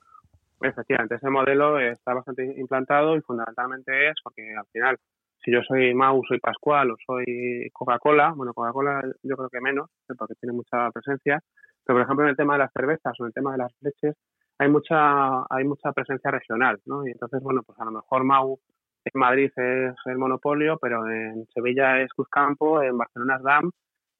Efectivamente, 0.62 1.16
ese 1.16 1.28
modelo 1.28 1.78
está 1.80 2.14
bastante 2.14 2.44
implantado 2.56 3.16
y 3.16 3.20
fundamentalmente 3.22 4.08
es 4.08 4.14
porque 4.22 4.54
al 4.56 4.66
final, 4.66 4.96
si 5.44 5.52
yo 5.52 5.60
soy 5.66 5.92
Mau, 5.92 6.22
soy 6.26 6.38
Pascual 6.38 6.92
o 6.92 6.96
soy 7.04 7.68
Coca-Cola, 7.72 8.32
bueno, 8.36 8.54
Coca-Cola 8.54 9.02
yo 9.22 9.36
creo 9.36 9.48
que 9.48 9.60
menos, 9.60 9.90
¿eh? 10.08 10.14
porque 10.16 10.34
tiene 10.36 10.54
mucha 10.54 10.90
presencia, 10.92 11.40
pero 11.84 11.98
por 11.98 12.02
ejemplo 12.02 12.24
en 12.24 12.30
el 12.30 12.36
tema 12.36 12.52
de 12.52 12.60
las 12.60 12.72
cervezas 12.72 13.12
o 13.18 13.24
en 13.24 13.28
el 13.28 13.32
tema 13.32 13.52
de 13.52 13.58
las 13.58 13.72
leches 13.80 14.14
hay 14.58 14.68
mucha 14.68 15.42
hay 15.50 15.64
mucha 15.64 15.92
presencia 15.92 16.30
regional, 16.30 16.78
¿no? 16.86 17.06
Y 17.06 17.10
entonces, 17.10 17.42
bueno, 17.42 17.62
pues 17.66 17.78
a 17.80 17.84
lo 17.84 17.90
mejor 17.90 18.22
Mau 18.22 18.60
en 19.04 19.20
Madrid 19.20 19.50
es 19.56 19.94
el 20.04 20.18
monopolio, 20.18 20.78
pero 20.80 21.08
en 21.10 21.44
Sevilla 21.52 22.00
es 22.00 22.12
Cruzcampo, 22.12 22.80
en 22.82 22.96
Barcelona 22.96 23.36
es 23.36 23.42
DAM 23.42 23.70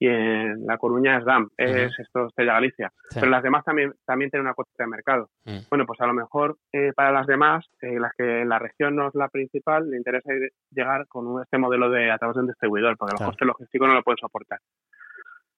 y 0.03 0.07
en 0.07 0.65
La 0.65 0.77
Coruña 0.77 1.17
es 1.17 1.23
DAM, 1.23 1.49
es 1.55 1.97
esto 1.97 2.27
Estrella 2.27 2.55
Galicia. 2.55 2.91
Pero 3.13 3.27
las 3.27 3.41
demás 3.41 3.63
también, 3.63 3.93
también 4.05 4.29
tienen 4.29 4.45
una 4.45 4.53
cuota 4.53 4.69
de 4.77 4.87
mercado. 4.87 5.29
Mm. 5.45 5.59
Bueno, 5.69 5.85
pues 5.85 6.01
a 6.01 6.07
lo 6.07 6.13
mejor 6.13 6.57
eh, 6.73 6.91
para 6.93 7.13
las 7.13 7.25
demás, 7.25 7.65
eh, 7.81 7.97
las 7.97 8.11
que 8.17 8.43
la 8.43 8.59
región 8.59 8.97
no 8.97 9.07
es 9.07 9.15
la 9.15 9.29
principal, 9.29 9.89
le 9.89 9.95
interesa 9.95 10.29
llegar 10.71 11.07
con 11.07 11.41
este 11.41 11.57
modelo 11.57 11.89
de 11.89 12.11
a 12.11 12.17
través 12.17 12.35
de 12.35 12.41
un 12.41 12.47
distribuidor, 12.47 12.97
porque 12.97 13.11
claro. 13.11 13.27
los 13.27 13.31
costes 13.31 13.47
logísticos 13.47 13.87
no 13.87 13.93
lo 13.93 14.03
pueden 14.03 14.17
soportar. 14.17 14.59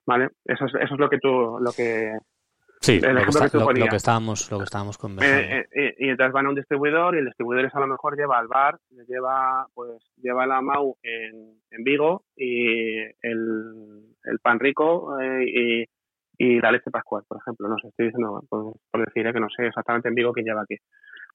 ¿Vale? 0.05 0.29
Eso 0.45 0.65
es, 0.65 0.75
eso 0.75 0.93
es 0.93 0.99
lo 0.99 1.09
que 1.09 1.17
tú, 1.17 1.57
lo 1.59 1.71
que 1.71 2.15
Sí, 2.85 2.99
lo 2.99 3.15
que, 3.89 3.95
estábamos, 3.95 4.51
lo 4.51 4.59
que 4.59 4.63
estábamos 4.65 4.97
conversando. 4.99 5.55
Eh, 5.55 5.67
eh, 5.71 5.95
y 5.97 6.09
entonces 6.09 6.31
van 6.31 6.45
a 6.45 6.49
un 6.49 6.55
distribuidor 6.55 7.15
y 7.15 7.19
el 7.19 7.25
distribuidor 7.25 7.71
a 7.73 7.79
lo 7.79 7.87
mejor 7.87 8.15
lleva 8.15 8.37
al 8.37 8.47
bar, 8.47 8.77
lleva 9.07 9.65
pues 9.73 10.03
lleva 10.17 10.45
la 10.45 10.61
MAU 10.61 10.95
en, 11.01 11.59
en 11.71 11.83
Vigo 11.83 12.25
y 12.35 12.99
el, 12.99 14.05
el 14.23 14.39
pan 14.39 14.59
rico 14.59 15.19
eh, 15.19 15.45
y, 15.47 15.85
y, 16.37 16.61
la 16.61 16.71
leche 16.71 16.91
pascual, 16.91 17.23
por 17.27 17.39
ejemplo. 17.39 17.67
No 17.67 17.75
sé, 17.79 17.87
estoy 17.87 18.05
diciendo, 18.07 18.43
por, 18.47 18.75
decir 19.03 19.33
que 19.33 19.39
no 19.39 19.47
sé 19.49 19.65
exactamente 19.65 20.09
en 20.09 20.15
Vigo 20.15 20.31
quién 20.31 20.45
lleva 20.45 20.61
aquí. 20.61 20.75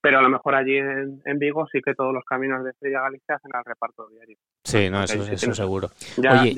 Pero 0.00 0.20
a 0.20 0.22
lo 0.22 0.30
mejor 0.30 0.54
allí 0.54 0.76
en, 0.76 1.20
en, 1.24 1.38
Vigo 1.40 1.66
sí 1.72 1.80
que 1.84 1.94
todos 1.94 2.14
los 2.14 2.24
caminos 2.24 2.62
de 2.62 2.70
Estrella 2.70 3.00
Galicia 3.00 3.34
hacen 3.34 3.50
el 3.52 3.64
reparto 3.64 4.06
diario. 4.08 4.36
Sí, 4.62 4.88
no, 4.88 5.02
eso, 5.02 5.24
eso 5.24 5.52
seguro. 5.52 5.88
Oye, 6.16 6.54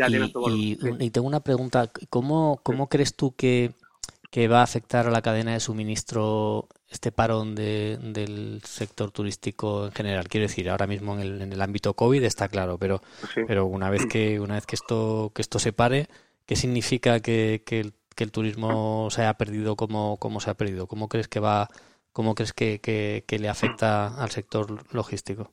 y, 0.50 0.78
y, 1.00 1.10
tengo 1.10 1.26
una 1.26 1.40
pregunta. 1.40 1.88
¿Cómo, 2.10 2.60
cómo 2.62 2.88
crees 2.88 3.16
tú 3.16 3.34
que 3.34 3.70
que 4.32 4.48
va 4.48 4.60
a 4.60 4.62
afectar 4.62 5.06
a 5.06 5.10
la 5.10 5.20
cadena 5.20 5.52
de 5.52 5.60
suministro 5.60 6.66
este 6.88 7.12
parón 7.12 7.54
de, 7.54 7.98
del 8.00 8.62
sector 8.64 9.10
turístico 9.10 9.84
en 9.84 9.92
general. 9.92 10.28
Quiero 10.28 10.46
decir, 10.48 10.70
ahora 10.70 10.86
mismo 10.86 11.12
en 11.14 11.20
el, 11.20 11.42
en 11.42 11.52
el 11.52 11.60
ámbito 11.60 11.92
COVID 11.92 12.24
está 12.24 12.48
claro, 12.48 12.78
pero, 12.78 13.02
pero 13.46 13.66
una 13.66 13.90
vez 13.90 14.06
que 14.06 14.40
una 14.40 14.54
vez 14.54 14.64
que 14.64 14.76
esto 14.76 15.32
que 15.34 15.42
esto 15.42 15.58
se 15.58 15.74
pare, 15.74 16.08
¿qué 16.46 16.56
significa 16.56 17.20
que, 17.20 17.62
que, 17.66 17.80
el, 17.80 17.92
que 18.16 18.24
el 18.24 18.32
turismo 18.32 19.08
se 19.10 19.20
haya 19.20 19.34
perdido 19.34 19.76
como, 19.76 20.16
como 20.16 20.40
se 20.40 20.48
ha 20.48 20.54
perdido? 20.54 20.86
¿Cómo 20.86 21.10
crees 21.10 21.28
que 21.28 21.38
va, 21.38 21.68
cómo 22.12 22.34
crees 22.34 22.54
que, 22.54 22.80
que 22.80 23.38
le 23.38 23.50
afecta 23.50 24.16
al 24.16 24.30
sector 24.30 24.82
logístico? 24.94 25.52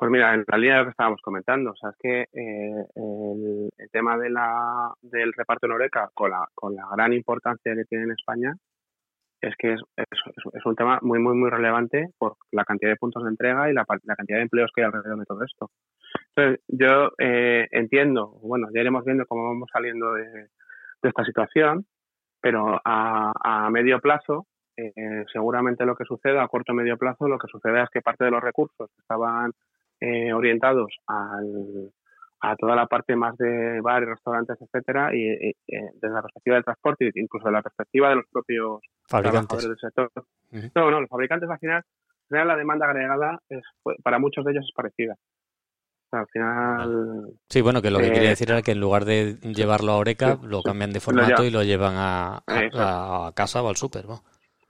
Pues 0.00 0.10
mira, 0.10 0.32
en 0.32 0.44
de 0.44 0.76
lo 0.78 0.84
que 0.84 0.90
estábamos 0.92 1.20
comentando, 1.20 1.72
o 1.72 1.76
sea, 1.76 1.90
es 1.90 1.96
que 1.98 2.20
eh, 2.32 2.86
el, 2.94 3.90
tema 3.92 4.16
de 4.16 4.30
la, 4.30 4.94
del 5.02 5.30
reparto 5.34 5.66
en 5.66 5.72
Oreca, 5.72 6.08
con 6.14 6.30
la, 6.30 6.48
con 6.54 6.74
la 6.74 6.88
gran 6.90 7.12
importancia 7.12 7.74
que 7.74 7.84
tiene 7.84 8.04
en 8.04 8.12
España, 8.12 8.54
es 9.42 9.54
que 9.58 9.74
es, 9.74 9.82
es, 10.54 10.64
un 10.64 10.74
tema 10.74 11.00
muy, 11.02 11.18
muy, 11.18 11.36
muy 11.36 11.50
relevante 11.50 12.08
por 12.16 12.36
la 12.50 12.64
cantidad 12.64 12.92
de 12.92 12.96
puntos 12.96 13.24
de 13.24 13.28
entrega 13.28 13.70
y 13.70 13.74
la, 13.74 13.84
la 14.04 14.16
cantidad 14.16 14.38
de 14.38 14.44
empleos 14.44 14.70
que 14.74 14.80
hay 14.80 14.86
alrededor 14.86 15.18
de 15.18 15.26
todo 15.26 15.44
esto. 15.44 15.70
Entonces, 16.34 16.64
yo 16.68 17.12
eh, 17.18 17.68
entiendo, 17.70 18.28
bueno, 18.42 18.68
ya 18.72 18.80
iremos 18.80 19.04
viendo 19.04 19.26
cómo 19.26 19.48
vamos 19.48 19.68
saliendo 19.70 20.14
de, 20.14 20.24
de 20.24 21.08
esta 21.10 21.26
situación, 21.26 21.84
pero 22.40 22.80
a, 22.86 23.32
a 23.44 23.68
medio 23.68 24.00
plazo, 24.00 24.46
eh, 24.78 25.26
seguramente 25.30 25.84
lo 25.84 25.94
que 25.94 26.06
suceda, 26.06 26.42
a 26.42 26.48
corto 26.48 26.72
o 26.72 26.74
medio 26.74 26.96
plazo, 26.96 27.28
lo 27.28 27.36
que 27.36 27.48
suceda 27.48 27.82
es 27.82 27.90
que 27.90 28.00
parte 28.00 28.24
de 28.24 28.30
los 28.30 28.42
recursos 28.42 28.88
que 28.96 29.02
estaban 29.02 29.52
eh, 30.00 30.32
orientados 30.32 30.96
al, 31.06 31.90
a 32.40 32.56
toda 32.56 32.74
la 32.74 32.86
parte 32.86 33.14
más 33.16 33.36
de 33.36 33.80
bares, 33.82 34.08
restaurantes, 34.08 34.56
etcétera, 34.60 35.14
y, 35.14 35.28
eh, 35.28 35.54
desde 35.66 36.14
la 36.14 36.22
perspectiva 36.22 36.56
del 36.56 36.64
transporte, 36.64 37.10
incluso 37.14 37.46
de 37.46 37.52
la 37.52 37.62
perspectiva 37.62 38.08
de 38.08 38.16
los 38.16 38.24
propios 38.32 38.80
fabricantes 39.06 39.68
del 39.68 39.76
sector. 39.78 40.10
No, 40.74 40.90
no, 40.90 41.00
los 41.00 41.10
fabricantes 41.10 41.50
al 41.50 41.58
final, 41.58 41.82
la 42.30 42.56
demanda 42.56 42.86
agregada 42.86 43.38
es, 43.48 43.62
para 44.02 44.18
muchos 44.18 44.44
de 44.44 44.52
ellos 44.52 44.64
es 44.64 44.74
parecida. 44.74 45.16
al 46.12 46.26
final. 46.28 47.32
Sí, 47.48 47.60
bueno, 47.60 47.82
que 47.82 47.90
lo 47.90 47.98
que 47.98 48.10
quería 48.10 48.28
eh, 48.28 48.30
decir 48.30 48.50
era 48.50 48.62
que 48.62 48.72
en 48.72 48.80
lugar 48.80 49.04
de 49.04 49.34
llevarlo 49.42 49.92
a 49.92 49.98
Oreca, 49.98 50.38
lo 50.42 50.62
cambian 50.62 50.92
de 50.92 51.00
formato 51.00 51.44
y 51.44 51.50
lo 51.50 51.62
llevan 51.62 51.94
a, 51.96 52.42
a, 52.46 53.32
casa 53.34 53.62
o 53.62 53.68
al 53.68 53.76
súper, 53.76 54.06
¿no? 54.06 54.22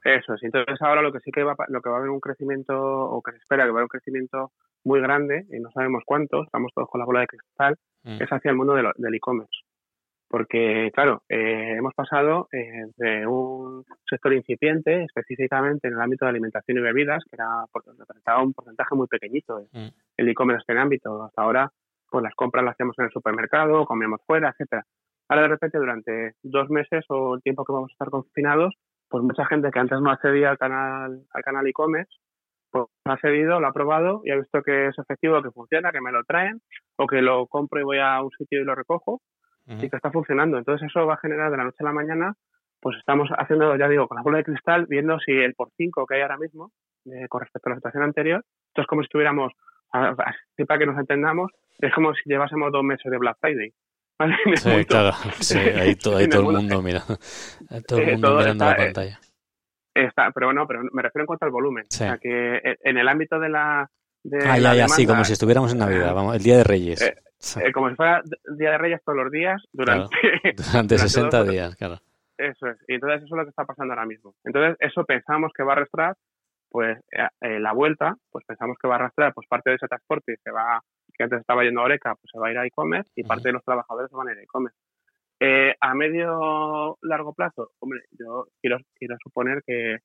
Eso 0.03 0.35
es. 0.35 0.43
Entonces 0.43 0.81
ahora 0.81 1.03
lo 1.03 1.13
que 1.13 1.21
sí 1.21 1.31
que 1.31 1.45
va, 1.45 1.55
lo 1.69 1.81
que 1.83 1.91
va 1.91 1.97
a 1.97 1.99
haber 1.99 2.11
un 2.11 2.21
crecimiento, 2.21 2.75
o 2.75 3.23
que 3.23 3.33
se 3.33 3.39
espera 3.39 3.65
que 3.65 3.71
va 3.71 3.81
a 3.81 3.81
haber 3.81 3.85
un 3.85 3.89
crecimiento 3.89 4.51
muy 4.85 5.01
grande, 5.01 5.47
y 5.51 5.61
no 5.61 5.71
sabemos 5.73 6.03
cuánto, 6.07 6.43
estamos 6.45 6.73
todos 6.75 6.89
con 6.89 7.01
la 7.01 7.07
bola 7.07 7.21
de 7.21 7.27
cristal, 7.27 7.77
mm. 8.05 8.23
es 8.23 8.29
hacia 8.29 8.51
el 8.51 8.57
mundo 8.57 8.75
del 8.75 9.15
e-commerce. 9.15 9.61
Porque, 10.29 10.93
claro, 10.95 11.25
eh, 11.29 11.75
hemos 11.77 11.93
pasado 11.93 12.47
eh, 12.53 12.87
de 12.97 13.27
un 13.27 13.85
sector 14.09 14.33
incipiente, 14.33 15.03
específicamente 15.03 15.89
en 15.89 15.95
el 15.95 16.01
ámbito 16.01 16.25
de 16.25 16.31
alimentación 16.31 16.79
y 16.79 16.83
bebidas, 16.83 17.25
que 17.25 17.35
era 17.35 17.65
representaba 17.99 18.41
un 18.41 18.53
porcentaje 18.53 18.95
muy 18.95 19.09
pequeñito 19.09 19.67
mm. 19.73 19.89
el 20.19 20.29
e-commerce 20.29 20.65
en 20.69 20.79
ámbito. 20.79 21.25
Hasta 21.25 21.43
ahora, 21.43 21.73
pues 22.09 22.23
las 22.23 22.35
compras 22.37 22.65
las 22.65 22.75
hacemos 22.75 22.97
en 23.01 23.07
el 23.07 23.11
supermercado, 23.11 23.85
comíamos 23.87 24.21
fuera, 24.25 24.51
etcétera. 24.51 24.85
Ahora 25.29 25.43
de 25.43 25.49
repente 25.49 25.79
durante 25.79 26.35
dos 26.43 26.71
meses 26.71 27.05
o 27.09 27.35
el 27.35 27.43
tiempo 27.43 27.65
que 27.65 27.73
vamos 27.73 27.91
a 27.91 27.95
estar 27.95 28.11
confinados, 28.11 28.75
pues 29.09 29.25
mucha 29.25 29.45
gente 29.47 29.71
que 29.73 29.79
antes 29.81 30.01
no 30.01 30.11
accedía 30.11 30.51
al 30.51 30.59
canal 30.59 31.23
al 31.31 31.43
canal 31.43 31.67
e-commerce, 31.67 32.13
pues 32.71 32.87
ha 33.05 33.13
accedido, 33.13 33.61
lo 33.61 33.67
ha 33.67 33.73
probado 33.73 34.23
y 34.25 34.31
ha 34.31 34.37
visto 34.37 34.63
que 34.63 34.89
es 34.89 34.99
efectivo, 34.99 35.43
que 35.43 35.51
funciona, 35.51 35.93
que 35.93 36.01
me 36.01 36.13
lo 36.13 36.25
traen 36.25 36.61
o 36.97 37.07
que 37.07 37.23
lo 37.23 37.47
compro 37.47 37.81
y 37.81 37.85
voy 37.85 37.99
a 37.99 38.23
un 38.23 38.31
sitio 38.31 38.61
y 38.61 38.65
lo 38.65 38.75
recojo 38.75 39.21
y 39.67 39.89
que 39.89 39.97
está 39.97 40.11
funcionando. 40.11 40.59
Entonces 40.59 40.89
eso 40.89 41.07
va 41.07 41.15
a 41.15 41.19
generar 41.19 41.51
de 41.51 41.57
la 41.57 41.65
noche 41.65 41.77
a 41.81 41.85
la 41.85 41.93
mañana, 41.93 42.35
pues 42.81 42.97
estamos 42.99 43.29
haciendo, 43.39 43.77
ya 43.77 43.89
digo, 43.89 44.09
con 44.09 44.17
la 44.17 44.23
bola 44.23 44.39
de 44.39 44.45
cristal, 44.45 44.87
viendo 44.89 45.19
si 45.21 45.33
el 45.33 45.55
por 45.55 45.71
5 45.77 46.07
que 46.07 46.17
hay 46.17 46.23
ahora 46.23 46.39
mismo 46.39 46.73
eh, 47.07 47.29
con 47.29 47.41
respecto 47.41 47.69
a 47.69 47.71
la 47.71 47.77
situación 47.77 48.03
anterior, 48.03 48.45
esto 48.69 48.83
es 48.83 48.87
como 48.87 49.03
si 49.03 49.07
estuviéramos, 49.07 49.53
así 49.93 50.65
para 50.67 50.79
que 50.79 50.87
nos 50.87 50.99
entendamos, 50.99 51.53
es 51.79 51.95
como 51.95 52.13
si 52.15 52.23
llevásemos 52.27 52.73
dos 52.73 52.83
meses 52.83 53.11
de 53.11 53.19
Black 53.19 53.39
Friday. 53.41 53.73
Sí, 54.57 54.85
claro, 54.85 55.13
sí, 55.41 55.59
ahí, 55.59 55.95
todo, 55.97 56.19
el 56.19 56.29
mundo 56.43 56.83
mira, 56.83 57.01
todo 57.89 58.01
el 58.01 58.13
mundo 58.13 58.37
mirando 58.37 58.65
la 58.67 58.77
pantalla. 58.77 59.21
Está, 59.95 60.31
pero 60.33 60.47
bueno, 60.47 60.67
pero 60.67 60.83
me 60.93 61.03
refiero 61.03 61.25
en 61.25 61.27
cuanto 61.27 61.45
al 61.45 61.51
volumen. 61.51 61.85
O 61.85 61.95
sea, 61.95 62.19
que 62.19 62.61
en 62.83 62.99
el 62.99 63.09
ámbito 63.09 63.39
de 63.39 63.49
la. 63.49 63.91
De 64.23 64.39
ah, 64.47 64.59
ya, 64.59 64.75
ya, 64.75 64.89
sí, 64.89 65.07
como 65.07 65.25
si 65.25 65.33
estuviéramos 65.33 65.73
en 65.73 65.79
Navidad, 65.79 66.15
vamos, 66.15 66.37
el 66.37 66.43
Día 66.43 66.59
de 66.59 66.65
Reyes. 66.65 67.01
Eh, 67.01 67.15
eh, 67.65 67.73
como 67.73 67.89
si 67.89 67.97
fuera 67.97 68.23
Día 68.59 68.73
de 68.73 68.79
Reyes 68.79 69.01
todos 69.05 69.17
los 69.17 69.33
días 69.33 69.63
durante. 69.73 70.17
durante 70.57 70.99
60 70.99 71.45
días, 71.45 71.77
claro. 71.77 71.99
Eso 72.37 72.69
es, 72.69 72.79
y 72.89 72.95
entonces 72.95 73.23
eso 73.23 73.35
es 73.35 73.39
lo 73.39 73.45
que 73.45 73.51
está 73.51 73.65
pasando 73.65 73.93
ahora 73.93 74.07
mismo. 74.07 74.35
Entonces, 74.45 74.77
eso 74.81 75.05
pensamos 75.05 75.53
que 75.55 75.63
va 75.63 75.73
a 75.73 75.77
arrastrar, 75.77 76.17
pues, 76.71 76.99
eh, 77.11 77.61
la 77.61 77.73
vuelta, 77.75 78.15
pues 78.31 78.47
pensamos 78.47 78.79
que 78.81 78.89
va 78.89 78.95
a 78.95 78.99
arrastrar, 78.99 79.35
pues 79.35 79.47
parte 79.47 79.69
de 79.69 79.77
ese 79.77 79.89
transporte 79.89 80.37
se 80.43 80.51
va 80.51 80.81
que 81.21 81.25
antes 81.25 81.41
estaba 81.41 81.65
yendo 81.65 81.83
a 81.83 81.85
Oreca, 81.85 82.15
pues 82.15 82.31
se 82.33 82.39
va 82.39 82.49
a 82.49 82.51
ir 82.51 82.59
a 82.59 82.67
e-commerce 82.67 83.11
y 83.15 83.25
parte 83.25 83.49
de 83.49 83.53
los 83.53 83.65
trabajadores 83.65 84.11
se 84.11 84.17
van 84.17 84.29
a 84.29 84.33
ir 84.33 84.39
a 84.39 84.43
e-commerce. 84.43 84.79
Eh, 85.43 85.75
a 85.81 85.95
medio 85.95 86.99
largo 87.01 87.33
plazo, 87.33 87.71
hombre, 87.79 88.01
yo 88.19 88.49
quiero, 88.61 88.77
quiero 88.95 89.17
suponer 89.23 89.63
que 89.67 89.99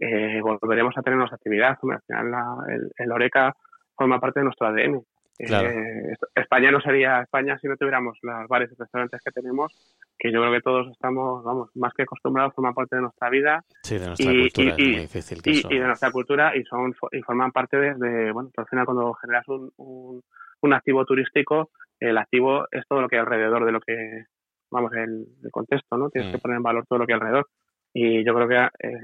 eh, 0.00 0.40
volveremos 0.42 0.98
a 0.98 1.02
tener 1.02 1.16
nuestra 1.16 1.36
actividad. 1.36 1.78
al 1.80 2.00
final 2.02 2.82
el, 2.98 3.12
Oreca 3.12 3.54
forma 3.96 4.18
parte 4.18 4.40
de 4.40 4.44
nuestro 4.44 4.66
ADN. 4.66 5.00
Eh, 5.38 6.12
España 6.34 6.70
no 6.70 6.80
sería 6.80 7.22
España 7.22 7.56
si 7.58 7.68
no 7.68 7.76
tuviéramos 7.76 8.18
las 8.22 8.46
bares 8.46 8.70
y 8.72 8.74
restaurantes 8.74 9.22
que 9.24 9.30
tenemos, 9.30 9.72
que 10.18 10.30
yo 10.32 10.40
creo 10.40 10.52
que 10.52 10.60
todos 10.60 10.88
estamos, 10.88 11.44
vamos, 11.44 11.70
más 11.76 11.94
que 11.94 12.02
acostumbrados, 12.02 12.52
forman 12.54 12.74
parte 12.74 12.96
de 12.96 13.02
nuestra 13.02 13.30
vida. 13.30 13.64
Sí, 13.84 13.96
de 13.96 14.06
nuestra 14.08 14.32
cultura, 14.32 14.74
y, 14.76 14.82
muy 14.82 15.00
difícil 15.00 15.40
y, 15.44 15.78
de 15.78 15.86
nuestra 15.86 16.10
cultura 16.10 16.54
y 16.56 16.64
son 16.64 16.94
y 17.12 17.22
forman 17.22 17.52
parte 17.52 17.78
de, 17.78 18.32
bueno, 18.32 18.50
al 18.56 18.66
final 18.66 18.84
cuando 18.84 19.14
generas 19.14 19.46
un 19.48 20.20
un 20.62 20.72
activo 20.72 21.04
turístico, 21.04 21.70
el 21.98 22.18
activo 22.18 22.66
es 22.70 22.86
todo 22.88 23.00
lo 23.00 23.08
que 23.08 23.16
hay 23.16 23.20
alrededor 23.20 23.64
de 23.64 23.72
lo 23.72 23.80
que, 23.80 24.24
vamos, 24.70 24.92
el, 24.94 25.26
contexto, 25.50 25.96
¿no? 25.96 26.10
Tienes 26.10 26.30
que 26.30 26.38
mm. 26.38 26.40
poner 26.40 26.56
en 26.58 26.62
valor 26.62 26.86
todo 26.88 26.98
lo 26.98 27.06
que 27.06 27.12
hay 27.12 27.18
alrededor. 27.18 27.48
Y 27.92 28.24
yo 28.24 28.34
creo 28.34 28.48
que 28.48 28.88
eh, 28.88 28.98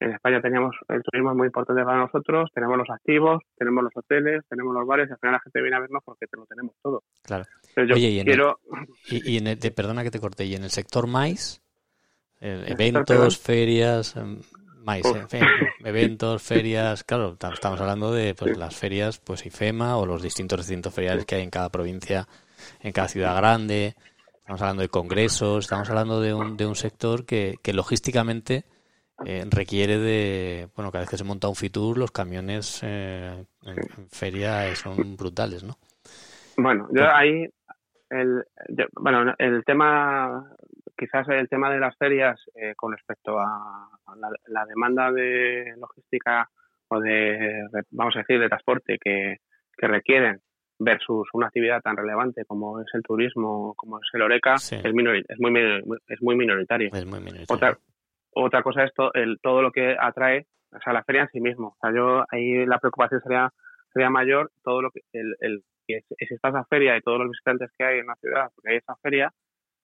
en 0.00 0.12
España 0.12 0.40
teníamos 0.40 0.76
el 0.88 1.02
turismo 1.02 1.30
es 1.30 1.36
muy 1.36 1.46
importante 1.46 1.82
para 1.82 1.98
nosotros, 1.98 2.50
tenemos 2.54 2.76
los 2.76 2.88
activos, 2.90 3.42
tenemos 3.56 3.82
los 3.82 3.92
hoteles, 3.96 4.44
tenemos 4.48 4.74
los 4.74 4.86
bares, 4.86 5.08
y 5.08 5.12
al 5.12 5.18
final 5.18 5.32
la 5.32 5.40
gente 5.40 5.62
viene 5.62 5.76
a 5.76 5.80
vernos 5.80 6.02
porque 6.04 6.26
te 6.26 6.36
lo 6.36 6.46
tenemos 6.46 6.74
todo. 6.82 7.02
Claro. 7.22 7.44
Oye, 7.76 8.08
y, 8.08 8.20
en 8.20 8.28
el, 8.28 8.42
y, 9.10 9.38
en 9.38 9.74
perdona 9.74 10.04
que 10.04 10.10
te 10.10 10.20
corte, 10.20 10.44
y 10.44 10.54
en 10.54 10.64
el 10.64 10.70
sector 10.70 11.06
maíz, 11.06 11.62
eventos, 12.40 13.38
ferias, 13.38 14.16
em, 14.16 14.40
eventos, 15.84 16.42
ferias, 16.42 17.04
claro, 17.04 17.36
estamos 17.52 17.80
hablando 17.80 18.12
de 18.12 18.34
pues, 18.34 18.56
las 18.56 18.76
ferias, 18.76 19.18
pues 19.18 19.44
IFEMA 19.44 19.96
o 19.96 20.06
los 20.06 20.22
distintos 20.22 20.58
recintos 20.60 20.94
feriales 20.94 21.26
que 21.26 21.36
hay 21.36 21.42
en 21.42 21.50
cada 21.50 21.70
provincia, 21.70 22.28
en 22.80 22.92
cada 22.92 23.08
ciudad 23.08 23.36
grande, 23.36 23.94
estamos 24.48 24.62
hablando 24.62 24.80
de 24.82 24.88
congresos, 24.88 25.64
estamos 25.66 25.90
hablando 25.90 26.22
de 26.22 26.32
un, 26.32 26.56
de 26.56 26.64
un 26.64 26.74
sector 26.74 27.26
que, 27.26 27.56
que 27.62 27.74
logísticamente 27.74 28.64
eh, 29.26 29.44
requiere 29.50 29.98
de, 29.98 30.68
bueno, 30.74 30.90
cada 30.90 31.02
vez 31.02 31.10
que 31.10 31.18
se 31.18 31.24
monta 31.24 31.50
un 31.50 31.54
Fitur, 31.54 31.98
los 31.98 32.12
camiones 32.12 32.80
eh, 32.82 33.44
en, 33.62 34.08
feria 34.08 34.74
son 34.74 35.18
brutales, 35.18 35.64
¿no? 35.64 35.74
Bueno, 36.56 36.88
yo 36.92 37.14
ahí, 37.14 37.46
el, 38.08 38.42
bueno, 38.94 39.34
el 39.36 39.64
tema 39.66 40.50
quizás 40.96 41.28
el 41.28 41.50
tema 41.50 41.70
de 41.70 41.80
las 41.80 41.94
ferias 41.98 42.40
eh, 42.54 42.72
con 42.74 42.92
respecto 42.92 43.38
a 43.38 43.90
la, 44.46 44.64
demanda 44.64 45.12
de 45.12 45.74
logística 45.76 46.48
o 46.88 46.98
de, 46.98 47.68
vamos 47.90 48.16
a 48.16 48.20
decir, 48.20 48.40
de 48.40 48.48
transporte 48.48 48.96
que, 48.98 49.40
requieren 49.76 50.40
versus 50.78 51.28
una 51.32 51.46
actividad 51.46 51.80
tan 51.82 51.96
relevante 51.96 52.44
como 52.44 52.80
es 52.80 52.86
el 52.94 53.02
turismo, 53.02 53.74
como 53.76 53.98
es 53.98 54.08
el 54.12 54.22
Oreca, 54.22 54.54
es, 54.54 54.72
es, 54.72 54.92
muy, 54.94 55.24
es 56.08 56.22
muy 56.22 56.36
minoritario. 56.36 56.90
Otra, 57.48 57.78
otra 58.32 58.62
cosa 58.62 58.84
es 58.84 58.92
el, 59.14 59.38
todo 59.42 59.62
lo 59.62 59.72
que 59.72 59.96
atrae, 59.98 60.46
o 60.72 60.80
sea, 60.80 60.92
la 60.92 61.04
feria 61.04 61.22
en 61.22 61.28
sí 61.30 61.40
mismo. 61.40 61.68
O 61.68 61.76
sea, 61.80 61.94
yo 61.94 62.24
ahí 62.30 62.64
la 62.66 62.78
preocupación 62.78 63.20
sería 63.20 63.52
sería 63.92 64.10
mayor 64.10 64.50
todo 64.62 64.82
lo 64.82 64.90
que 64.90 65.00
el, 65.12 65.34
el 65.40 65.62
que 65.86 66.02
exista 66.18 66.48
esa 66.48 66.64
feria 66.64 66.96
y 66.96 67.00
todos 67.00 67.18
los 67.18 67.30
visitantes 67.30 67.70
que 67.76 67.84
hay 67.84 67.98
en 67.98 68.06
la 68.06 68.16
ciudad, 68.16 68.50
porque 68.54 68.72
hay 68.72 68.76
esa 68.76 68.94
feria, 68.96 69.32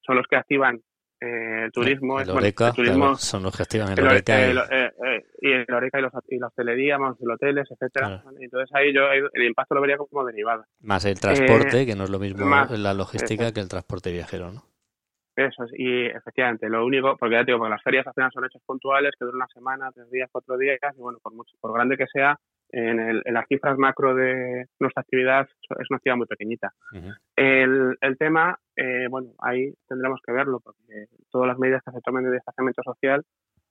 son 0.03 0.17
los 0.17 0.27
que 0.27 0.37
activan 0.37 0.81
eh, 1.25 1.65
el 1.65 1.73
turismo, 1.73 2.21
el 2.21 2.27
turismo 2.75 3.15
son 3.17 3.43
los 3.45 3.57
que 3.57 3.63
activan 3.63 3.93
el, 3.93 4.05
Oreca 4.05 4.39
y... 4.39 4.57
Eh, 4.57 4.93
eh, 5.07 5.27
y 5.41 5.53
el 5.53 5.67
Oreca 5.73 5.99
y, 5.99 6.03
los, 6.03 6.13
y 6.29 6.39
la 6.39 6.49
hostelería, 6.49 6.99
más 6.99 7.17
los 7.21 7.37
hoteles, 7.37 7.67
etcétera. 7.71 8.23
Entonces 8.39 8.75
ahí 8.75 8.93
yo 8.93 9.03
el 9.11 9.45
impacto 9.45 9.75
lo 9.75 9.81
vería 9.81 9.97
como 9.97 10.25
derivado. 10.25 10.65
Más 10.81 11.05
el 11.05 11.19
transporte, 11.19 11.87
que 11.87 11.95
no 11.95 12.05
es 12.05 12.11
lo 12.11 12.19
mismo 12.19 12.45
la 12.45 12.95
logística 12.95 13.53
que 13.53 13.61
el 13.61 13.69
transporte 13.69 14.13
viajero, 14.13 14.53
¿no? 14.53 14.65
Eso 15.37 15.65
es, 15.65 15.73
y 15.77 16.07
efectivamente, 16.07 16.69
lo 16.69 16.87
único, 16.87 17.17
porque 17.17 17.35
ya 17.35 17.43
digo, 17.43 17.59
porque 17.59 17.71
las 17.71 17.83
ferias 17.83 18.07
al 18.07 18.15
final 18.15 18.31
son 18.33 18.45
hechos 18.45 18.63
puntuales 18.65 19.13
que 19.19 19.25
duran 19.25 19.37
una 19.37 19.49
semana, 19.49 19.91
tres 19.93 20.09
días, 20.11 20.29
cuatro 20.31 20.57
días, 20.57 20.79
y 20.97 21.01
bueno, 21.01 21.19
por 21.21 21.35
mucho, 21.35 21.57
por 21.61 21.73
grande 21.75 21.97
que 21.97 22.07
sea, 22.07 22.39
en, 22.75 22.99
el, 22.99 23.23
en, 23.25 23.35
las 23.35 23.47
cifras 23.47 23.79
macro 23.79 24.15
de 24.15 24.67
nuestra 24.81 25.03
actividad 25.03 25.47
es 25.81 25.91
una 25.91 25.97
actividad 25.97 26.17
muy 26.17 26.27
pequeñita. 26.27 26.73
el, 27.37 27.97
el, 28.01 28.19
tema, 28.19 28.59
eh, 28.75 29.07
bueno, 29.09 29.31
ahí 29.39 29.73
tendremos 29.87 30.21
que 30.27 30.33
verlo 30.33 30.59
porque 30.59 31.07
todas 31.31 31.47
las 31.47 31.59
medidas 31.59 31.83
que 31.85 31.93
se 31.93 32.01
tomen 32.01 32.25
de 32.25 32.33
distanciamiento 32.33 32.83
social 32.83 33.23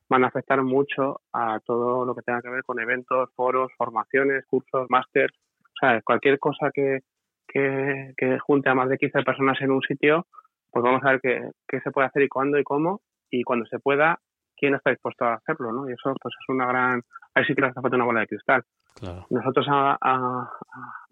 van 0.09 0.23
a 0.23 0.27
afectar 0.27 0.61
mucho 0.63 1.19
a 1.33 1.59
todo 1.65 2.05
lo 2.05 2.15
que 2.15 2.21
tenga 2.21 2.41
que 2.41 2.49
ver 2.49 2.63
con 2.63 2.79
eventos, 2.79 3.29
foros, 3.35 3.71
formaciones, 3.77 4.45
cursos, 4.45 4.87
másters, 4.89 5.33
o 5.61 5.79
sea, 5.79 6.01
cualquier 6.01 6.39
cosa 6.39 6.71
que, 6.73 6.99
que, 7.47 8.13
que, 8.15 8.39
junte 8.39 8.69
a 8.69 8.75
más 8.75 8.89
de 8.89 8.97
15 8.97 9.23
personas 9.23 9.59
en 9.61 9.71
un 9.71 9.81
sitio, 9.81 10.27
pues 10.71 10.83
vamos 10.83 11.01
a 11.03 11.11
ver 11.11 11.21
qué, 11.21 11.49
qué 11.67 11.81
se 11.81 11.91
puede 11.91 12.07
hacer 12.07 12.23
y 12.23 12.29
cuándo 12.29 12.57
y 12.57 12.63
cómo, 12.63 13.01
y 13.29 13.43
cuando 13.43 13.65
se 13.65 13.79
pueda, 13.79 14.19
quién 14.63 14.75
está 14.75 14.91
dispuesto 14.91 15.25
a 15.25 15.33
hacerlo, 15.33 15.73
¿no? 15.73 15.89
Y 15.89 15.91
eso 15.91 16.15
pues 16.21 16.33
es 16.39 16.47
una 16.47 16.65
gran... 16.65 17.01
Ahí 17.35 17.43
sí 17.43 17.53
que 17.53 17.59
nos 17.59 17.71
hace 17.71 17.81
falta 17.81 17.97
una 17.97 18.05
bola 18.05 18.21
de 18.21 18.27
cristal. 18.27 18.63
Nosotros 19.29 19.67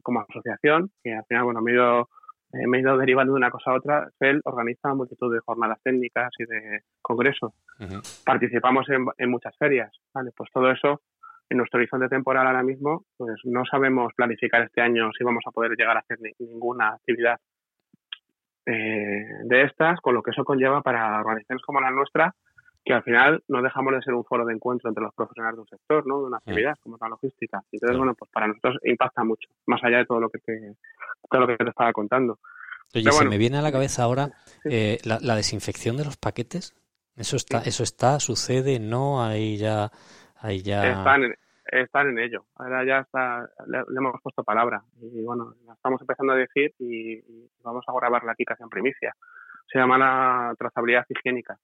como 0.02 0.22
asociación, 0.22 0.90
que 1.04 1.14
al 1.14 1.26
final, 1.26 1.44
bueno, 1.44 1.62
me 1.62 1.72
he, 1.72 1.74
ido, 1.74 2.08
me 2.54 2.78
he 2.78 2.82
ido 2.82 2.98
derivando 2.98 3.34
de 3.34 3.38
una 3.38 3.52
cosa 3.52 3.72
a 3.72 3.74
otra, 3.74 4.10
CEL 4.20 4.40
organiza 4.46 4.94
multitud 4.94 5.34
de 5.34 5.42
jornadas 5.42 5.80
técnicas 5.84 6.32
y 6.40 6.46
de 6.46 6.84
congresos. 7.02 7.52
Participamos 8.26 8.88
en, 8.88 9.06
en, 9.18 9.30
muchas 9.30 9.58
ferias, 9.58 9.92
¿vale? 10.14 10.32
Pues 10.34 10.50
todo 10.54 10.72
eso, 10.72 11.02
en 11.50 11.58
nuestro 11.58 11.80
horizonte 11.80 12.08
temporal 12.08 12.48
ahora 12.48 12.64
mismo, 12.64 13.04
pues 13.18 13.36
no 13.44 13.66
sabemos 13.66 14.14
planificar 14.16 14.62
este 14.62 14.80
año 14.80 15.12
si 15.18 15.26
vamos 15.26 15.44
a 15.46 15.52
poder 15.52 15.72
llegar 15.76 15.98
a 15.98 16.02
hacer 16.02 16.20
ninguna 16.40 16.94
actividad 16.94 17.38
eh, 18.66 19.26
de 19.44 19.64
estas, 19.64 20.00
con 20.00 20.14
lo 20.14 20.24
que 20.24 20.32
eso 20.32 20.46
conlleva 20.46 20.82
para 20.82 21.20
organizaciones 21.20 21.66
como 21.66 21.82
la 21.82 21.92
nuestra, 21.92 22.34
que 22.84 22.94
al 22.94 23.04
final 23.04 23.44
no 23.48 23.62
dejamos 23.62 23.94
de 23.94 24.02
ser 24.02 24.14
un 24.14 24.26
foro 24.26 24.46
de 24.46 24.54
encuentro 24.54 24.90
entre 24.90 25.04
los 25.04 25.14
profesionales 25.14 25.58
de 25.58 25.62
un 25.62 25.68
sector, 25.68 26.08
¿no? 26.08 26.22
De 26.22 26.28
una 26.28 26.38
actividad 26.38 26.76
como 26.82 26.98
la 27.00 27.10
logística. 27.10 27.62
Entonces, 27.72 27.98
bueno, 27.98 28.16
pues 28.16 28.32
para 28.32 28.48
nosotros 28.48 28.78
impacta 28.84 29.24
mucho, 29.24 29.50
más 29.68 29.84
allá 29.84 30.00
de 30.00 30.06
todo 30.06 30.20
lo 30.20 30.30
que 30.30 30.40
te, 30.40 30.76
todo 31.30 31.42
lo 31.42 31.48
que 31.48 31.58
te 31.58 31.70
estaba 31.70 31.94
contando. 31.94 32.40
Oye, 32.94 33.12
se 33.12 33.26
me 33.26 33.38
viene 33.38 33.58
a 33.58 33.62
la 33.62 33.72
cabeza 33.72 34.04
ahora 34.04 34.32
eh, 34.66 34.98
la, 35.06 35.36
desinfección 35.36 35.96
de 35.96 36.06
los 36.06 36.18
paquetes. 36.18 36.76
Eso 37.16 37.36
está, 37.36 37.60
eso 37.60 37.84
está, 37.84 38.20
sucede, 38.20 38.80
no, 38.80 39.24
ahí 39.24 39.58
ya, 39.58 39.92
ahí 40.38 40.62
ya. 40.62 40.90
Están 40.90 41.24
en, 41.24 41.36
están 41.68 42.10
en 42.10 42.20
ello. 42.20 42.46
Ahora 42.56 42.84
ya 42.84 43.00
está, 43.00 43.48
le, 43.68 43.80
hemos 43.96 44.20
puesto 44.22 44.44
palabra 44.44 44.84
y 45.00 45.22
bueno, 45.24 45.54
la 45.66 45.74
estamos 45.74 46.02
empezando 46.02 46.34
a 46.34 46.38
decir 46.38 46.74
y, 46.80 47.14
y 47.14 47.50
vamos 47.64 47.86
a 47.88 47.94
grabarla 47.94 48.32
aquí 48.32 48.44
casi 48.44 48.64
en 48.64 48.70
primicia. 48.70 49.14
Se 49.72 49.80
llama 49.80 49.98
la 49.98 50.56
trazabilidad 50.58 51.06
higiénica 51.08 51.58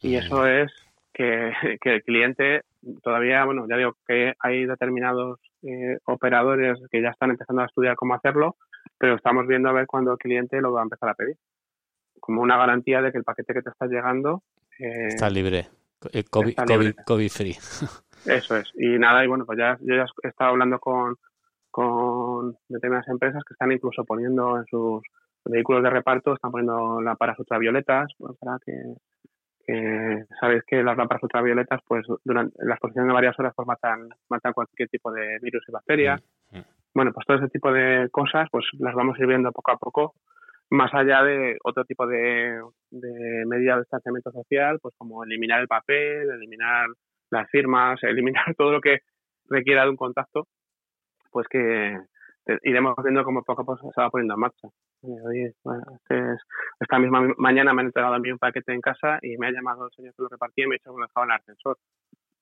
y 0.00 0.16
eso 0.16 0.46
es 0.46 0.72
que, 1.12 1.52
el 1.84 2.02
cliente 2.02 2.62
todavía, 3.02 3.44
bueno, 3.44 3.66
ya 3.68 3.76
digo 3.76 3.96
que 4.06 4.34
hay 4.38 4.64
determinados 4.64 5.38
eh, 5.62 5.98
operadores 6.04 6.78
que 6.90 7.02
ya 7.02 7.10
están 7.10 7.30
empezando 7.30 7.62
a 7.62 7.66
estudiar 7.66 7.96
cómo 7.96 8.14
hacerlo, 8.14 8.56
pero 8.98 9.16
estamos 9.16 9.46
viendo 9.46 9.68
a 9.68 9.72
ver 9.72 9.86
cuándo 9.86 10.12
el 10.12 10.18
cliente 10.18 10.60
lo 10.60 10.72
va 10.72 10.80
a 10.80 10.84
empezar 10.84 11.10
a 11.10 11.14
pedir. 11.14 11.36
Como 12.18 12.42
una 12.42 12.56
garantía 12.56 13.02
de 13.02 13.12
que 13.12 13.18
el 13.18 13.24
paquete 13.24 13.54
que 13.54 13.62
te 13.62 13.70
está 13.70 13.86
llegando 13.86 14.42
eh, 14.78 15.08
está 15.08 15.28
libre, 15.28 15.68
eh, 16.12 16.24
COVID, 16.24 17.30
free. 17.30 17.56
Eso 18.26 18.56
es. 18.56 18.70
Y 18.74 18.98
nada, 18.98 19.24
y 19.24 19.28
bueno, 19.28 19.44
pues 19.44 19.58
ya 19.58 19.78
yo 19.80 19.96
ya 19.96 20.06
he 20.22 20.28
estado 20.28 20.50
hablando 20.50 20.78
con, 20.78 21.16
con 21.70 22.56
determinadas 22.68 23.08
empresas 23.08 23.42
que 23.44 23.54
están 23.54 23.72
incluso 23.72 24.04
poniendo 24.04 24.58
en 24.58 24.64
sus 24.66 25.02
vehículos 25.44 25.82
de 25.82 25.90
reparto, 25.90 26.34
están 26.34 26.50
poniendo 26.50 27.00
lámparas 27.00 27.38
ultravioletas 27.38 28.12
pues, 28.18 28.36
para 28.38 28.58
que 28.64 28.72
eh, 29.72 30.24
sabéis 30.40 30.62
que 30.66 30.82
las 30.82 30.96
lámparas 30.96 31.22
ultravioletas, 31.22 31.80
pues 31.86 32.06
durante 32.24 32.56
la 32.64 32.74
exposición 32.74 33.06
de 33.06 33.14
varias 33.14 33.38
horas, 33.38 33.52
pues 33.54 33.66
matan, 33.66 34.08
matan 34.28 34.52
cualquier 34.52 34.88
tipo 34.88 35.12
de 35.12 35.38
virus 35.40 35.64
y 35.68 35.72
bacterias. 35.72 36.22
Mm, 36.50 36.58
mm. 36.58 36.64
Bueno, 36.94 37.12
pues 37.12 37.26
todo 37.26 37.36
ese 37.38 37.48
tipo 37.48 37.72
de 37.72 38.08
cosas, 38.10 38.48
pues 38.50 38.64
las 38.78 38.94
vamos 38.94 39.16
a 39.16 39.22
ir 39.22 39.28
viendo 39.28 39.52
poco 39.52 39.70
a 39.72 39.76
poco, 39.76 40.14
más 40.70 40.92
allá 40.94 41.22
de 41.22 41.58
otro 41.64 41.84
tipo 41.84 42.06
de, 42.06 42.60
de 42.90 43.44
medidas 43.46 43.76
de 43.76 43.82
distanciamiento 43.82 44.30
social, 44.30 44.78
pues 44.80 44.94
como 44.96 45.24
eliminar 45.24 45.60
el 45.60 45.68
papel, 45.68 46.30
eliminar 46.30 46.88
las 47.30 47.48
firmas, 47.50 48.02
eliminar 48.04 48.54
todo 48.56 48.72
lo 48.72 48.80
que 48.80 49.00
requiera 49.48 49.84
de 49.84 49.90
un 49.90 49.96
contacto, 49.96 50.46
pues 51.30 51.46
que 51.48 51.98
iremos 52.62 52.94
viendo 53.02 53.24
cómo 53.24 53.42
poco 53.42 53.62
a 53.62 53.64
poco 53.64 53.92
se 53.92 54.00
va 54.00 54.10
poniendo 54.10 54.34
en 54.34 54.40
marcha. 54.40 54.68
Este 55.02 56.36
esta 56.78 56.98
misma 56.98 57.32
mañana 57.36 57.72
me 57.72 57.82
han 57.82 57.86
entregado 57.86 58.14
a 58.14 58.18
mí 58.18 58.30
un 58.30 58.38
paquete 58.38 58.72
en 58.72 58.80
casa 58.80 59.18
y 59.22 59.36
me 59.36 59.48
ha 59.48 59.50
llamado 59.52 59.86
el 59.86 59.92
señor 59.92 60.14
que 60.14 60.22
lo 60.22 60.28
repartía 60.28 60.64
y 60.64 60.68
me 60.68 60.74
ha 60.74 60.78
dicho 60.78 60.92
que 60.92 61.00
lo 61.00 61.06
dejaba 61.06 61.26
en 61.26 61.30
el 61.30 61.36
ascensor. 61.36 61.78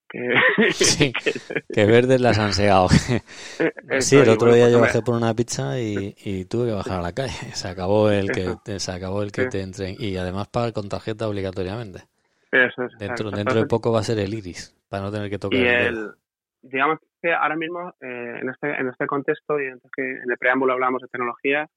Que, 0.08 0.34
sí, 0.72 1.12
que 1.72 1.84
verdes 1.84 2.20
las 2.20 2.38
han 2.38 2.52
segado. 2.52 2.88
sí, 4.00 4.16
el 4.16 4.28
otro 4.28 4.52
día 4.54 4.70
yo 4.70 4.80
bajé 4.80 5.02
por 5.02 5.14
una 5.14 5.34
pizza 5.34 5.78
y, 5.78 6.14
y, 6.24 6.46
tuve 6.46 6.68
que 6.68 6.74
bajar 6.74 7.00
a 7.00 7.02
la 7.02 7.12
calle. 7.12 7.32
Se 7.52 7.68
acabó 7.68 8.10
el 8.10 8.30
que 8.30 8.78
se 8.78 8.92
acabó 8.92 9.22
el 9.22 9.32
que 9.32 9.46
te 9.46 9.60
entre 9.60 9.94
y 9.98 10.16
además 10.16 10.48
pagar 10.48 10.72
con 10.72 10.88
tarjeta 10.88 11.28
obligatoriamente. 11.28 12.04
Eso 12.50 12.84
es, 12.84 12.92
dentro 12.98 13.30
dentro 13.30 13.60
de 13.60 13.66
poco 13.66 13.92
va 13.92 14.00
a 14.00 14.04
ser 14.04 14.18
el 14.18 14.32
iris 14.32 14.74
para 14.88 15.02
no 15.02 15.12
tener 15.12 15.28
que 15.28 15.38
tocar. 15.38 15.60
Y 15.60 15.66
el, 15.66 16.12
digamos 16.62 16.98
que 17.22 17.32
ahora 17.32 17.56
mismo 17.56 17.94
eh, 18.00 18.38
en 18.40 18.48
este 18.48 18.70
en 18.70 18.88
este 18.88 19.06
contexto 19.06 19.60
y 19.60 19.66
en 19.66 19.80
el 20.30 20.38
preámbulo 20.38 20.72
hablamos 20.72 21.02
de 21.02 21.08
tecnología 21.08 21.68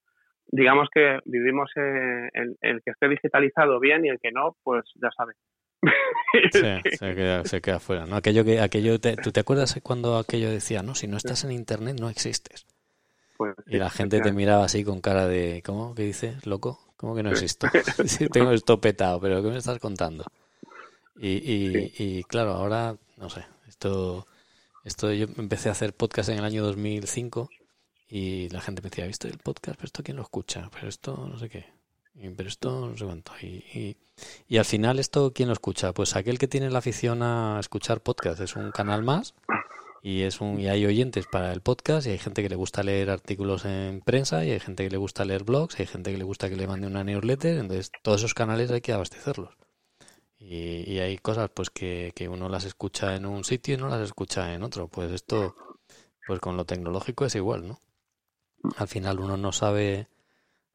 digamos 0.51 0.89
que 0.93 1.19
vivimos 1.25 1.71
eh, 1.75 2.29
el, 2.33 2.81
que 2.83 2.91
esté 2.91 3.07
digitalizado 3.07 3.79
bien 3.79 4.05
y 4.05 4.09
el 4.09 4.19
que 4.19 4.31
no, 4.31 4.55
pues 4.63 4.83
ya 5.01 5.09
sabe. 5.15 5.33
Sí, 6.51 6.61
se 6.97 7.15
queda, 7.15 7.43
se 7.45 7.61
queda 7.61 7.79
fuera. 7.79 8.05
¿no? 8.05 8.15
Aquello 8.15 8.43
que, 8.43 8.59
aquello 8.59 8.99
¿Tú 8.99 9.31
te 9.31 9.39
acuerdas 9.39 9.79
cuando 9.81 10.17
aquello 10.17 10.51
decía, 10.51 10.83
no, 10.83 10.93
si 10.93 11.07
no 11.07 11.17
estás 11.17 11.43
en 11.43 11.51
Internet 11.51 11.97
no 11.99 12.09
existes? 12.09 12.65
Pues, 13.37 13.55
y 13.65 13.77
la 13.77 13.89
gente 13.89 14.21
te 14.21 14.31
miraba 14.31 14.65
así 14.65 14.83
con 14.83 15.01
cara 15.01 15.27
de, 15.27 15.63
¿cómo? 15.65 15.95
¿Qué 15.95 16.03
dices, 16.03 16.45
loco? 16.45 16.93
¿Cómo 16.97 17.15
que 17.15 17.23
no 17.23 17.31
existo? 17.31 17.67
sí, 18.05 18.27
tengo 18.27 18.51
esto 18.51 18.79
petado, 18.79 19.19
pero 19.19 19.41
¿qué 19.41 19.49
me 19.49 19.57
estás 19.57 19.79
contando? 19.79 20.25
Y, 21.17 21.29
y, 21.29 21.93
y 21.97 22.23
claro, 22.23 22.51
ahora, 22.51 22.95
no 23.17 23.29
sé, 23.29 23.45
esto, 23.67 24.25
esto 24.83 25.11
yo 25.13 25.27
empecé 25.37 25.69
a 25.69 25.73
hacer 25.73 25.95
podcast 25.95 26.29
en 26.29 26.39
el 26.39 26.45
año 26.45 26.63
2005 26.63 27.49
y 28.07 28.49
la 28.49 28.61
gente 28.61 28.81
me 28.81 28.89
decía, 28.89 29.07
¿visto 29.07 29.27
el 29.27 29.37
podcast? 29.37 29.77
¿Pero 29.77 29.85
esto 29.85 30.03
quién 30.03 30.17
lo 30.17 30.23
escucha? 30.23 30.69
¿Pero 30.73 30.89
esto 30.89 31.27
no 31.27 31.37
sé 31.37 31.49
qué? 31.49 31.65
pero 32.35 32.49
esto 32.49 32.87
no 32.89 32.97
sé 32.97 33.05
cuánto. 33.05 33.31
Y, 33.41 33.97
y, 34.47 34.57
al 34.57 34.65
final, 34.65 34.99
¿esto 34.99 35.31
quién 35.33 35.47
lo 35.47 35.53
escucha? 35.53 35.93
Pues 35.93 36.15
aquel 36.15 36.37
que 36.37 36.47
tiene 36.47 36.69
la 36.69 36.79
afición 36.79 37.23
a 37.23 37.57
escuchar 37.59 38.01
podcast. 38.01 38.41
Es 38.41 38.55
un 38.55 38.71
canal 38.71 39.01
más 39.01 39.33
y, 40.03 40.23
es 40.23 40.41
un, 40.41 40.59
y 40.59 40.67
hay 40.67 40.85
oyentes 40.85 41.25
para 41.31 41.53
el 41.53 41.61
podcast 41.61 42.07
y 42.07 42.11
hay 42.11 42.17
gente 42.17 42.43
que 42.43 42.49
le 42.49 42.55
gusta 42.55 42.83
leer 42.83 43.09
artículos 43.09 43.65
en 43.65 44.01
prensa 44.01 44.43
y 44.45 44.51
hay 44.51 44.59
gente 44.59 44.83
que 44.83 44.89
le 44.89 44.97
gusta 44.97 45.25
leer 45.25 45.43
blogs 45.43 45.79
y 45.79 45.83
hay 45.83 45.87
gente 45.87 46.11
que 46.11 46.17
le 46.17 46.23
gusta 46.23 46.49
que 46.49 46.55
le 46.55 46.67
mande 46.67 46.87
una 46.87 47.03
newsletter. 47.03 47.57
Entonces, 47.57 47.91
todos 48.03 48.21
esos 48.21 48.33
canales 48.33 48.71
hay 48.71 48.81
que 48.81 48.93
abastecerlos. 48.93 49.55
Y, 50.41 50.91
y 50.91 50.99
hay 50.99 51.17
cosas 51.19 51.49
pues 51.53 51.69
que, 51.69 52.11
que 52.15 52.27
uno 52.27 52.49
las 52.49 52.65
escucha 52.65 53.15
en 53.15 53.25
un 53.25 53.43
sitio 53.43 53.75
y 53.75 53.77
no 53.77 53.87
las 53.87 54.01
escucha 54.01 54.53
en 54.53 54.63
otro. 54.63 54.87
Pues 54.87 55.11
esto, 55.11 55.55
pues 56.25 56.39
con 56.39 56.57
lo 56.57 56.65
tecnológico 56.65 57.25
es 57.25 57.35
igual, 57.35 57.67
¿no? 57.67 57.79
al 58.77 58.87
final 58.87 59.19
uno 59.19 59.37
no 59.37 59.51
sabe 59.51 60.07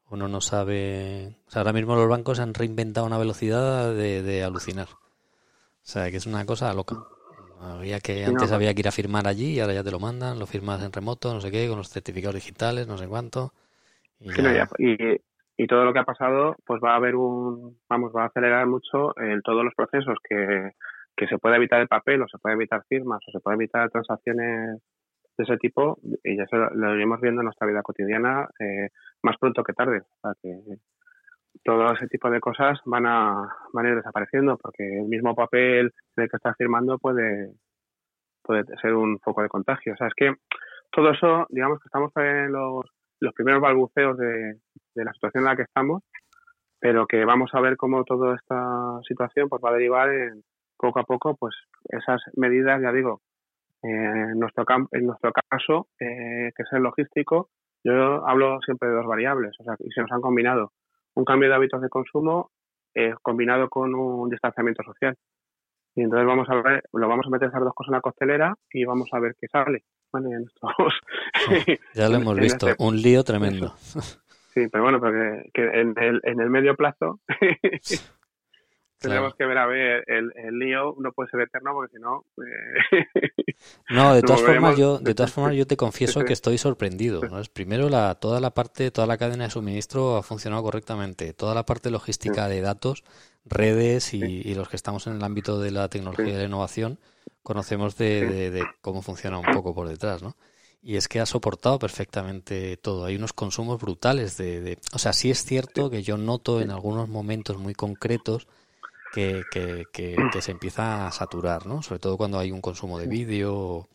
uno 0.09 0.27
no 0.27 0.41
sabe 0.41 1.35
o 1.47 1.51
sea, 1.51 1.61
ahora 1.61 1.73
mismo 1.73 1.95
los 1.95 2.09
bancos 2.09 2.39
han 2.39 2.53
reinventado 2.53 3.05
una 3.05 3.17
velocidad 3.17 3.93
de, 3.93 4.43
alucinar 4.43 4.87
o 4.89 5.89
sea 5.89 6.09
que 6.11 6.17
es 6.17 6.25
una 6.25 6.45
cosa 6.45 6.73
loca 6.73 7.05
había 7.59 7.99
que 7.99 8.25
antes 8.25 8.51
había 8.51 8.73
que 8.73 8.81
ir 8.81 8.87
a 8.87 8.91
firmar 8.91 9.27
allí 9.27 9.53
y 9.53 9.59
ahora 9.59 9.73
ya 9.73 9.83
te 9.83 9.91
lo 9.91 9.99
mandan 9.99 10.39
lo 10.39 10.45
firmas 10.45 10.83
en 10.83 10.91
remoto 10.91 11.33
no 11.33 11.41
sé 11.41 11.51
qué 11.51 11.67
con 11.67 11.77
los 11.77 11.89
certificados 11.89 12.35
digitales 12.35 12.87
no 12.87 12.97
sé 12.97 13.07
cuánto 13.07 13.53
y, 14.19 14.29
y, 14.29 15.21
todo 15.65 15.85
lo 15.85 15.93
que 15.93 15.99
ha 15.99 16.03
pasado 16.03 16.55
pues 16.65 16.79
va 16.83 16.93
a 16.93 16.97
haber 16.97 17.15
un 17.15 17.79
vamos 17.89 18.11
va 18.15 18.23
a 18.23 18.27
acelerar 18.27 18.67
mucho 18.67 19.17
en 19.19 19.41
todos 19.41 19.63
los 19.63 19.73
procesos 19.73 20.17
que 20.29 20.73
que 21.17 21.27
se 21.27 21.39
puede 21.39 21.55
evitar 21.55 21.81
el 21.81 21.87
papel 21.87 22.21
o 22.21 22.27
se 22.27 22.37
puede 22.37 22.55
evitar 22.55 22.83
firmas 22.87 23.19
o 23.27 23.31
se 23.31 23.39
puede 23.39 23.55
evitar 23.55 23.89
transacciones 23.89 24.79
de 25.37 25.43
ese 25.43 25.57
tipo 25.57 25.99
y 26.23 26.37
ya 26.37 26.45
lo 26.73 26.95
iremos 26.95 27.19
viendo 27.19 27.41
en 27.41 27.45
nuestra 27.45 27.67
vida 27.67 27.81
cotidiana 27.81 28.47
eh, 28.59 28.89
más 29.23 29.35
pronto 29.37 29.63
que 29.63 29.73
tarde. 29.73 30.01
O 30.01 30.19
sea 30.21 30.33
que 30.41 30.77
todo 31.63 31.91
ese 31.93 32.07
tipo 32.07 32.29
de 32.29 32.39
cosas 32.39 32.79
van 32.85 33.07
a, 33.07 33.49
van 33.73 33.85
a 33.85 33.89
ir 33.89 33.95
desapareciendo 33.95 34.57
porque 34.57 34.83
el 34.83 35.07
mismo 35.07 35.35
papel 35.35 35.91
en 36.15 36.23
el 36.23 36.29
que 36.29 36.37
estás 36.37 36.55
firmando 36.55 36.99
puede, 36.99 37.51
puede 38.43 38.63
ser 38.79 38.93
un 38.93 39.19
foco 39.19 39.41
de 39.41 39.49
contagio. 39.49 39.93
O 39.93 39.97
sea, 39.97 40.07
es 40.07 40.13
que 40.15 40.33
todo 40.91 41.11
eso, 41.11 41.47
digamos 41.49 41.79
que 41.79 41.87
estamos 41.87 42.11
en 42.15 42.51
los, 42.51 42.85
los 43.19 43.33
primeros 43.33 43.61
balbuceos 43.61 44.17
de, 44.17 44.59
de 44.95 45.05
la 45.05 45.13
situación 45.13 45.43
en 45.43 45.49
la 45.49 45.55
que 45.55 45.63
estamos, 45.63 46.03
pero 46.79 47.07
que 47.07 47.25
vamos 47.25 47.51
a 47.53 47.61
ver 47.61 47.77
cómo 47.77 48.03
toda 48.03 48.35
esta 48.35 48.99
situación 49.07 49.49
pues 49.49 49.61
va 49.63 49.69
a 49.69 49.73
derivar 49.73 50.09
en 50.11 50.43
poco 50.77 50.99
a 50.99 51.03
poco 51.03 51.35
pues 51.35 51.55
esas 51.89 52.21
medidas, 52.35 52.81
ya 52.81 52.91
digo, 52.91 53.21
en 53.83 54.39
nuestro, 54.39 54.65
en 54.91 55.05
nuestro 55.05 55.31
caso, 55.49 55.87
eh, 55.99 56.51
que 56.55 56.63
es 56.63 56.69
el 56.71 56.83
logístico, 56.83 57.49
yo 57.83 58.27
hablo 58.27 58.59
siempre 58.61 58.89
de 58.89 58.95
dos 58.95 59.05
variables, 59.05 59.55
o 59.59 59.63
sea, 59.63 59.75
y 59.79 59.91
se 59.91 60.01
nos 60.01 60.11
han 60.11 60.21
combinado 60.21 60.71
un 61.15 61.25
cambio 61.25 61.49
de 61.49 61.55
hábitos 61.55 61.81
de 61.81 61.89
consumo 61.89 62.51
eh, 62.93 63.13
combinado 63.21 63.69
con 63.69 63.93
un 63.95 64.29
distanciamiento 64.29 64.83
social. 64.83 65.15
Y 65.95 66.01
entonces 66.01 66.27
vamos 66.27 66.47
a 66.49 66.61
ver, 66.61 66.83
lo 66.93 67.07
vamos 67.07 67.25
a 67.25 67.29
meter 67.29 67.49
esas 67.49 67.61
dos 67.61 67.73
cosas 67.73 67.89
en 67.89 67.95
la 67.95 68.01
costelera 68.01 68.55
y 68.71 68.85
vamos 68.85 69.09
a 69.13 69.19
ver 69.19 69.35
qué 69.39 69.47
sale. 69.47 69.83
Ya 71.93 72.09
lo 72.09 72.15
hemos 72.21 72.39
visto, 72.39 72.69
este 72.69 72.83
un 72.83 73.01
lío 73.01 73.23
tremendo. 73.23 73.75
Sí, 74.53 74.67
pero 74.71 74.85
bueno, 74.85 74.99
porque 74.99 75.51
que 75.53 75.65
en, 75.65 75.93
el, 75.99 76.19
en 76.23 76.39
el 76.39 76.49
medio 76.49 76.75
plazo 76.75 77.19
Tenemos 78.99 79.35
que 79.35 79.45
ver 79.45 79.57
a 79.59 79.67
ver 79.67 80.03
el, 80.07 80.31
el, 80.35 80.57
lío, 80.57 80.95
no 80.97 81.11
puede 81.11 81.29
ser 81.29 81.41
eterno 81.41 81.71
porque 81.73 81.97
si 81.97 82.01
no. 82.01 82.25
Eh, 82.37 83.03
no, 83.91 84.15
de 84.15 84.23
todas 84.23 84.41
formas 84.41 84.75
yo, 84.75 84.97
de 84.97 85.13
todas 85.13 85.31
formas 85.31 85.55
yo 85.55 85.67
te 85.67 85.77
confieso 85.77 86.25
que 86.25 86.33
estoy 86.33 86.57
sorprendido. 86.57 87.21
¿no? 87.21 87.39
Es 87.39 87.47
primero 87.47 87.89
la, 87.89 88.15
toda 88.15 88.39
la 88.39 88.51
parte, 88.51 88.89
toda 88.89 89.05
la 89.05 89.19
cadena 89.19 89.43
de 89.43 89.51
suministro 89.51 90.17
ha 90.17 90.23
funcionado 90.23 90.63
correctamente, 90.63 91.33
toda 91.33 91.53
la 91.53 91.63
parte 91.63 91.91
logística 91.91 92.47
de 92.47 92.61
datos, 92.61 93.03
redes 93.45 94.15
y, 94.15 94.55
los 94.55 94.67
que 94.67 94.75
estamos 94.75 95.05
en 95.05 95.17
el 95.17 95.23
ámbito 95.23 95.59
de 95.59 95.69
la 95.69 95.89
tecnología 95.89 96.33
y 96.33 96.37
la 96.37 96.45
innovación 96.45 96.97
conocemos 97.47 97.95
de, 97.95 98.51
de, 98.51 98.65
cómo 98.81 99.01
funciona 99.01 99.39
un 99.39 99.45
poco 99.53 99.73
por 99.73 99.87
detrás, 99.87 100.21
¿no? 100.21 100.35
Y 100.83 100.97
es 100.97 101.07
que 101.07 101.21
ha 101.21 101.25
soportado 101.25 101.79
perfectamente 101.79 102.75
todo. 102.75 103.05
Hay 103.05 103.15
unos 103.15 103.31
consumos 103.31 103.79
brutales 103.79 104.35
de, 104.35 104.59
de, 104.59 104.77
O 104.91 104.99
sea, 104.99 105.13
sí 105.13 105.31
es 105.31 105.45
cierto 105.45 105.89
que 105.89 106.03
yo 106.03 106.17
noto 106.17 106.59
en 106.59 106.71
algunos 106.71 107.07
momentos 107.07 107.57
muy 107.57 107.73
concretos 107.73 108.49
que, 109.13 109.43
que, 109.53 110.41
se 110.41 110.51
empieza 110.51 111.07
a 111.07 111.11
saturar, 111.13 111.65
¿no? 111.67 111.81
Sobre 111.83 111.99
todo 111.99 112.17
cuando 112.17 112.37
hay 112.37 112.51
un 112.51 112.59
consumo 112.59 112.99
de 112.99 113.07
vídeo 113.07 113.55
o 113.55 113.87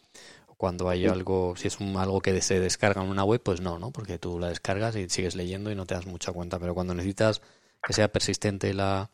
cuando 0.56 0.88
hay 0.88 1.04
algo, 1.04 1.54
si 1.54 1.68
es 1.68 1.78
un, 1.78 1.98
algo 1.98 2.22
que 2.22 2.40
se 2.40 2.58
descarga 2.58 3.02
en 3.02 3.10
una 3.10 3.24
web, 3.24 3.42
pues 3.42 3.60
no, 3.60 3.78
¿no? 3.78 3.90
Porque 3.90 4.18
tú 4.18 4.38
la 4.38 4.48
descargas 4.48 4.96
y 4.96 5.10
sigues 5.10 5.36
leyendo 5.36 5.70
y 5.70 5.74
no 5.74 5.84
te 5.84 5.94
das 5.94 6.06
mucha 6.06 6.32
cuenta, 6.32 6.58
pero 6.58 6.72
cuando 6.72 6.94
necesitas 6.94 7.42
que 7.86 7.92
sea 7.92 8.08
persistente 8.08 8.72
la 8.72 9.10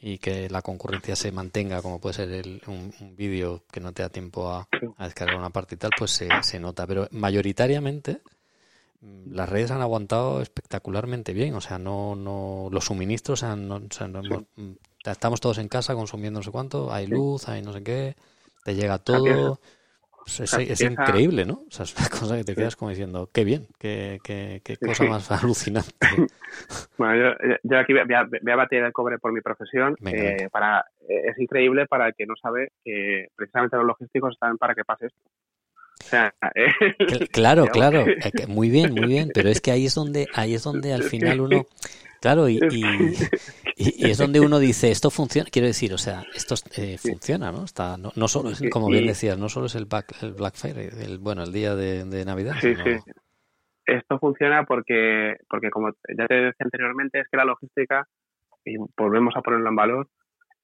y 0.00 0.18
que 0.18 0.50
la 0.50 0.62
concurrencia 0.62 1.14
se 1.16 1.32
mantenga, 1.32 1.82
como 1.82 2.00
puede 2.00 2.14
ser 2.14 2.30
el, 2.30 2.62
un, 2.66 2.92
vídeo 3.16 3.62
que 3.70 3.80
no 3.80 3.92
te 3.92 4.02
da 4.02 4.08
tiempo 4.08 4.50
a, 4.50 4.68
descargar 4.98 5.36
una 5.36 5.50
parte 5.50 5.76
y 5.76 5.78
tal, 5.78 5.90
pues 5.96 6.10
se, 6.10 6.28
se 6.42 6.58
nota. 6.58 6.86
Pero 6.86 7.08
mayoritariamente 7.12 8.20
mm, 9.00 9.32
las 9.32 9.48
redes 9.48 9.70
han 9.70 9.80
aguantado 9.80 10.42
espectacularmente 10.42 11.32
bien, 11.32 11.54
o 11.54 11.60
sea, 11.60 11.78
no, 11.78 12.16
no, 12.16 12.68
los 12.70 12.84
suministros 12.86 13.42
han, 13.42 13.68
no, 13.68 13.76
o 13.76 13.92
sea, 13.94 14.08
no 14.08 14.20
hemos, 14.24 14.44
mm, 14.56 14.72
estamos 15.04 15.40
todos 15.40 15.58
en 15.58 15.68
casa 15.68 15.94
consumiendo 15.94 16.40
no 16.40 16.44
sé 16.44 16.50
cuánto, 16.50 16.92
hay 16.92 17.06
luz, 17.06 17.48
hay 17.48 17.62
no 17.62 17.72
sé 17.72 17.82
qué, 17.82 18.16
te 18.64 18.74
llega 18.74 18.98
todo. 18.98 19.60
Pues 20.24 20.40
es, 20.40 20.80
increíble, 20.80 21.44
¿no? 21.44 21.64
O 21.66 21.70
sea, 21.70 21.84
es 21.84 21.96
una 21.96 22.08
cosa 22.20 22.36
que 22.36 22.44
te 22.44 22.54
quedas 22.54 22.76
como 22.76 22.90
diciendo, 22.90 23.28
qué 23.32 23.44
bien, 23.44 23.66
qué, 23.78 24.20
qué, 24.22 24.60
qué 24.64 24.76
cosa 24.76 25.04
más 25.04 25.30
alucinante. 25.42 25.90
bueno, 26.98 27.34
yo, 27.62 27.78
aquí 27.78 27.92
voy 27.92 28.52
a, 28.52 28.56
batir 28.56 28.82
el 28.82 28.92
cobre 28.92 29.18
por 29.18 29.32
mi 29.32 29.40
profesión. 29.40 29.96
Eh, 30.06 30.48
para, 30.50 30.84
eh, 31.08 31.30
es 31.30 31.38
increíble 31.38 31.86
para 31.86 32.08
el 32.08 32.14
que 32.14 32.26
no 32.26 32.34
sabe 32.40 32.72
que 32.84 33.28
precisamente 33.34 33.76
los 33.76 33.86
logísticos 33.86 34.34
están 34.34 34.58
para 34.58 34.74
que 34.74 34.84
pase 34.84 35.06
esto. 35.06 35.18
O 36.00 36.04
sea, 36.04 36.34
claro, 37.30 37.66
claro, 37.66 38.04
muy 38.48 38.70
bien, 38.70 38.92
muy 38.92 39.06
bien, 39.06 39.30
pero 39.32 39.48
es 39.48 39.60
que 39.60 39.70
ahí 39.70 39.86
es 39.86 39.94
donde, 39.94 40.26
ahí 40.34 40.54
es 40.54 40.64
donde 40.64 40.92
al 40.92 41.04
final 41.04 41.40
uno, 41.40 41.66
claro, 42.20 42.48
y, 42.48 42.58
y, 42.70 42.82
es 43.98 44.18
donde 44.18 44.40
uno 44.40 44.58
dice, 44.58 44.90
esto 44.90 45.10
funciona, 45.10 45.48
quiero 45.50 45.68
decir, 45.68 45.92
o 45.92 45.98
sea, 45.98 46.24
esto 46.34 46.54
eh, 46.76 46.98
funciona, 46.98 47.52
¿no? 47.52 47.64
Está, 47.64 47.96
no, 47.96 48.12
no 48.16 48.28
solo 48.28 48.50
es, 48.50 48.62
como 48.70 48.88
bien 48.88 49.06
decías, 49.06 49.38
no 49.38 49.48
solo 49.48 49.66
es 49.66 49.74
el 49.74 49.86
Black, 49.86 50.14
el 50.22 50.32
Black 50.32 50.54
Friday, 50.54 50.88
el, 51.04 51.18
bueno, 51.18 51.42
el 51.42 51.52
día 51.52 51.74
de, 51.74 52.24
Navidad. 52.24 52.54
Sí, 52.60 52.74
sí. 52.76 52.98
Esto 53.86 54.18
funciona 54.18 54.64
porque, 54.64 55.36
porque, 55.48 55.70
como 55.70 55.90
ya 56.16 56.26
te 56.26 56.34
decía 56.34 56.64
anteriormente, 56.64 57.20
es 57.20 57.28
que 57.28 57.36
la 57.36 57.44
logística, 57.44 58.06
y 58.64 58.76
volvemos 58.96 59.34
a 59.36 59.42
ponerlo 59.42 59.68
en 59.68 59.76
valor, 59.76 60.08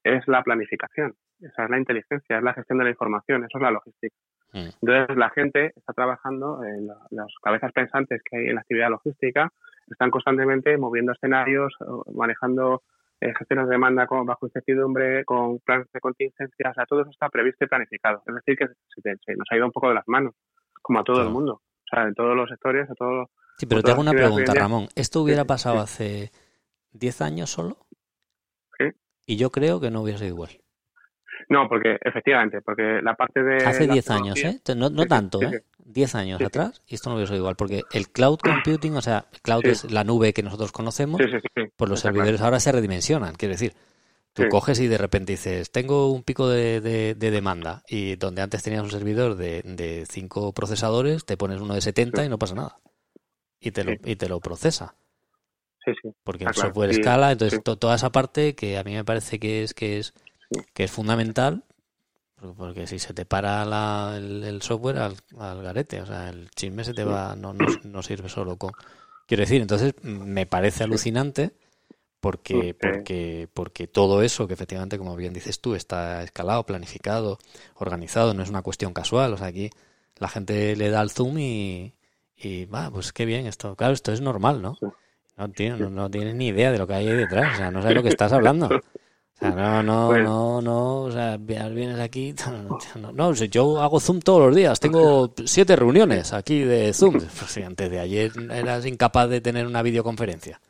es 0.04 0.26
la 0.28 0.42
planificación, 0.42 1.14
esa 1.40 1.64
es 1.64 1.70
la 1.70 1.78
inteligencia, 1.78 2.38
es 2.38 2.42
la 2.42 2.54
gestión 2.54 2.78
de 2.78 2.84
la 2.84 2.90
información, 2.90 3.44
eso 3.44 3.58
es 3.58 3.62
la 3.62 3.70
logística. 3.72 4.16
Mm. 4.52 4.68
Entonces, 4.82 5.16
la 5.16 5.30
gente 5.30 5.72
está 5.76 5.92
trabajando, 5.92 6.62
en 6.64 6.86
las 6.86 7.34
cabezas 7.42 7.72
pensantes 7.72 8.22
que 8.22 8.38
hay 8.38 8.46
en 8.46 8.54
la 8.54 8.60
actividad 8.60 8.90
logística, 8.90 9.52
están 9.90 10.10
constantemente 10.10 10.76
moviendo 10.76 11.12
escenarios, 11.12 11.74
manejando 12.14 12.82
eh, 13.20 13.32
gestiones 13.36 13.66
de 13.66 13.72
demanda 13.72 14.06
con, 14.06 14.24
bajo 14.24 14.46
incertidumbre, 14.46 15.24
con 15.24 15.58
planes 15.60 15.86
de 15.92 16.00
contingencia, 16.00 16.70
o 16.70 16.74
sea, 16.74 16.86
todo 16.86 17.02
eso 17.02 17.10
está 17.10 17.28
previsto 17.28 17.64
y 17.64 17.68
planificado. 17.68 18.22
Es 18.26 18.34
decir, 18.34 18.56
que 18.56 18.66
se, 19.02 19.36
nos 19.36 19.46
ha 19.50 19.56
ido 19.56 19.66
un 19.66 19.72
poco 19.72 19.88
de 19.88 19.94
las 19.94 20.06
manos, 20.06 20.34
como 20.82 21.00
a 21.00 21.04
todo 21.04 21.22
el 21.22 21.30
mundo, 21.30 21.54
o 21.54 21.86
sea, 21.90 22.04
en 22.04 22.14
todos 22.14 22.36
los 22.36 22.48
sectores, 22.48 22.88
a 22.88 22.94
todo. 22.94 23.30
Sí, 23.56 23.66
pero 23.66 23.82
te 23.82 23.90
hago 23.90 24.00
una 24.00 24.12
pregunta, 24.12 24.54
Ramón. 24.54 24.86
¿Esto 24.94 25.22
hubiera 25.22 25.44
pasado 25.44 25.80
hace 25.80 26.30
10 26.92 27.22
años 27.22 27.50
solo? 27.50 27.78
Sí. 28.78 28.86
Y 29.26 29.36
yo 29.36 29.50
creo 29.50 29.80
que 29.80 29.90
no 29.90 30.02
hubiera 30.02 30.18
sido 30.18 30.30
igual. 30.30 30.50
No, 31.48 31.68
porque 31.68 31.98
efectivamente, 32.00 32.60
porque 32.62 33.00
la 33.02 33.14
parte 33.14 33.42
de... 33.42 33.56
Hace 33.64 33.86
10 33.86 34.10
años, 34.10 34.38
¿eh? 34.44 34.60
No, 34.76 34.90
no 34.90 35.06
tanto, 35.06 35.40
¿eh? 35.42 35.62
10 35.88 36.14
años 36.16 36.42
atrás 36.42 36.82
y 36.86 36.94
esto 36.94 37.08
no 37.08 37.16
hubiera 37.16 37.28
sido 37.28 37.38
igual, 37.38 37.56
porque 37.56 37.82
el 37.92 38.10
cloud 38.10 38.38
computing, 38.38 38.96
o 38.96 39.02
sea, 39.02 39.24
cloud 39.42 39.64
es 39.66 39.90
la 39.90 40.04
nube 40.04 40.32
que 40.32 40.42
nosotros 40.42 40.70
conocemos, 40.70 41.20
pues 41.76 41.90
los 41.90 42.00
servidores 42.00 42.40
ahora 42.40 42.60
se 42.60 42.72
redimensionan, 42.72 43.34
quiere 43.34 43.54
decir, 43.54 43.72
tú 44.34 44.48
coges 44.48 44.80
y 44.80 44.86
de 44.86 44.98
repente 44.98 45.32
dices, 45.32 45.70
tengo 45.70 46.12
un 46.12 46.22
pico 46.22 46.48
de, 46.48 46.80
de, 46.80 47.30
demanda 47.30 47.82
y 47.88 48.16
donde 48.16 48.42
antes 48.42 48.62
tenías 48.62 48.82
un 48.82 48.90
servidor 48.90 49.36
de, 49.36 49.62
de 49.62 50.04
5 50.08 50.52
procesadores, 50.52 51.24
te 51.24 51.36
pones 51.36 51.60
uno 51.60 51.74
de 51.74 51.80
70 51.80 52.24
y 52.24 52.28
no 52.28 52.38
pasa 52.38 52.54
nada. 52.54 52.78
Y 53.60 53.72
te 53.72 53.82
lo, 53.82 53.92
y 54.04 54.14
te 54.14 54.28
lo 54.28 54.38
procesa. 54.40 54.94
Porque 56.22 56.44
el 56.44 56.54
software 56.54 56.90
escala, 56.90 57.32
entonces 57.32 57.60
toda 57.62 57.96
esa 57.96 58.12
parte 58.12 58.54
que 58.54 58.78
a 58.78 58.84
mí 58.84 58.94
me 58.94 59.04
parece 59.04 59.38
que 59.38 59.62
es 59.62 59.74
que 59.74 59.98
es 59.98 60.12
que 60.72 60.84
es 60.84 60.90
fundamental 60.90 61.64
porque 62.56 62.86
si 62.86 62.98
se 62.98 63.14
te 63.14 63.24
para 63.24 64.16
el, 64.16 64.62
software 64.62 64.98
al, 64.98 65.16
garete, 65.62 66.00
o 66.00 66.06
sea, 66.06 66.28
el 66.30 66.50
chisme 66.50 66.84
se 66.84 66.94
te 66.94 67.04
va, 67.04 67.34
no, 67.34 67.52
no, 67.52 68.02
sirve 68.02 68.28
solo 68.28 68.56
con... 68.56 68.72
Quiero 69.26 69.42
decir, 69.42 69.60
entonces 69.60 69.94
me 70.02 70.46
parece 70.46 70.84
alucinante 70.84 71.52
porque, 72.20 72.74
porque, 72.80 73.48
porque 73.52 73.88
todo 73.88 74.22
eso 74.22 74.46
que 74.46 74.54
efectivamente, 74.54 74.98
como 74.98 75.16
bien 75.16 75.32
dices 75.32 75.60
tú, 75.60 75.74
está 75.74 76.22
escalado, 76.22 76.64
planificado, 76.64 77.38
organizado, 77.74 78.34
no 78.34 78.42
es 78.42 78.50
una 78.50 78.62
cuestión 78.62 78.92
casual, 78.92 79.34
o 79.34 79.36
sea, 79.36 79.48
aquí 79.48 79.70
la 80.16 80.28
gente 80.28 80.76
le 80.76 80.90
da 80.90 81.02
el 81.02 81.10
zoom 81.10 81.38
y, 81.38 81.94
y 82.36 82.66
va, 82.66 82.90
pues 82.90 83.12
qué 83.12 83.24
bien 83.26 83.46
esto. 83.46 83.74
Claro, 83.76 83.94
esto 83.94 84.12
es 84.12 84.20
normal, 84.20 84.62
¿no? 84.62 84.78
No 85.36 85.50
tienes, 85.50 85.80
no, 85.80 85.90
no 85.90 86.10
tienes 86.10 86.34
ni 86.34 86.48
idea 86.48 86.72
de 86.72 86.78
lo 86.78 86.86
que 86.86 86.94
hay 86.94 87.08
ahí 87.08 87.16
detrás, 87.16 87.54
o 87.54 87.56
sea, 87.56 87.70
no 87.70 87.82
sabes 87.82 87.96
lo 87.96 88.02
que 88.02 88.08
estás 88.08 88.32
hablando. 88.32 88.68
no, 89.40 89.82
no, 89.82 90.06
pues 90.08 90.24
no, 90.24 90.60
no, 90.60 91.02
o 91.02 91.10
sea, 91.10 91.36
vienes 91.36 92.00
aquí, 92.00 92.34
no, 93.00 93.12
no, 93.12 93.32
yo 93.34 93.80
hago 93.80 94.00
Zoom 94.00 94.20
todos 94.20 94.46
los 94.46 94.56
días, 94.56 94.80
tengo 94.80 95.32
siete 95.44 95.76
reuniones 95.76 96.32
aquí 96.32 96.64
de 96.64 96.92
Zoom. 96.92 97.14
Pues 97.38 97.50
si 97.52 97.62
antes 97.62 97.90
de 97.90 98.00
ayer 98.00 98.32
eras 98.50 98.84
incapaz 98.86 99.28
de 99.28 99.40
tener 99.40 99.66
una 99.66 99.82
videoconferencia. 99.82 100.60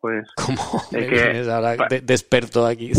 Pues, 0.00 0.28
¿cómo 0.36 0.82
me 0.90 1.06
vienes 1.06 1.48
ahora 1.48 1.76
de, 1.88 1.96
experto 1.96 2.66
aquí? 2.66 2.92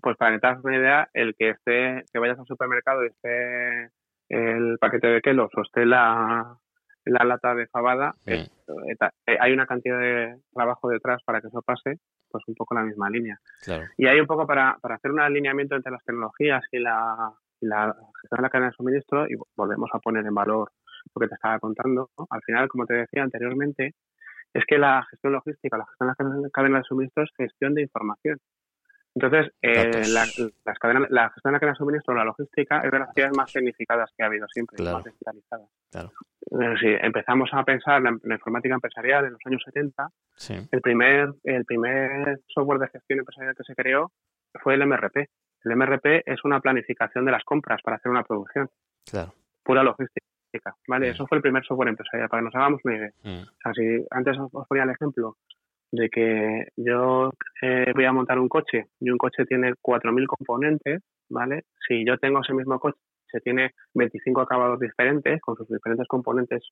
Pues 0.00 0.16
para 0.18 0.38
que 0.38 0.46
una 0.62 0.76
idea, 0.76 1.08
el 1.14 1.34
que 1.34 1.50
esté, 1.50 2.04
que 2.12 2.18
vayas 2.18 2.38
al 2.38 2.46
supermercado 2.46 3.04
y 3.04 3.08
esté 3.08 3.90
el 4.28 4.76
paquete 4.78 5.06
de 5.06 5.20
kelos 5.22 5.50
o 5.56 5.62
esté 5.62 5.86
la, 5.86 6.58
la 7.04 7.24
lata 7.24 7.54
de 7.54 7.66
fabada, 7.66 8.14
eh, 8.26 8.46
eh, 9.26 9.36
hay 9.38 9.52
una 9.52 9.66
cantidad 9.66 9.98
de 9.98 10.40
trabajo 10.52 10.88
detrás 10.88 11.22
para 11.24 11.40
que 11.40 11.48
eso 11.48 11.62
pase 11.62 11.98
pues 12.30 12.44
un 12.48 12.54
poco 12.54 12.74
la 12.74 12.82
misma 12.82 13.10
línea. 13.10 13.38
Y 13.96 14.06
hay 14.06 14.18
un 14.18 14.26
poco 14.26 14.46
para, 14.46 14.76
para 14.80 14.96
hacer 14.96 15.12
un 15.12 15.20
alineamiento 15.20 15.76
entre 15.76 15.92
las 15.92 16.04
tecnologías 16.04 16.64
y 16.72 16.78
la, 16.80 17.32
la 17.60 17.94
gestión 18.20 18.38
de 18.38 18.42
la 18.42 18.50
cadena 18.50 18.70
de 18.70 18.76
suministro, 18.76 19.26
y 19.28 19.36
volvemos 19.56 19.90
a 19.92 19.98
poner 20.00 20.26
en 20.26 20.34
valor 20.34 20.72
lo 21.14 21.20
que 21.20 21.28
te 21.28 21.34
estaba 21.34 21.58
contando, 21.60 22.10
al 22.30 22.42
final, 22.42 22.68
como 22.68 22.86
te 22.86 22.94
decía 22.94 23.22
anteriormente, 23.22 23.94
es 24.52 24.64
que 24.66 24.78
la 24.78 25.04
gestión 25.10 25.32
logística, 25.32 25.76
la 25.76 25.86
gestión 25.86 26.36
de 26.36 26.42
la 26.42 26.50
cadena 26.50 26.78
de 26.78 26.84
suministro 26.84 27.24
es 27.24 27.30
gestión 27.36 27.74
de 27.74 27.82
información. 27.82 28.38
Entonces, 29.14 29.52
eh, 29.62 30.02
la, 30.08 30.26
las 30.64 30.78
cadenas, 30.78 31.08
la 31.10 31.30
gestión 31.30 31.52
de 31.52 31.56
la 31.56 31.60
cadena 31.60 31.72
de 31.72 31.78
suministro, 31.78 32.14
la 32.14 32.24
logística, 32.24 32.80
es 32.80 32.90
de 32.90 32.98
las 32.98 33.08
actividades 33.08 33.36
más 33.36 33.50
significadas 33.50 34.10
que 34.16 34.24
ha 34.24 34.26
habido 34.26 34.46
siempre, 34.48 34.82
más 34.84 35.04
digitalizadas. 35.04 35.68
Claro. 35.90 36.10
si 36.80 36.88
empezamos 36.88 37.50
a 37.52 37.62
pensar 37.62 37.98
en 37.98 38.20
la, 38.22 38.34
informática 38.34 38.74
empresarial 38.74 39.26
en 39.26 39.32
los 39.32 39.40
años 39.46 39.62
70, 39.64 40.08
el, 40.72 40.80
primer, 40.80 41.32
el 41.44 41.64
primer 41.64 42.40
software 42.48 42.80
de 42.80 42.88
gestión 42.88 43.20
empresarial 43.20 43.54
que 43.54 43.62
se 43.62 43.74
creó 43.74 44.10
fue 44.62 44.74
el 44.74 44.84
MRP. 44.84 45.28
El 45.64 45.76
MRP 45.76 46.22
es 46.26 46.44
una 46.44 46.60
planificación 46.60 47.24
de 47.24 47.32
las 47.32 47.44
compras 47.44 47.80
para 47.82 47.96
hacer 47.96 48.10
una 48.10 48.24
producción. 48.24 48.68
Claro. 49.08 49.32
Pura 49.62 49.84
logística. 49.84 50.24
¿vale? 50.88 51.10
Eso 51.10 51.26
fue 51.26 51.38
el 51.38 51.42
primer 51.42 51.64
software 51.64 51.88
empresarial, 51.88 52.28
para 52.28 52.40
que 52.40 52.44
nos 52.44 52.54
hagamos 52.54 52.80
una 52.84 52.96
idea. 52.96 53.10
Mm. 53.22 53.42
O 53.42 53.60
sea, 53.62 53.72
si 53.74 54.06
antes 54.10 54.36
os 54.38 54.68
ponía 54.68 54.84
el 54.84 54.90
ejemplo 54.90 55.36
de 55.94 56.08
que 56.08 56.66
yo 56.76 57.30
eh, 57.62 57.92
voy 57.94 58.04
a 58.04 58.12
montar 58.12 58.38
un 58.38 58.48
coche 58.48 58.86
y 59.00 59.10
un 59.10 59.18
coche 59.18 59.44
tiene 59.46 59.74
4.000 59.80 60.26
componentes, 60.26 61.02
¿vale? 61.28 61.62
Si 61.86 62.04
yo 62.04 62.18
tengo 62.18 62.40
ese 62.40 62.52
mismo 62.52 62.78
coche, 62.78 62.98
se 63.30 63.40
tiene 63.40 63.70
25 63.94 64.40
acabados 64.40 64.80
diferentes, 64.80 65.40
con 65.40 65.56
sus 65.56 65.68
diferentes 65.68 66.06
componentes 66.08 66.62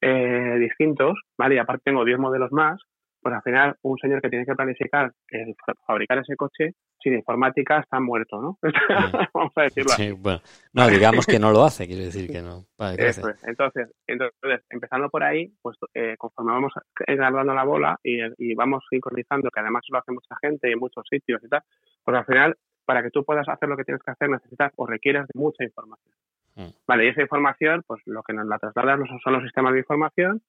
eh, 0.00 0.56
distintos, 0.58 1.14
¿vale? 1.36 1.56
Y 1.56 1.58
aparte 1.58 1.82
tengo 1.84 2.04
10 2.04 2.18
modelos 2.18 2.52
más, 2.52 2.80
pues 3.22 3.34
al 3.34 3.42
final 3.42 3.76
un 3.82 3.96
señor 3.98 4.20
que 4.20 4.28
tiene 4.28 4.44
que 4.44 4.54
planificar 4.54 5.12
el 5.28 5.54
fabricar 5.86 6.18
ese 6.18 6.34
coche 6.36 6.74
sin 7.00 7.14
informática 7.14 7.78
está 7.78 8.00
muerto, 8.00 8.40
¿no? 8.40 8.58
Vamos 9.34 9.52
a 9.56 9.62
decirlo 9.62 9.90
sí, 9.90 10.12
Bueno, 10.12 10.40
no, 10.72 10.88
digamos 10.88 11.26
que 11.26 11.38
no 11.38 11.52
lo 11.52 11.64
hace, 11.64 11.86
quiere 11.86 12.04
decir 12.04 12.30
que 12.30 12.42
no. 12.42 12.66
entonces, 12.78 13.90
entonces, 14.06 14.60
empezando 14.70 15.08
por 15.08 15.22
ahí, 15.22 15.52
pues 15.62 15.76
eh, 15.94 16.16
conforme 16.18 16.52
vamos 16.52 16.72
dando 17.06 17.54
la 17.54 17.64
bola 17.64 17.98
y, 18.02 18.18
y, 18.38 18.54
vamos 18.54 18.84
sincronizando, 18.90 19.50
que 19.50 19.60
además 19.60 19.82
lo 19.88 19.98
hace 19.98 20.12
mucha 20.12 20.36
gente 20.40 20.68
y 20.68 20.72
en 20.72 20.78
muchos 20.78 21.04
sitios 21.08 21.42
y 21.44 21.48
tal, 21.48 21.62
pues 22.04 22.16
al 22.16 22.24
final, 22.24 22.56
para 22.84 23.02
que 23.02 23.10
tú 23.10 23.24
puedas 23.24 23.48
hacer 23.48 23.68
lo 23.68 23.76
que 23.76 23.84
tienes 23.84 24.02
que 24.02 24.10
hacer, 24.10 24.28
necesitas 24.28 24.72
o 24.76 24.86
requieres 24.86 25.26
de 25.26 25.38
mucha 25.38 25.64
información. 25.64 26.14
Mm. 26.54 26.68
Vale, 26.86 27.06
y 27.06 27.08
esa 27.08 27.22
información, 27.22 27.82
pues 27.86 28.02
lo 28.06 28.22
que 28.22 28.32
nos 28.32 28.46
la 28.46 28.58
trasladan 28.58 29.04
son 29.22 29.32
los 29.32 29.42
sistemas 29.42 29.72
de 29.72 29.80
información 29.80 30.42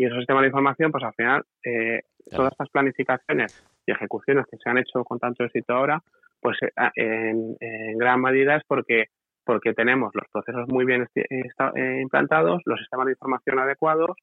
y 0.00 0.06
esos 0.06 0.16
sistemas 0.16 0.40
de 0.40 0.48
información, 0.48 0.90
pues 0.90 1.04
al 1.04 1.12
final, 1.12 1.44
eh, 1.62 2.00
todas 2.30 2.52
estas 2.52 2.70
planificaciones 2.70 3.62
y 3.84 3.92
ejecuciones 3.92 4.46
que 4.50 4.56
se 4.56 4.70
han 4.70 4.78
hecho 4.78 5.04
con 5.04 5.18
tanto 5.18 5.44
éxito 5.44 5.74
ahora, 5.74 6.00
pues 6.40 6.56
eh, 6.62 6.70
en, 6.96 7.98
gran 7.98 8.22
medida 8.22 8.56
es 8.56 8.62
porque 8.66 9.08
porque 9.44 9.74
tenemos 9.74 10.10
los 10.14 10.24
procesos 10.32 10.68
muy 10.68 10.86
bien 10.86 11.06
eh, 11.14 12.00
implantados, 12.00 12.62
los 12.64 12.78
sistemas 12.78 13.06
de 13.06 13.12
información 13.12 13.58
adecuados, 13.58 14.16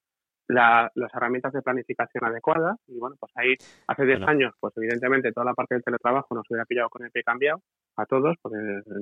las 0.47 1.13
herramientas 1.13 1.53
de 1.53 1.61
planificación 1.61 2.25
adecuadas 2.25 2.77
y 2.87 2.97
bueno, 2.97 3.15
pues 3.19 3.31
ahí 3.35 3.55
hace 3.87 4.05
10 4.05 4.21
años, 4.27 4.53
pues 4.59 4.73
evidentemente 4.77 5.31
toda 5.31 5.45
la 5.45 5.53
parte 5.53 5.75
del 5.75 5.83
teletrabajo 5.83 6.35
nos 6.35 6.45
hubiera 6.49 6.65
pillado 6.65 6.89
con 6.89 7.03
el 7.03 7.11
pie 7.11 7.23
cambiado 7.23 7.61
a 7.97 8.05
todos 8.05 8.35
porque 8.41 8.57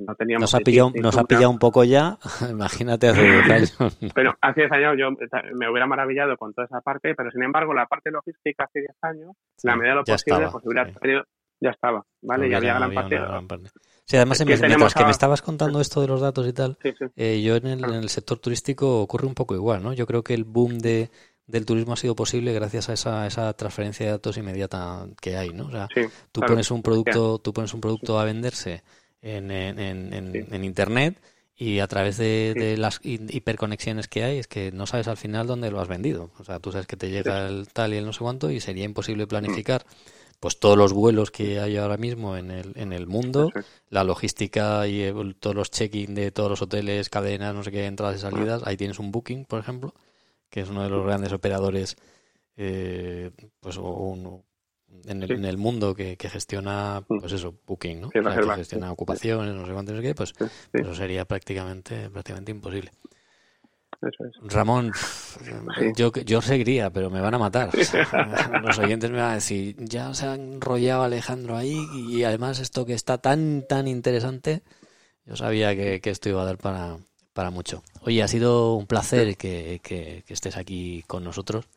no 0.06 0.14
teníamos... 0.14 0.42
Nos 0.42 0.54
ha 0.54 0.64
pillado, 0.64 0.90
nos 1.00 1.16
ha 1.16 1.24
pillado 1.24 1.50
un 1.50 1.58
poco 1.58 1.84
ya, 1.84 2.18
imagínate 2.50 3.08
hace 3.08 3.22
10 3.22 3.50
años. 3.50 3.98
pero 4.14 4.34
hace 4.40 4.62
10 4.62 4.72
años 4.72 4.96
yo 4.98 5.10
me 5.54 5.70
hubiera 5.70 5.86
maravillado 5.86 6.36
con 6.36 6.52
toda 6.52 6.66
esa 6.66 6.80
parte, 6.80 7.14
pero 7.14 7.30
sin 7.30 7.42
embargo 7.42 7.74
la 7.74 7.86
parte 7.86 8.10
logística 8.10 8.64
hace 8.64 8.80
10 8.80 8.90
años, 9.02 9.36
la 9.62 9.76
medida 9.76 9.90
de 9.90 9.96
lo 9.96 10.04
posible, 10.04 10.48
pues 10.50 10.64
hubiera 10.64 10.92
tenido, 10.92 11.22
ya 11.60 11.70
estaba, 11.70 12.04
¿vale? 12.22 12.50
ya 12.50 12.58
había, 12.58 12.74
gran, 12.74 12.92
parte, 12.92 13.70
Sí, 14.04 14.16
además, 14.16 14.44
mientras 14.46 14.94
que 14.94 15.04
me 15.04 15.10
estabas 15.10 15.42
contando 15.42 15.80
esto 15.80 16.00
de 16.00 16.06
los 16.06 16.20
datos 16.20 16.46
y 16.46 16.52
tal, 16.52 16.78
eh, 17.16 17.42
yo 17.42 17.56
en 17.56 17.66
el, 17.66 17.84
en 17.84 17.94
el 17.94 18.08
sector 18.08 18.38
turístico 18.38 19.00
ocurre 19.00 19.26
un 19.26 19.34
poco 19.34 19.56
igual, 19.56 19.82
¿no? 19.82 19.92
Yo 19.94 20.06
creo 20.06 20.22
que 20.22 20.34
el 20.34 20.44
boom 20.44 20.78
de 20.78 21.10
del 21.46 21.64
turismo 21.64 21.92
ha 21.92 21.96
sido 21.96 22.16
posible 22.16 22.52
gracias 22.52 22.88
a 22.88 22.92
esa, 22.92 23.26
esa 23.26 23.52
transferencia 23.54 24.06
de 24.06 24.12
datos 24.12 24.36
inmediata 24.36 25.06
que 25.20 25.36
hay, 25.36 25.50
¿no? 25.50 25.66
O 25.66 25.70
sea, 25.70 25.88
tú 26.32 26.40
pones 26.40 26.70
un 26.70 26.82
producto, 26.82 27.38
tú 27.38 27.52
pones 27.52 27.72
un 27.72 27.80
producto 27.80 28.18
a 28.18 28.24
venderse 28.24 28.82
en, 29.22 29.50
en, 29.50 29.78
en, 29.78 30.34
en 30.52 30.64
internet 30.64 31.20
y 31.58 31.78
a 31.80 31.86
través 31.86 32.18
de, 32.18 32.76
las 32.76 33.00
hiperconexiones 33.02 34.08
que 34.08 34.24
hay 34.24 34.38
es 34.38 34.46
que 34.46 34.72
no 34.72 34.86
sabes 34.86 35.08
al 35.08 35.16
final 35.16 35.46
dónde 35.46 35.70
lo 35.70 35.80
has 35.80 35.88
vendido. 35.88 36.30
O 36.38 36.44
sea, 36.44 36.60
tú 36.60 36.70
sabes 36.70 36.86
que 36.86 36.96
te 36.96 37.10
llega 37.10 37.48
el 37.48 37.68
tal 37.68 37.94
y 37.94 37.96
el 37.96 38.04
no 38.04 38.12
sé 38.12 38.20
cuánto 38.20 38.50
y 38.50 38.60
sería 38.60 38.84
imposible 38.84 39.26
planificar 39.26 39.86
pues 40.38 40.60
todos 40.60 40.76
los 40.76 40.92
vuelos 40.92 41.30
que 41.30 41.58
hay 41.60 41.78
ahora 41.78 41.96
mismo 41.96 42.36
en 42.36 42.50
el, 42.50 42.72
en 42.76 42.92
el 42.92 43.06
mundo, 43.06 43.50
la 43.88 44.04
logística 44.04 44.86
y 44.86 45.10
todos 45.40 45.56
los 45.56 45.70
check-in 45.70 46.14
de 46.14 46.30
todos 46.30 46.50
los 46.50 46.60
hoteles, 46.60 47.08
cadenas, 47.08 47.54
no 47.54 47.64
sé 47.64 47.70
qué, 47.70 47.86
entradas 47.86 48.16
y 48.16 48.20
salidas. 48.20 48.62
Ahí 48.66 48.76
tienes 48.76 48.98
un 48.98 49.10
Booking, 49.10 49.46
por 49.46 49.58
ejemplo, 49.58 49.94
que 50.50 50.60
es 50.60 50.70
uno 50.70 50.82
de 50.82 50.90
los 50.90 51.04
grandes 51.04 51.32
operadores 51.32 51.96
eh, 52.56 53.30
pues 53.60 53.76
un, 53.76 54.42
en 55.04 55.22
el, 55.22 55.30
en 55.30 55.44
el 55.44 55.58
mundo 55.58 55.94
que, 55.94 56.16
gestiona, 56.18 57.02
mm. 57.08 57.20
pues 57.20 57.32
eso, 57.32 57.54
booking, 57.66 58.00
¿no? 58.00 58.10
que 58.10 58.22
gestiona 58.56 58.92
ocupaciones, 58.92 59.54
no 59.54 59.66
sé 59.66 59.72
cuánto, 59.72 59.92
no 59.92 59.98
sé 59.98 60.02
qué, 60.02 60.14
pues, 60.14 60.34
eso 60.72 60.94
sería 60.94 61.24
prácticamente, 61.24 62.10
prácticamente 62.10 62.52
imposible. 62.52 62.90
Ramón, 64.42 64.92
yo, 65.96 66.12
yo 66.12 66.42
seguiría, 66.42 66.90
pero 66.90 67.10
me 67.10 67.20
van 67.20 67.34
a 67.34 67.38
matar. 67.38 67.70
Los 68.62 68.78
oyentes 68.78 69.10
me 69.10 69.18
van 69.18 69.30
a 69.30 69.34
decir, 69.34 69.74
ya 69.78 70.12
se 70.14 70.26
ha 70.26 70.34
enrollado 70.34 71.02
Alejandro 71.02 71.56
ahí 71.56 71.86
y 71.94 72.22
además 72.24 72.58
esto 72.60 72.84
que 72.84 72.92
está 72.92 73.18
tan, 73.18 73.64
tan 73.66 73.88
interesante, 73.88 74.62
yo 75.24 75.36
sabía 75.36 75.74
que, 75.74 76.00
esto 76.04 76.28
iba 76.28 76.42
a 76.42 76.44
dar 76.44 76.58
para, 76.58 76.98
para 77.36 77.50
mucho. 77.50 77.82
Oye, 78.02 78.24
ha 78.24 78.28
sido 78.28 78.74
un 78.74 78.86
placer 78.86 79.36
que, 79.36 79.80
que 79.84 80.24
estés 80.26 80.56
aquí 80.56 81.04
con 81.06 81.22
nosotros 81.22 81.68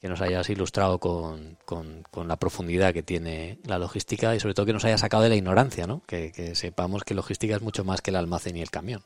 que 0.00 0.08
nos 0.08 0.22
hayas 0.22 0.48
ilustrado 0.48 0.98
con, 0.98 1.58
con, 1.66 2.26
la 2.26 2.36
profundidad 2.36 2.94
que 2.94 3.02
tiene 3.02 3.58
la 3.68 3.78
logística 3.78 4.34
y 4.34 4.40
sobre 4.40 4.54
todo 4.54 4.64
que 4.64 4.72
nos 4.72 4.84
hayas 4.86 5.00
sacado 5.00 5.22
de 5.22 5.28
la 5.28 5.34
ignorancia, 5.36 5.86
¿no? 5.86 6.00
Que, 6.06 6.30
sepamos 6.54 7.04
que 7.04 7.14
logística 7.14 7.54
es 7.54 7.62
mucho 7.62 7.84
más 7.84 8.00
que 8.00 8.10
el 8.10 8.16
almacén 8.16 8.56
y 8.56 8.62
el 8.62 8.70
camión. 8.70 9.00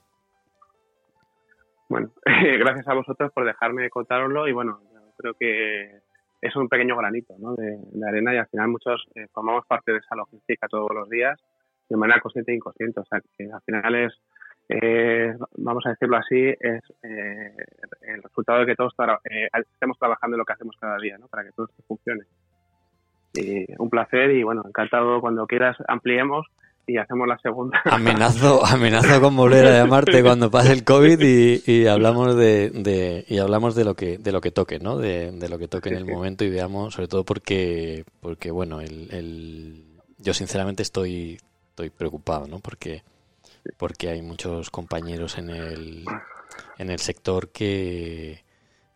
Bueno, 1.88 2.12
gracias 2.24 2.86
a 2.86 2.94
vosotros 2.94 3.32
por 3.32 3.44
dejarme 3.44 3.90
contároslo 3.90 4.46
y 4.46 4.52
bueno, 4.52 4.80
creo 5.16 5.34
que 5.34 5.98
es 6.40 6.54
un 6.54 6.68
pequeño 6.68 6.96
granito 6.96 7.34
¿no? 7.38 7.56
de, 7.56 7.76
arena 8.06 8.32
y 8.32 8.38
al 8.38 8.46
final 8.46 8.68
muchos 8.68 9.04
eh, 9.16 9.26
formamos 9.32 9.66
parte 9.66 9.92
de 9.92 9.98
esa 9.98 10.14
logística 10.14 10.68
todos 10.68 10.90
los 10.94 11.10
días 11.10 11.40
de 11.88 11.96
manera 11.96 12.20
consciente 12.20 12.52
e 12.52 12.56
inconsciente. 12.56 13.00
O 13.00 13.04
sea, 13.04 13.20
que 13.36 13.50
al 13.50 13.62
final 13.62 13.94
es 13.96 14.12
eh, 14.68 15.34
vamos 15.56 15.84
a 15.86 15.90
decirlo 15.90 16.16
así, 16.16 16.38
es 16.38 16.82
eh, 17.02 17.54
el 18.02 18.22
resultado 18.22 18.60
de 18.60 18.66
que 18.66 18.74
todos 18.74 18.94
eh, 19.30 19.48
estemos 19.72 19.98
trabajando 19.98 20.36
en 20.36 20.38
lo 20.38 20.44
que 20.44 20.54
hacemos 20.54 20.76
cada 20.80 20.96
día, 20.98 21.18
¿no? 21.18 21.28
Para 21.28 21.44
que 21.44 21.52
todo 21.52 21.66
esto 21.66 21.82
funcione. 21.86 22.24
Y 23.34 23.66
un 23.78 23.90
placer 23.90 24.30
y 24.30 24.42
bueno, 24.42 24.62
encantado 24.66 25.20
cuando 25.20 25.46
quieras 25.46 25.76
ampliemos 25.88 26.46
y 26.86 26.98
hacemos 26.98 27.26
la 27.26 27.38
segunda. 27.38 27.80
Amenazo, 27.84 28.64
amenazo 28.64 29.20
con 29.20 29.36
volver 29.36 29.66
a 29.66 29.78
llamarte 29.78 30.22
cuando 30.22 30.50
pase 30.50 30.72
el 30.72 30.84
COVID 30.84 31.20
y, 31.66 31.86
hablamos 31.86 32.36
de, 32.36 33.24
y 33.26 33.38
hablamos 33.38 33.74
de 33.74 33.84
lo 33.84 33.94
que 33.94 34.18
de 34.18 34.32
lo 34.32 34.40
que 34.40 34.50
toque, 34.50 34.78
¿no? 34.78 34.98
De, 34.98 35.48
lo 35.48 35.58
que 35.58 35.68
toque 35.68 35.90
en 35.90 35.96
el 35.96 36.06
momento 36.06 36.44
y 36.44 36.50
veamos, 36.50 36.94
sobre 36.94 37.08
todo 37.08 37.24
porque 37.24 38.04
porque 38.20 38.50
bueno, 38.50 38.80
el, 38.80 39.12
el 39.12 39.84
yo 40.18 40.32
sinceramente 40.32 40.82
estoy 40.82 41.38
estoy 41.70 41.90
preocupado, 41.90 42.46
¿no? 42.46 42.60
Porque 42.60 43.02
porque 43.76 44.10
hay 44.10 44.22
muchos 44.22 44.70
compañeros 44.70 45.38
en 45.38 45.50
el, 45.50 46.04
en 46.78 46.90
el 46.90 46.98
sector 46.98 47.50
que, 47.50 48.44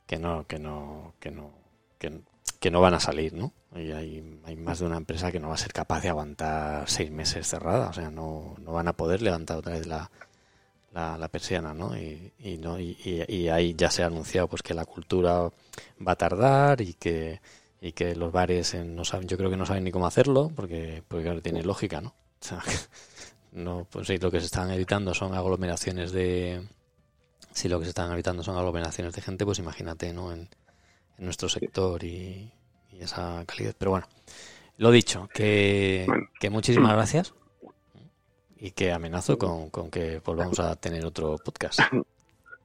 que 0.07 0.19
no, 0.19 0.47
que 0.47 0.59
no, 0.59 1.15
que 1.21 1.31
no, 1.31 1.53
que, 1.99 2.71
no 2.71 2.81
van 2.81 2.95
a 2.95 3.01
salir, 3.01 3.35
¿no? 3.35 3.53
Y 3.75 3.93
hay, 3.93 4.41
hay 4.45 4.57
más 4.57 4.81
de 4.81 4.87
una 4.87 4.97
empresa 4.97 5.31
que 5.33 5.41
no 5.41 5.49
va 5.49 5.55
a 5.55 5.59
ser 5.59 5.73
capaz 5.73 6.01
de 6.01 6.09
aguantar 6.09 6.89
seis 6.89 7.11
meses 7.11 7.47
cerrada, 7.47 7.89
o 7.89 7.93
sea, 7.93 8.11
no, 8.11 8.57
no 8.59 8.73
van 8.73 8.89
a 8.89 8.95
poder 8.95 9.23
levantar 9.23 9.59
otra 9.59 9.75
vez 9.75 9.87
la, 9.87 10.11
la, 10.93 11.29
persiana, 11.29 11.75
¿no? 11.75 11.97
Y, 11.97 12.33
no 12.59 12.81
y, 12.81 12.97
y, 13.05 13.49
ahí 13.49 13.75
ya 13.77 13.91
se 13.91 14.03
ha 14.03 14.07
anunciado 14.07 14.49
pues 14.49 14.63
que 14.63 14.75
la 14.75 14.85
cultura 14.85 15.51
va 16.07 16.13
a 16.13 16.17
tardar 16.17 16.81
y 16.81 16.95
que 16.95 17.41
y 17.81 17.93
que 17.93 18.17
los 18.17 18.33
bares 18.33 18.75
no 18.75 19.05
saben, 19.05 19.29
yo 19.29 19.37
creo 19.37 19.51
que 19.51 19.57
no 19.57 19.65
saben 19.65 19.85
ni 19.85 19.93
cómo 19.93 20.07
hacerlo 20.09 20.51
porque 20.57 21.05
porque 21.07 21.25
claro, 21.25 21.43
tiene 21.43 21.63
lógica, 21.63 22.01
¿no? 22.01 22.09
O 22.09 22.45
sea, 22.45 22.61
no 23.59 23.87
pues 23.91 24.07
sí, 24.07 24.19
lo 24.19 24.31
que 24.31 24.41
se 24.41 24.47
están 24.47 24.71
evitando 24.71 25.15
son 25.15 25.35
aglomeraciones 25.35 26.13
de 26.13 26.63
si 27.53 27.69
lo 27.69 27.79
que 27.79 27.85
se 27.85 27.91
están 27.91 28.13
evitando 28.13 28.43
son 28.43 28.57
aglomeraciones 28.57 29.13
de 29.15 29.23
gente 29.23 29.45
pues 29.45 29.59
imagínate 29.59 30.13
no 30.13 30.33
en, 30.33 30.49
nuestro 31.19 31.49
sector 31.49 32.05
y, 32.05 32.53
esa 33.01 33.45
calidad 33.47 33.75
pero 33.79 33.93
bueno 33.93 34.07
lo 34.77 34.91
dicho 34.91 35.29
que, 35.33 36.07
que 36.41 36.51
muchísimas 36.51 36.93
gracias 36.95 37.35
y 38.57 38.73
que 38.73 38.93
amenazo 38.93 39.39
con, 39.39 39.71
con 39.71 39.91
que 39.91 40.21
volvamos 40.25 40.59
a 40.59 40.75
tener 40.77 41.05
otro 41.05 41.37
podcast. 41.45 41.81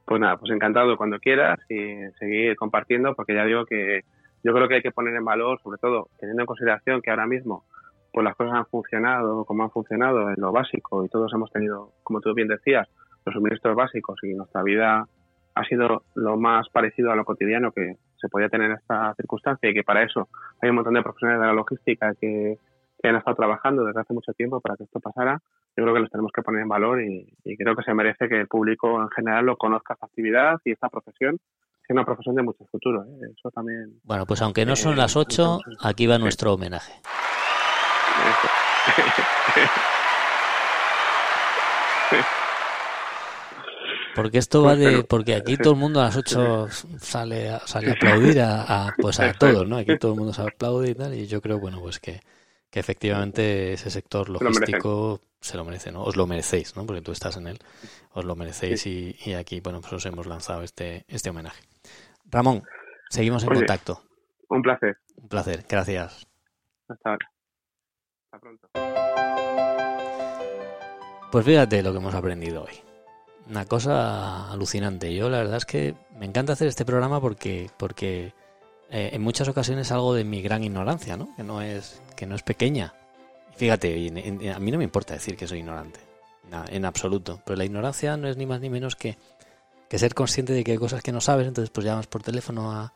Pues 0.06 0.20
nada 0.20 0.36
pues 0.36 0.52
encantado 0.52 0.98
cuando 0.98 1.18
quieras 1.18 1.58
y 1.70 2.10
seguir 2.18 2.56
compartiendo 2.56 3.14
porque 3.14 3.34
ya 3.34 3.46
digo 3.46 3.64
que 3.64 4.02
yo 4.42 4.52
creo 4.52 4.68
que 4.68 4.74
hay 4.74 4.82
que 4.82 4.90
poner 4.90 5.14
en 5.14 5.24
valor 5.24 5.58
sobre 5.62 5.78
todo 5.78 6.10
teniendo 6.20 6.42
en 6.42 6.46
consideración 6.46 7.00
que 7.00 7.08
ahora 7.08 7.26
mismo 7.26 7.64
pues 8.14 8.24
las 8.24 8.36
cosas 8.36 8.54
han 8.54 8.66
funcionado 8.66 9.44
como 9.44 9.64
han 9.64 9.72
funcionado 9.72 10.30
en 10.30 10.36
lo 10.38 10.52
básico 10.52 11.04
y 11.04 11.08
todos 11.08 11.32
hemos 11.34 11.50
tenido, 11.50 11.90
como 12.04 12.20
tú 12.20 12.32
bien 12.32 12.46
decías, 12.46 12.88
los 13.26 13.34
suministros 13.34 13.74
básicos 13.74 14.20
y 14.22 14.34
nuestra 14.34 14.62
vida 14.62 15.08
ha 15.56 15.64
sido 15.64 16.04
lo 16.14 16.36
más 16.36 16.68
parecido 16.68 17.10
a 17.10 17.16
lo 17.16 17.24
cotidiano 17.24 17.72
que 17.72 17.96
se 18.16 18.28
podía 18.28 18.48
tener 18.48 18.70
en 18.70 18.76
esta 18.76 19.14
circunstancia 19.16 19.68
y 19.68 19.74
que 19.74 19.82
para 19.82 20.04
eso 20.04 20.28
hay 20.62 20.70
un 20.70 20.76
montón 20.76 20.94
de 20.94 21.02
profesionales 21.02 21.40
de 21.40 21.46
la 21.48 21.52
logística 21.54 22.14
que, 22.14 22.56
han 23.02 23.16
estado 23.16 23.36
trabajando 23.36 23.84
desde 23.84 24.00
hace 24.00 24.14
mucho 24.14 24.32
tiempo 24.32 24.62
para 24.62 24.76
que 24.76 24.84
esto 24.84 24.98
pasara. 24.98 25.38
Yo 25.76 25.82
creo 25.82 25.92
que 25.92 26.00
los 26.00 26.10
tenemos 26.10 26.32
que 26.32 26.40
poner 26.40 26.62
en 26.62 26.68
valor 26.68 27.02
y, 27.02 27.26
creo 27.58 27.76
que 27.76 27.82
se 27.82 27.92
merece 27.92 28.30
que 28.30 28.40
el 28.40 28.48
público 28.48 28.98
en 29.02 29.10
general 29.10 29.44
lo 29.44 29.58
conozca 29.58 29.92
esta 29.92 30.06
actividad 30.06 30.58
y 30.64 30.70
esta 30.70 30.88
profesión 30.88 31.36
que 31.36 31.92
es 31.92 31.94
una 31.94 32.06
profesión 32.06 32.34
de 32.34 32.42
mucho 32.44 32.64
futuro. 32.64 33.04
¿eh? 33.04 33.28
Eso 33.36 33.50
también. 33.50 34.00
Bueno, 34.04 34.24
pues 34.24 34.40
aunque 34.40 34.64
no 34.64 34.74
son 34.74 34.96
las 34.96 35.16
ocho, 35.16 35.60
aquí 35.82 36.06
va 36.06 36.16
nuestro 36.16 36.54
homenaje. 36.54 36.94
Porque 44.14 44.38
esto 44.38 44.62
va 44.62 44.76
de. 44.76 45.04
Porque 45.04 45.34
aquí 45.34 45.56
todo 45.56 45.72
el 45.72 45.78
mundo 45.78 46.00
a 46.00 46.04
las 46.04 46.16
8 46.16 46.68
sale, 47.00 47.58
sale 47.64 47.90
a 47.90 47.92
aplaudir 47.92 48.40
a, 48.40 48.94
pues 48.98 49.18
a 49.20 49.32
todos, 49.38 49.66
¿no? 49.66 49.76
Aquí 49.76 49.98
todo 49.98 50.12
el 50.12 50.18
mundo 50.18 50.32
se 50.32 50.42
aplaude 50.42 50.90
y 50.90 50.94
tal. 50.94 51.14
Y 51.14 51.26
yo 51.26 51.40
creo, 51.40 51.58
bueno, 51.58 51.80
pues 51.80 51.98
que, 51.98 52.20
que 52.70 52.80
efectivamente 52.80 53.72
ese 53.72 53.90
sector 53.90 54.28
logístico 54.28 55.20
se 55.40 55.56
lo 55.56 55.64
merece, 55.64 55.90
¿no? 55.90 56.04
Os 56.04 56.16
lo 56.16 56.26
merecéis, 56.26 56.76
¿no? 56.76 56.86
Porque 56.86 57.02
tú 57.02 57.12
estás 57.12 57.36
en 57.36 57.48
él. 57.48 57.58
Os 58.12 58.24
lo 58.24 58.36
merecéis 58.36 58.86
y, 58.86 59.16
y, 59.24 59.34
aquí, 59.34 59.60
bueno, 59.60 59.80
pues 59.80 59.92
os 59.94 60.06
hemos 60.06 60.26
lanzado 60.26 60.62
este, 60.62 61.04
este 61.08 61.30
homenaje. 61.30 61.62
Ramón, 62.30 62.62
seguimos 63.10 63.42
en 63.42 63.50
contacto. 63.50 64.00
Un 64.48 64.62
placer. 64.62 64.96
Un 65.16 65.28
placer, 65.28 65.64
gracias. 65.68 66.26
Hasta 66.88 67.10
ahora 67.10 67.33
pronto. 68.38 68.68
Pues 71.30 71.44
fíjate 71.44 71.82
lo 71.82 71.92
que 71.92 71.98
hemos 71.98 72.14
aprendido 72.14 72.62
hoy. 72.62 72.74
Una 73.48 73.64
cosa 73.66 74.50
alucinante. 74.50 75.14
Yo 75.14 75.28
la 75.28 75.38
verdad 75.38 75.56
es 75.56 75.66
que 75.66 75.94
me 76.18 76.26
encanta 76.26 76.52
hacer 76.52 76.68
este 76.68 76.84
programa 76.84 77.20
porque, 77.20 77.70
porque 77.76 78.32
eh, 78.90 79.10
en 79.12 79.22
muchas 79.22 79.48
ocasiones 79.48 79.90
algo 79.92 80.14
de 80.14 80.24
mi 80.24 80.40
gran 80.42 80.62
ignorancia, 80.62 81.16
¿no? 81.16 81.34
Que 81.36 81.42
no 81.42 81.60
es, 81.60 82.00
que 82.16 82.26
no 82.26 82.34
es 82.34 82.42
pequeña. 82.42 82.94
Fíjate, 83.56 84.52
a 84.54 84.58
mí 84.58 84.70
no 84.70 84.78
me 84.78 84.84
importa 84.84 85.14
decir 85.14 85.36
que 85.36 85.46
soy 85.46 85.58
ignorante. 85.58 86.00
en 86.68 86.84
absoluto. 86.84 87.40
Pero 87.44 87.56
la 87.56 87.64
ignorancia 87.64 88.16
no 88.16 88.28
es 88.28 88.36
ni 88.36 88.46
más 88.46 88.60
ni 88.60 88.70
menos 88.70 88.96
que, 88.96 89.18
que 89.88 89.98
ser 89.98 90.14
consciente 90.14 90.52
de 90.52 90.64
que 90.64 90.72
hay 90.72 90.78
cosas 90.78 91.02
que 91.02 91.12
no 91.12 91.20
sabes, 91.20 91.46
entonces 91.46 91.70
pues 91.70 91.84
llamas 91.84 92.06
por 92.06 92.22
teléfono 92.22 92.72
a, 92.72 92.92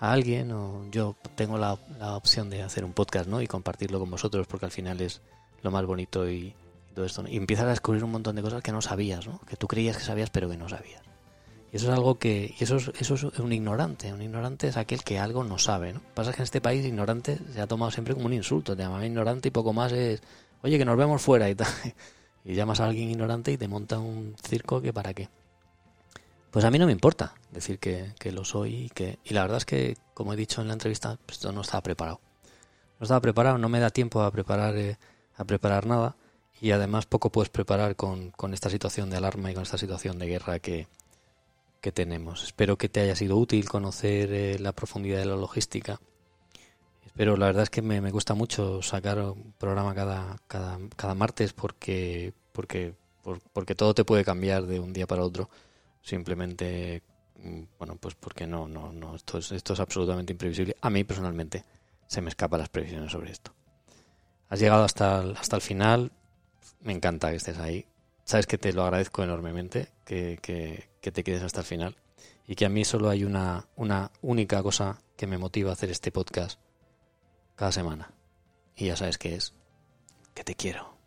a 0.00 0.12
alguien 0.12 0.50
o 0.50 0.84
yo 0.90 1.14
tengo 1.36 1.58
la, 1.58 1.78
la, 1.98 2.16
opción 2.16 2.50
de 2.50 2.62
hacer 2.62 2.84
un 2.84 2.92
podcast 2.92 3.28
¿no? 3.28 3.40
y 3.42 3.46
compartirlo 3.46 4.00
con 4.00 4.10
vosotros 4.10 4.46
porque 4.46 4.64
al 4.66 4.72
final 4.72 5.00
es 5.00 5.20
lo 5.62 5.70
más 5.70 5.84
bonito 5.84 6.28
y, 6.28 6.54
todo 6.94 7.04
esto. 7.04 7.24
Y 7.28 7.36
empiezas 7.36 7.66
a 7.66 7.70
descubrir 7.70 8.02
un 8.02 8.10
montón 8.10 8.36
de 8.36 8.42
cosas 8.42 8.62
que 8.62 8.72
no 8.72 8.82
sabías, 8.82 9.26
¿no? 9.26 9.40
que 9.46 9.56
tú 9.56 9.68
creías 9.68 9.96
que 9.96 10.02
sabías 10.02 10.30
pero 10.30 10.48
que 10.48 10.56
no 10.56 10.68
sabías. 10.68 11.02
Y 11.72 11.76
eso 11.76 11.86
es 11.86 11.92
algo 11.96 12.18
que, 12.18 12.52
y 12.58 12.64
eso 12.64 12.76
es, 12.76 12.90
eso 12.98 13.14
es 13.14 13.38
un 13.38 13.52
ignorante. 13.52 14.12
Un 14.12 14.22
ignorante 14.22 14.66
es 14.66 14.76
aquel 14.76 15.04
que 15.04 15.20
algo 15.20 15.44
no 15.44 15.56
sabe. 15.56 15.92
¿no? 15.92 16.00
Pasa 16.14 16.32
que 16.32 16.38
en 16.38 16.44
este 16.44 16.60
país 16.60 16.84
ignorante 16.84 17.38
se 17.52 17.60
ha 17.60 17.68
tomado 17.68 17.92
siempre 17.92 18.14
como 18.14 18.26
un 18.26 18.32
insulto. 18.32 18.74
Te 18.74 18.82
llaman 18.82 19.04
ignorante 19.04 19.48
y 19.48 19.50
poco 19.52 19.72
más 19.72 19.92
es, 19.92 20.20
oye, 20.62 20.78
que 20.78 20.84
nos 20.84 20.96
vemos 20.96 21.22
fuera 21.22 21.48
y 21.48 21.54
tal. 21.54 21.68
Y 22.42 22.54
llamas 22.54 22.80
a 22.80 22.86
alguien 22.86 23.10
ignorante 23.10 23.52
y 23.52 23.58
te 23.58 23.68
monta 23.68 23.98
un 23.98 24.34
circo 24.42 24.80
que 24.80 24.94
para 24.94 25.12
qué. 25.12 25.28
Pues 26.50 26.64
a 26.64 26.70
mí 26.70 26.78
no 26.78 26.86
me 26.86 26.92
importa 26.92 27.34
decir 27.52 27.78
que, 27.78 28.12
lo 28.32 28.44
soy 28.44 28.74
y 28.74 28.88
que 28.88 29.18
y 29.24 29.34
la 29.34 29.42
verdad 29.42 29.58
es 29.58 29.64
que 29.64 29.96
como 30.14 30.32
he 30.32 30.36
dicho 30.36 30.60
en 30.60 30.66
la 30.66 30.72
entrevista 30.72 31.18
pues 31.24 31.38
esto 31.38 31.52
no 31.52 31.60
estaba 31.60 31.82
preparado. 31.82 32.20
No 32.98 33.04
estaba 33.04 33.20
preparado 33.20 33.58
no 33.58 33.68
me 33.68 33.80
da 33.80 33.90
tiempo 33.90 34.22
a 34.22 34.30
preparar 34.30 34.76
eh, 34.76 34.98
a 35.36 35.44
preparar 35.44 35.86
nada. 35.86 36.16
Y 36.60 36.72
además 36.72 37.06
poco 37.06 37.30
puedes 37.30 37.48
preparar 37.48 37.96
con, 37.96 38.32
con, 38.32 38.52
esta 38.52 38.68
situación 38.68 39.08
de 39.08 39.16
alarma 39.16 39.50
y 39.50 39.54
con 39.54 39.62
esta 39.62 39.78
situación 39.78 40.18
de 40.18 40.26
guerra 40.26 40.58
que, 40.58 40.88
que 41.80 41.90
tenemos. 41.90 42.44
Espero 42.44 42.76
que 42.76 42.90
te 42.90 43.00
haya 43.00 43.16
sido 43.16 43.38
útil 43.38 43.66
conocer 43.66 44.30
eh, 44.32 44.58
la 44.58 44.72
profundidad 44.72 45.20
de 45.20 45.24
la 45.26 45.36
logística. 45.36 46.00
Espero 47.06 47.36
la 47.38 47.46
verdad 47.46 47.62
es 47.62 47.70
que 47.70 47.80
me, 47.80 48.02
me 48.02 48.10
gusta 48.10 48.34
mucho 48.34 48.82
sacar 48.82 49.18
un 49.20 49.54
programa 49.56 49.94
cada, 49.94 50.36
cada, 50.48 50.78
cada 50.96 51.14
martes 51.14 51.52
porque 51.54 52.34
porque 52.52 52.94
porque 53.52 53.74
todo 53.74 53.94
te 53.94 54.04
puede 54.04 54.24
cambiar 54.24 54.66
de 54.66 54.80
un 54.80 54.92
día 54.92 55.06
para 55.06 55.22
otro. 55.22 55.48
Simplemente, 56.02 57.02
mm, 57.36 57.62
bueno, 57.78 57.96
pues 57.96 58.14
porque 58.14 58.46
no, 58.46 58.68
no, 58.68 58.92
no, 58.92 59.16
esto 59.16 59.38
es, 59.38 59.52
esto 59.52 59.72
es 59.74 59.80
absolutamente 59.80 60.32
imprevisible. 60.32 60.76
A 60.80 60.90
mí 60.90 61.04
personalmente 61.04 61.64
se 62.06 62.20
me 62.20 62.30
escapan 62.30 62.60
las 62.60 62.68
previsiones 62.68 63.12
sobre 63.12 63.30
esto. 63.30 63.52
Has 64.48 64.58
llegado 64.58 64.84
hasta 64.84 65.22
el, 65.22 65.36
hasta 65.36 65.56
el 65.56 65.62
final, 65.62 66.12
me 66.80 66.92
encanta 66.92 67.30
que 67.30 67.36
estés 67.36 67.58
ahí. 67.58 67.86
Sabes 68.24 68.46
que 68.46 68.58
te 68.58 68.72
lo 68.72 68.82
agradezco 68.82 69.22
enormemente, 69.22 69.92
que, 70.04 70.38
que, 70.42 70.88
que 71.00 71.12
te 71.12 71.24
quedes 71.24 71.42
hasta 71.42 71.60
el 71.60 71.66
final 71.66 71.96
y 72.46 72.56
que 72.56 72.66
a 72.66 72.68
mí 72.68 72.84
solo 72.84 73.08
hay 73.08 73.24
una, 73.24 73.68
una 73.76 74.10
única 74.22 74.62
cosa 74.62 75.00
que 75.16 75.28
me 75.28 75.38
motiva 75.38 75.70
a 75.70 75.74
hacer 75.74 75.90
este 75.90 76.10
podcast 76.10 76.58
cada 77.54 77.70
semana. 77.70 78.12
Y 78.74 78.86
ya 78.86 78.96
sabes 78.96 79.18
qué 79.18 79.34
es, 79.34 79.54
que 80.34 80.42
te 80.42 80.54
quiero. 80.54 80.99